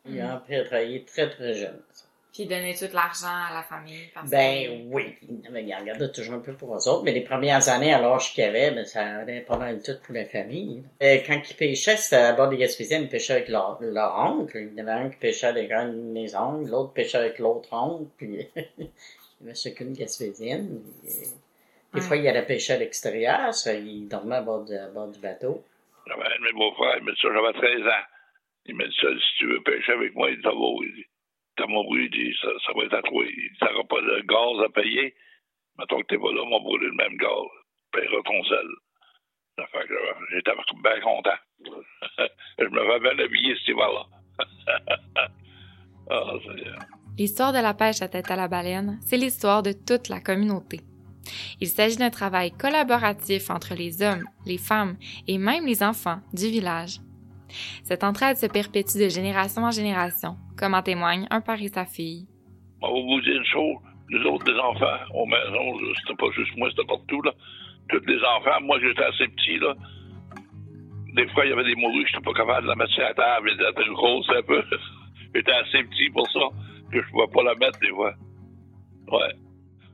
Ils 0.06 0.22
ont 0.22 0.30
appris 0.30 0.56
à 0.56 0.64
travailler 0.64 1.04
très, 1.04 1.28
très 1.28 1.52
jeune. 1.52 1.78
Puis 2.38 2.44
il 2.44 2.48
donnait 2.50 2.74
tout 2.76 2.84
l'argent 2.94 3.26
à 3.26 3.52
la 3.52 3.62
famille. 3.64 4.10
Parce 4.14 4.30
Ben 4.30 4.86
oui, 4.92 5.16
mais 5.50 5.64
ils 5.64 5.74
en 5.74 5.82
gardaient 5.84 6.12
toujours 6.12 6.34
un 6.36 6.38
peu 6.38 6.52
pour 6.52 6.72
eux 6.72 6.88
autres, 6.88 7.02
mais 7.02 7.10
les 7.10 7.22
premières 7.22 7.68
années, 7.68 7.92
à 7.92 8.00
l'âge 8.00 8.32
qu'ils 8.32 8.44
avaient, 8.44 8.70
ben, 8.70 8.84
ça 8.84 9.02
allait 9.18 9.40
pas 9.40 9.56
mal 9.58 9.82
tout 9.82 9.98
pour 10.04 10.14
la 10.14 10.24
famille. 10.24 10.84
Et 11.00 11.24
quand 11.26 11.40
ils 11.50 11.56
pêchaient, 11.56 11.96
c'était 11.96 12.14
à 12.22 12.32
bord 12.34 12.48
des 12.48 12.56
Gaspésiens, 12.58 13.00
ils 13.00 13.08
pêchaient 13.08 13.32
avec 13.32 13.48
leur, 13.48 13.78
leur 13.80 14.14
oncle. 14.16 14.56
Il 14.56 14.78
y 14.78 14.80
en 14.82 14.86
avait 14.86 15.00
un 15.06 15.10
qui 15.10 15.16
pêchait 15.16 15.48
avec 15.48 15.72
un 15.72 15.88
de 15.88 15.96
mes 15.96 16.32
oncles, 16.36 16.70
l'autre 16.70 16.92
pêchait 16.92 17.18
avec 17.18 17.40
l'autre 17.40 17.70
oncle, 17.72 18.08
puis 18.16 18.46
il 18.56 18.84
y 18.84 19.44
avait 19.44 19.54
chacune 19.56 19.92
gaspésienne. 19.94 20.80
Et 21.04 21.08
Des 21.08 21.24
Ouais. 21.94 22.00
fois, 22.02 22.16
il 22.18 22.28
allait 22.28 22.46
pêcher 22.46 22.74
à 22.74 22.76
l'extérieur, 22.76 23.52
ça, 23.52 23.74
il 23.74 24.06
dormait 24.06 24.36
à 24.36 24.42
bord, 24.42 24.64
de- 24.64 24.76
à 24.76 24.86
bord 24.86 25.08
du 25.08 25.18
bateau. 25.18 25.64
J'avais 26.06 26.22
un 26.22 26.38
de 26.38 26.44
mes 26.44 26.52
beaux-frères, 26.52 26.98
il 26.98 27.04
m'a 27.04 27.10
dit 27.10 27.18
ça, 27.20 27.28
j'avais 27.34 27.52
13 27.52 27.84
ans. 27.84 28.04
Il 28.66 28.76
m'a 28.76 28.84
dit 28.86 28.96
ça, 29.00 29.08
si 29.08 29.38
tu 29.38 29.46
veux 29.48 29.60
pêcher 29.64 29.90
avec 29.92 30.14
moi, 30.14 30.30
il 30.30 30.36
dit, 30.36 30.42
ça 30.42 30.50
va, 30.50 30.56
il 30.84 30.92
dit, 30.94 31.04
t'as 31.04 31.17
mon 31.66 31.84
dit, 31.94 32.34
ça, 32.40 32.48
ça 32.66 32.72
va 32.74 32.84
être 32.84 32.94
à 32.94 33.02
toi. 33.02 33.24
Ça 33.58 33.70
n'aura 33.72 33.84
pas 33.84 34.00
de 34.00 34.20
gaz 34.26 34.64
à 34.64 34.68
payer. 34.68 35.14
Mettons 35.78 36.00
que 36.00 36.06
t'es 36.06 36.18
pas 36.18 36.32
là, 36.32 36.42
on 36.42 36.50
va 36.50 36.58
brûler 36.60 36.86
le 36.86 36.94
même 36.94 37.16
gaz. 37.16 37.46
Tu 37.92 38.00
ton 38.24 38.44
sel. 38.44 38.66
Euh, 39.58 39.64
j'étais 40.30 40.52
bien 40.82 41.00
content. 41.00 41.30
Je 42.58 42.64
me 42.64 42.92
fais 42.92 43.00
bien 43.00 43.24
habiller 43.24 43.56
cet 43.56 43.68
hiver-là. 43.68 44.06
c'est... 46.44 47.18
L'histoire 47.18 47.52
de 47.52 47.58
la 47.58 47.74
pêche 47.74 48.02
à 48.02 48.08
tête 48.08 48.30
à 48.30 48.36
la 48.36 48.46
baleine, 48.46 48.98
c'est 49.00 49.16
l'histoire 49.16 49.62
de 49.62 49.72
toute 49.72 50.08
la 50.08 50.20
communauté. 50.20 50.80
Il 51.60 51.68
s'agit 51.68 51.96
d'un 51.96 52.10
travail 52.10 52.52
collaboratif 52.52 53.50
entre 53.50 53.74
les 53.74 54.02
hommes, 54.02 54.24
les 54.46 54.58
femmes 54.58 54.96
et 55.26 55.38
même 55.38 55.66
les 55.66 55.82
enfants 55.82 56.20
du 56.32 56.46
village. 56.46 57.00
Cette 57.82 58.04
entraide 58.04 58.36
se 58.36 58.46
perpétue 58.46 58.98
de 58.98 59.08
génération 59.08 59.62
en 59.62 59.70
génération, 59.70 60.36
comme 60.56 60.74
en 60.74 60.82
témoigne 60.82 61.26
un 61.30 61.40
père 61.40 61.60
et 61.60 61.68
sa 61.68 61.84
fille. 61.84 62.26
On 62.80 62.88
va 62.88 63.00
vous 63.00 63.20
dire 63.20 63.36
une 63.36 63.44
chose. 63.44 63.76
Nous 64.10 64.24
autres, 64.24 64.50
les 64.50 64.58
enfants, 64.58 64.98
aux 65.14 65.26
maisons, 65.26 65.78
c'était 66.00 66.16
pas 66.16 66.30
juste 66.34 66.56
moi, 66.56 66.68
c'était 66.70 66.86
partout, 66.86 67.20
là. 67.22 67.32
Tous 67.90 68.04
les 68.06 68.18
enfants, 68.22 68.60
moi, 68.62 68.78
j'étais 68.80 69.02
assez 69.02 69.28
petit, 69.28 69.58
là. 69.58 69.74
Des 71.14 71.26
fois, 71.28 71.44
il 71.44 71.50
y 71.50 71.52
avait 71.52 71.64
des 71.64 71.74
morues 71.74 72.06
j'étais 72.06 72.24
pas 72.24 72.32
capable 72.32 72.62
de 72.62 72.68
la 72.68 72.76
mettre 72.76 72.92
sur 72.92 73.02
la 73.02 73.14
table. 73.14 73.50
Elle 73.50 73.70
était 73.70 73.90
grosse 73.92 74.28
un 74.30 74.42
peu. 74.42 74.62
j'étais 75.34 75.52
assez 75.52 75.84
petit 75.84 76.10
pour 76.10 76.30
ça, 76.30 76.40
que 76.92 77.02
je 77.02 77.10
pouvais 77.10 77.26
pas 77.26 77.42
la 77.42 77.54
mettre, 77.56 77.78
des 77.80 77.90
fois. 77.90 78.14
Ouais. 79.10 79.32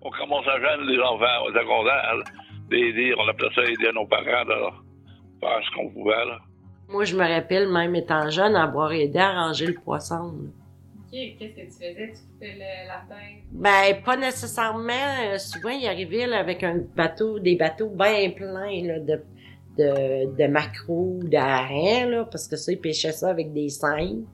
On 0.03 0.11
commençait 0.11 0.51
à 0.51 0.61
jeune, 0.61 0.87
les 0.87 1.01
enfants. 1.01 1.45
On 1.45 1.51
était 1.51 1.65
contents, 1.65 2.31
d'aider. 2.69 3.15
On 3.19 3.29
appelait 3.29 3.55
ça 3.55 3.63
aider 3.63 3.91
nos 3.95 4.07
parents, 4.07 4.45
là. 4.45 4.71
Faire 5.41 5.61
ce 5.65 5.71
qu'on 5.75 5.91
pouvait, 5.91 6.25
là. 6.25 6.39
Moi, 6.89 7.05
je 7.05 7.17
me 7.17 7.27
rappelle, 7.27 7.69
même 7.71 7.95
étant 7.95 8.31
jeune, 8.31 8.55
avoir 8.57 8.93
aidé 8.93 9.19
à 9.19 9.33
ranger 9.47 9.67
le 9.67 9.75
poisson. 9.75 10.15
là. 10.33 10.49
OK, 11.07 11.37
qu'est-ce 11.39 11.55
que 11.55 11.61
tu 11.61 11.71
faisais? 11.71 12.13
Tu 12.13 12.21
coupais 12.33 12.55
le- 12.55 12.89
la 12.89 13.03
tête? 13.09 13.43
Ben, 13.53 14.03
pas 14.05 14.17
nécessairement. 14.17 14.93
Euh, 15.27 15.39
souvent, 15.39 15.71
il 15.71 15.87
arrivait 15.87 16.27
là, 16.27 16.39
avec 16.41 16.63
un 16.63 16.83
bateau, 16.97 17.39
des 17.39 17.57
bateaux 17.57 17.89
bien 17.89 18.31
pleins 18.31 18.83
là, 18.85 18.99
de, 18.99 19.21
de, 19.79 20.37
de 20.37 20.47
maquereaux, 20.49 21.21
là, 21.31 22.25
parce 22.31 22.49
que 22.49 22.57
ça, 22.57 22.73
ils 22.73 22.81
pêchaient 22.81 23.13
ça 23.13 23.31
avec 23.31 23.53
des 23.53 23.69
scènes. 23.69 24.25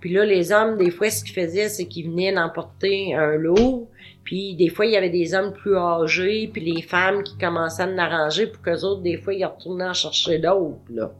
Puis 0.00 0.12
là, 0.12 0.24
les 0.24 0.50
hommes, 0.52 0.76
des 0.78 0.90
fois, 0.90 1.08
ce 1.10 1.22
qu'ils 1.24 1.34
faisaient, 1.34 1.68
c'est 1.68 1.86
qu'ils 1.86 2.10
venaient 2.10 2.32
d'emporter 2.32 3.14
un 3.14 3.36
lot. 3.36 3.88
Puis 4.24 4.54
des 4.56 4.68
fois, 4.68 4.84
il 4.86 4.92
y 4.92 4.96
avait 4.96 5.10
des 5.10 5.32
hommes 5.34 5.52
plus 5.52 5.76
âgés, 5.76 6.48
puis 6.52 6.60
les 6.74 6.82
femmes 6.82 7.22
qui 7.22 7.36
commençaient 7.38 7.84
à 7.84 7.86
en 7.86 7.98
arranger 7.98 8.46
pour 8.48 8.62
qu'eux 8.62 8.80
autres, 8.82 9.02
des 9.02 9.16
fois, 9.16 9.32
ils 9.34 9.44
retournaient 9.44 9.88
en 9.88 9.94
chercher 9.94 10.38
d'autres, 10.38 10.78
là. 10.90 11.12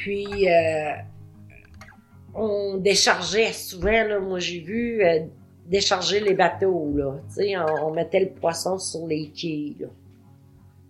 Puis, 0.00 0.48
euh, 0.48 0.92
on 2.34 2.78
déchargeait 2.78 3.52
souvent, 3.52 3.90
là, 3.90 4.18
moi 4.18 4.38
j'ai 4.38 4.60
vu 4.60 5.04
euh, 5.04 5.20
décharger 5.66 6.20
les 6.20 6.32
bateaux, 6.32 6.90
là. 6.96 7.20
On, 7.84 7.90
mettait 7.90 8.20
le 8.20 8.30
poisson 8.30 8.78
sur 8.78 9.06
les 9.06 9.28
quais, 9.28 9.74
là. 9.78 9.88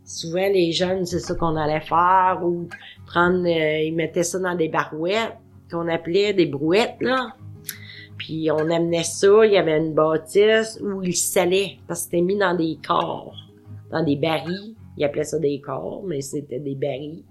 Souvent, 0.05 0.49
les 0.49 0.71
jeunes, 0.71 1.07
c'est 1.07 1.19
ça 1.19 1.35
qu'on 1.35 1.57
allait 1.57 1.81
faire, 1.81 2.41
ou 2.45 2.69
prendre, 3.05 3.45
euh, 3.47 3.83
ils 3.83 3.95
mettaient 3.95 4.23
ça 4.23 4.39
dans 4.39 4.55
des 4.55 4.69
barouettes, 4.69 5.37
qu'on 5.73 5.89
appelait 5.89 6.33
des 6.33 6.47
brouettes, 6.47 7.01
là. 7.01 7.35
Puis 8.17 8.49
on 8.53 8.71
amenait 8.71 9.03
ça, 9.03 9.45
il 9.45 9.53
y 9.55 9.57
avait 9.57 9.79
une 9.79 9.93
bâtisse 9.93 10.79
où 10.81 11.03
ils 11.03 11.17
salaient, 11.17 11.79
parce 11.89 12.03
que 12.03 12.05
c'était 12.05 12.23
mis 12.23 12.39
dans 12.39 12.55
des 12.55 12.79
corps, 12.87 13.35
dans 13.91 14.05
des 14.05 14.17
barils. 14.17 14.77
Ils 14.97 15.05
appelaient 15.05 15.25
ça 15.25 15.41
des 15.41 15.61
corps, 15.61 16.05
mais 16.07 16.21
c'était 16.21 16.61
des 16.61 16.77
barils. 16.77 17.25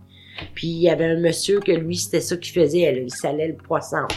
Puis 0.53 0.67
il 0.67 0.81
y 0.81 0.89
avait 0.89 1.05
un 1.05 1.19
monsieur 1.19 1.59
que 1.59 1.71
lui, 1.71 1.95
c'était 1.95 2.21
ça 2.21 2.37
qu'il 2.37 2.53
faisait, 2.53 2.91
là, 2.91 2.99
il 2.99 3.11
salait 3.11 3.47
le 3.47 3.55
poisson. 3.55 4.07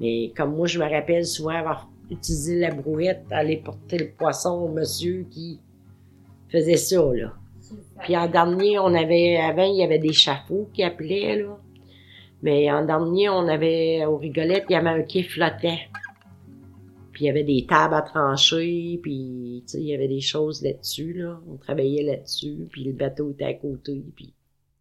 Mais 0.00 0.32
comme 0.36 0.54
moi, 0.54 0.66
je 0.66 0.78
me 0.78 0.88
rappelle 0.88 1.26
souvent 1.26 1.50
avoir 1.50 1.88
utilisé 2.10 2.58
la 2.58 2.70
brouette, 2.70 3.24
aller 3.30 3.58
porter 3.58 3.98
le 3.98 4.10
poisson 4.10 4.50
au 4.50 4.68
monsieur 4.68 5.26
qui 5.30 5.60
faisait 6.48 6.76
ça, 6.76 7.02
là. 7.14 7.34
Puis 8.00 8.16
en 8.16 8.28
dernier, 8.28 8.78
on 8.78 8.94
avait, 8.94 9.36
avant, 9.36 9.64
il 9.64 9.76
y 9.76 9.82
avait 9.82 9.98
des 9.98 10.12
chapeaux 10.12 10.68
qui 10.72 10.82
appelaient, 10.82 11.42
là. 11.42 11.58
Mais 12.42 12.70
en 12.70 12.84
dernier, 12.84 13.28
on 13.28 13.48
avait, 13.48 14.06
aux 14.06 14.16
rigolettes, 14.16 14.66
il 14.70 14.74
y 14.74 14.76
avait 14.76 14.90
un 14.90 15.02
quai 15.02 15.24
flottant. 15.24 15.78
Puis 17.12 17.24
il 17.24 17.26
y 17.26 17.30
avait 17.30 17.42
des 17.42 17.66
tables 17.66 17.94
à 17.94 18.02
trancher, 18.02 19.00
puis, 19.02 19.64
tu 19.66 19.72
sais, 19.72 19.80
il 19.80 19.88
y 19.88 19.94
avait 19.94 20.08
des 20.08 20.20
choses 20.20 20.62
là-dessus, 20.62 21.14
là. 21.14 21.40
On 21.50 21.56
travaillait 21.56 22.04
là-dessus, 22.04 22.68
puis 22.70 22.84
le 22.84 22.92
bateau 22.92 23.30
était 23.30 23.44
à 23.44 23.54
côté, 23.54 24.04
puis... 24.14 24.32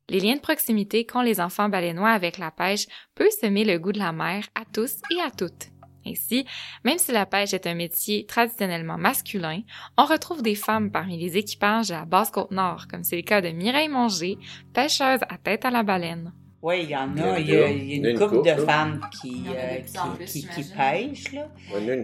Les 0.10 0.22
liens 0.22 0.36
de 0.38 0.41
proximité 0.41 1.05
qu'ont 1.05 1.22
les 1.22 1.41
enfants 1.41 1.68
baleinois 1.68 2.12
avec 2.12 2.38
la 2.38 2.49
pêche 2.49 2.86
peut 3.14 3.30
semer 3.41 3.66
le 3.66 3.78
goût 3.78 3.91
de 3.91 3.99
la 3.99 4.14
mer 4.14 4.45
à 4.55 4.64
tous 4.74 5.01
et 5.12 5.20
à 5.20 5.32
toutes. 5.32 5.68
Ainsi, 6.05 6.45
même 6.86 6.97
si 6.97 7.12
la 7.12 7.26
pêche 7.26 7.53
est 7.53 7.68
un 7.68 7.76
métier 7.76 8.26
traditionnellement 8.26 8.97
masculin, 8.97 9.64
on 9.97 10.05
retrouve 10.05 10.41
des 10.41 10.55
femmes 10.55 10.91
parmi 10.91 11.18
les 11.18 11.36
équipages 11.36 11.89
de 11.89 11.93
la 11.95 12.05
Basse-Côte-Nord, 12.05 12.88
comme 12.89 13.03
c'est 13.03 13.18
le 13.18 13.24
cas 13.24 13.41
de 13.41 13.49
Mireille 13.49 13.89
Manger, 13.89 14.38
pêcheuse 14.74 15.20
à 15.28 15.38
tête 15.43 15.66
à 15.66 15.72
la 15.72 15.84
baleine. 15.84 16.32
Oui, 16.62 16.84
il 16.84 16.89
y 16.89 16.95
en 16.95 17.18
a. 17.18 17.39
Il 17.39 17.49
y 17.49 17.55
a, 17.58 17.70
il 17.70 17.84
y 17.84 17.95
une 17.97 18.05
une 18.05 18.18
couple 18.18 18.38
couple, 18.38 18.49
de 18.49 18.55
là. 18.55 18.66
femmes 18.66 19.01
qui, 19.22 19.43
euh, 19.49 19.82
qui, 20.26 20.47
pêchent, 20.76 21.34
là. 21.34 21.49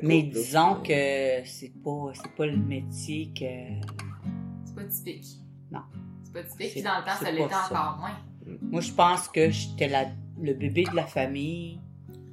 Mais 0.04 0.22
là. 0.22 0.30
disons 0.30 0.76
que 0.84 1.46
c'est 1.46 1.72
pas, 1.82 2.12
c'est 2.14 2.36
pas 2.36 2.46
le 2.48 2.58
métier 2.58 3.32
que. 3.34 3.46
C'est 4.66 4.76
pas 4.76 4.84
typique. 4.84 5.26
Non. 5.72 5.80
C'est- 6.58 6.70
Puis 6.72 6.82
dans 6.82 6.98
le 7.00 7.04
temps, 7.06 7.16
ça 7.20 7.32
l'était 7.32 7.44
encore 7.46 7.98
moins. 8.00 8.18
Moi, 8.62 8.82
je 8.82 8.92
pense 8.92 9.28
que 9.30 9.50
j'étais 9.50 9.90
le 10.42 10.54
bébé 10.54 10.84
de 10.90 10.96
la 10.96 11.06
famille. 11.06 11.80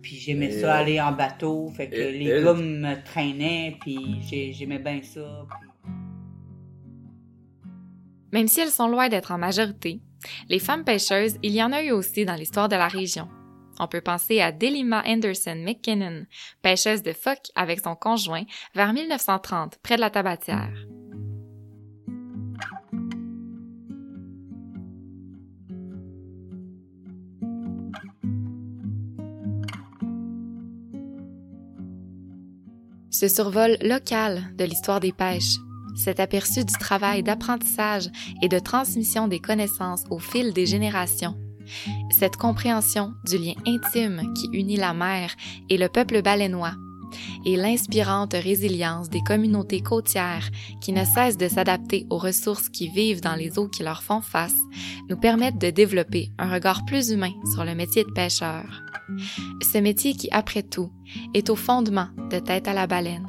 Puis 0.03 0.17
j'aimais 0.17 0.47
Et, 0.47 0.61
ça 0.61 0.77
euh, 0.77 0.81
aller 0.81 1.01
en 1.01 1.13
bateau. 1.13 1.69
Fait 1.77 1.89
que 1.91 1.95
et- 1.95 2.19
les 2.19 2.27
elle- 2.31 2.45
gars 2.45 2.55
me 2.55 3.05
traînaient. 3.05 3.77
Puis 3.81 4.23
j'ai- 4.23 4.53
j'aimais 4.53 4.79
bien 4.79 5.01
ça. 5.03 5.47
puis- 5.51 5.69
Même 8.33 8.49
si 8.49 8.61
elles 8.61 8.71
sont 8.71 8.89
loin 8.89 9.09
d'être 9.09 9.33
en 9.33 9.39
majorité, 9.39 10.01
les 10.49 10.59
femmes 10.59 10.85
pêcheuses, 10.85 11.37
il 11.43 11.53
y 11.53 11.63
en 11.63 11.73
a 11.73 11.83
eu 11.83 11.91
aussi 11.91 12.25
dans 12.25 12.35
l'histoire 12.35 12.69
de 12.69 12.77
la 12.77 12.89
région. 12.89 13.29
On 13.79 13.89
peut 13.89 14.01
penser 14.03 14.41
à 14.41 14.53
Delima 14.53 15.03
Anderson 15.07 15.57
McKinnon, 15.57 16.25
pêcheuse 16.63 17.03
de 17.03 17.13
phoques 17.13 17.51
avec 17.55 17.81
son 17.81 17.95
conjoint 17.97 18.45
vers 18.75 18.93
1930 18.93 19.79
près 19.83 19.97
de 19.97 20.01
la 20.01 20.11
Tabatière. 20.11 20.71
Ce 33.21 33.29
survol 33.29 33.77
local 33.83 34.45
de 34.57 34.65
l'histoire 34.65 34.99
des 34.99 35.13
pêches, 35.13 35.59
cet 35.95 36.21
aperçu 36.21 36.65
du 36.65 36.73
travail 36.73 37.23
d'apprentissage 37.23 38.09
et 38.41 38.49
de 38.49 38.59
transmission 38.59 39.29
des 39.29 39.41
connaissances 39.41 40.05
au 40.09 40.19
fil 40.19 40.55
des 40.55 40.65
générations, 40.65 41.37
cette 42.19 42.37
compréhension 42.37 43.13
du 43.27 43.37
lien 43.37 43.53
intime 43.67 44.33
qui 44.33 44.49
unit 44.55 44.79
la 44.79 44.95
mer 44.95 45.33
et 45.69 45.77
le 45.77 45.91
peuple 45.91 46.23
baleinois, 46.23 46.73
et 47.45 47.57
l'inspirante 47.57 48.35
résilience 48.35 49.09
des 49.09 49.21
communautés 49.21 49.83
côtières 49.83 50.49
qui 50.81 50.93
ne 50.93 51.05
cessent 51.05 51.37
de 51.37 51.49
s'adapter 51.49 52.07
aux 52.11 52.19
ressources 52.19 52.69
qui 52.69 52.89
vivent 52.89 53.21
dans 53.21 53.35
les 53.35 53.59
eaux 53.59 53.69
qui 53.69 53.83
leur 53.83 54.03
font 54.03 54.21
face, 54.21 54.57
nous 55.09 55.17
permettent 55.17 55.59
de 55.59 55.71
développer 55.71 56.31
un 56.39 56.53
regard 56.53 56.85
plus 56.85 57.11
humain 57.11 57.33
sur 57.53 57.65
le 57.65 57.75
métier 57.75 58.05
de 58.05 58.13
pêcheur. 58.13 58.83
Ce 59.63 59.79
métier 59.79 60.15
qui, 60.15 60.29
après 60.31 60.63
tout, 60.63 60.93
est 61.35 61.51
au 61.51 61.57
fondement 61.57 62.09
de 62.31 62.39
Tête 62.39 62.69
à 62.69 62.73
la 62.73 62.87
baleine. 62.87 63.27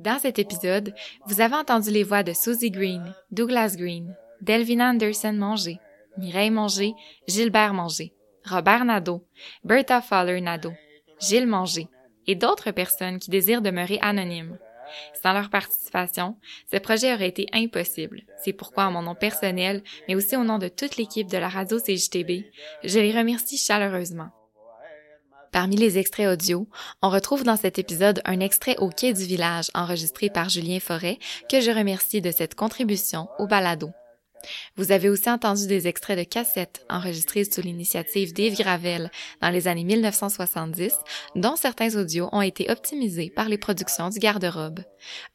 Dans 0.00 0.18
cet 0.18 0.38
épisode, 0.38 0.94
vous 1.26 1.42
avez 1.42 1.56
entendu 1.56 1.90
les 1.90 2.04
voix 2.04 2.22
de 2.22 2.32
Susie 2.32 2.70
Green, 2.70 3.14
Douglas 3.32 3.74
Green, 3.76 4.16
Delvina 4.40 4.88
Anderson 4.88 5.34
Manger, 5.34 5.78
Mireille 6.16 6.48
Manger, 6.48 6.94
Gilbert 7.28 7.74
Manger, 7.74 8.14
Robert 8.46 8.86
Nadeau, 8.86 9.26
Bertha 9.62 10.00
Fowler 10.00 10.40
Nadeau, 10.40 10.72
Gilles 11.20 11.46
Manger 11.46 11.86
et 12.26 12.34
d'autres 12.34 12.70
personnes 12.70 13.18
qui 13.18 13.30
désirent 13.30 13.60
demeurer 13.60 13.98
anonymes. 14.00 14.56
Sans 15.22 15.34
leur 15.34 15.50
participation, 15.50 16.38
ce 16.72 16.78
projet 16.78 17.12
aurait 17.12 17.28
été 17.28 17.46
impossible. 17.52 18.22
C'est 18.42 18.54
pourquoi, 18.54 18.86
en 18.86 18.92
mon 18.92 19.02
nom 19.02 19.14
personnel, 19.14 19.82
mais 20.08 20.14
aussi 20.14 20.34
au 20.34 20.44
nom 20.44 20.56
de 20.56 20.68
toute 20.68 20.96
l'équipe 20.96 21.28
de 21.28 21.36
la 21.36 21.50
radio 21.50 21.78
CJTB, 21.78 22.46
je 22.84 22.98
les 22.98 23.12
remercie 23.12 23.58
chaleureusement. 23.58 24.30
Parmi 25.52 25.74
les 25.76 25.98
extraits 25.98 26.28
audio, 26.28 26.68
on 27.02 27.10
retrouve 27.10 27.42
dans 27.42 27.56
cet 27.56 27.78
épisode 27.78 28.22
un 28.24 28.38
extrait 28.38 28.76
au 28.78 28.88
quai 28.88 29.12
du 29.12 29.24
village 29.24 29.70
enregistré 29.74 30.30
par 30.30 30.48
Julien 30.48 30.78
Forêt 30.78 31.18
que 31.50 31.60
je 31.60 31.72
remercie 31.72 32.20
de 32.20 32.30
cette 32.30 32.54
contribution 32.54 33.28
au 33.38 33.48
balado. 33.48 33.90
Vous 34.76 34.92
avez 34.92 35.08
aussi 35.08 35.28
entendu 35.28 35.66
des 35.66 35.88
extraits 35.88 36.18
de 36.18 36.24
cassettes 36.24 36.84
enregistrés 36.88 37.44
sous 37.44 37.60
l'initiative 37.60 38.32
d'Yves 38.32 38.58
Gravel 38.58 39.10
dans 39.42 39.50
les 39.50 39.68
années 39.68 39.84
1970, 39.84 40.98
dont 41.34 41.56
certains 41.56 41.96
audios 41.96 42.28
ont 42.32 42.42
été 42.42 42.70
optimisés 42.70 43.30
par 43.34 43.48
les 43.48 43.58
productions 43.58 44.08
du 44.08 44.18
garde-robe. 44.18 44.80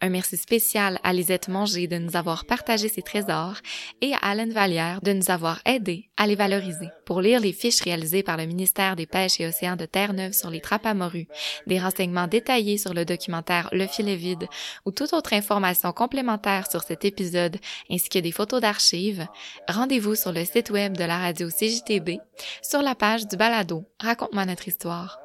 Un 0.01 0.09
merci 0.09 0.37
spécial 0.37 0.99
à 1.03 1.13
Lisette 1.13 1.47
Manger 1.47 1.87
de 1.87 1.97
nous 1.97 2.15
avoir 2.15 2.45
partagé 2.45 2.89
ses 2.89 3.01
trésors 3.01 3.57
et 4.01 4.13
à 4.13 4.17
Alain 4.17 4.49
Vallière 4.49 5.01
de 5.01 5.13
nous 5.13 5.31
avoir 5.31 5.61
aidés 5.65 6.09
à 6.17 6.27
les 6.27 6.35
valoriser. 6.35 6.89
Pour 7.05 7.21
lire 7.21 7.39
les 7.39 7.53
fiches 7.53 7.81
réalisées 7.81 8.23
par 8.23 8.37
le 8.37 8.45
ministère 8.45 8.95
des 8.95 9.05
Pêches 9.05 9.39
et 9.39 9.47
Océans 9.47 9.75
de 9.75 9.85
Terre-Neuve 9.85 10.33
sur 10.33 10.49
les 10.49 10.61
trappes 10.61 10.85
à 10.85 10.93
morue, 10.93 11.27
des 11.67 11.79
renseignements 11.79 12.27
détaillés 12.27 12.77
sur 12.77 12.93
le 12.93 13.05
documentaire 13.05 13.69
Le 13.71 13.87
filet 13.87 14.15
vide 14.15 14.47
ou 14.85 14.91
toute 14.91 15.13
autre 15.13 15.33
information 15.33 15.91
complémentaire 15.91 16.69
sur 16.69 16.83
cet 16.83 17.05
épisode 17.05 17.57
ainsi 17.89 18.09
que 18.09 18.19
des 18.19 18.31
photos 18.31 18.61
d'archives, 18.61 19.27
rendez-vous 19.67 20.15
sur 20.15 20.31
le 20.31 20.45
site 20.45 20.69
web 20.69 20.97
de 20.97 21.03
la 21.03 21.17
radio 21.17 21.49
CJTB 21.49 22.19
sur 22.61 22.81
la 22.81 22.95
page 22.95 23.27
du 23.27 23.37
balado 23.37 23.85
Raconte-moi 23.99 24.45
notre 24.45 24.67
histoire. 24.67 25.24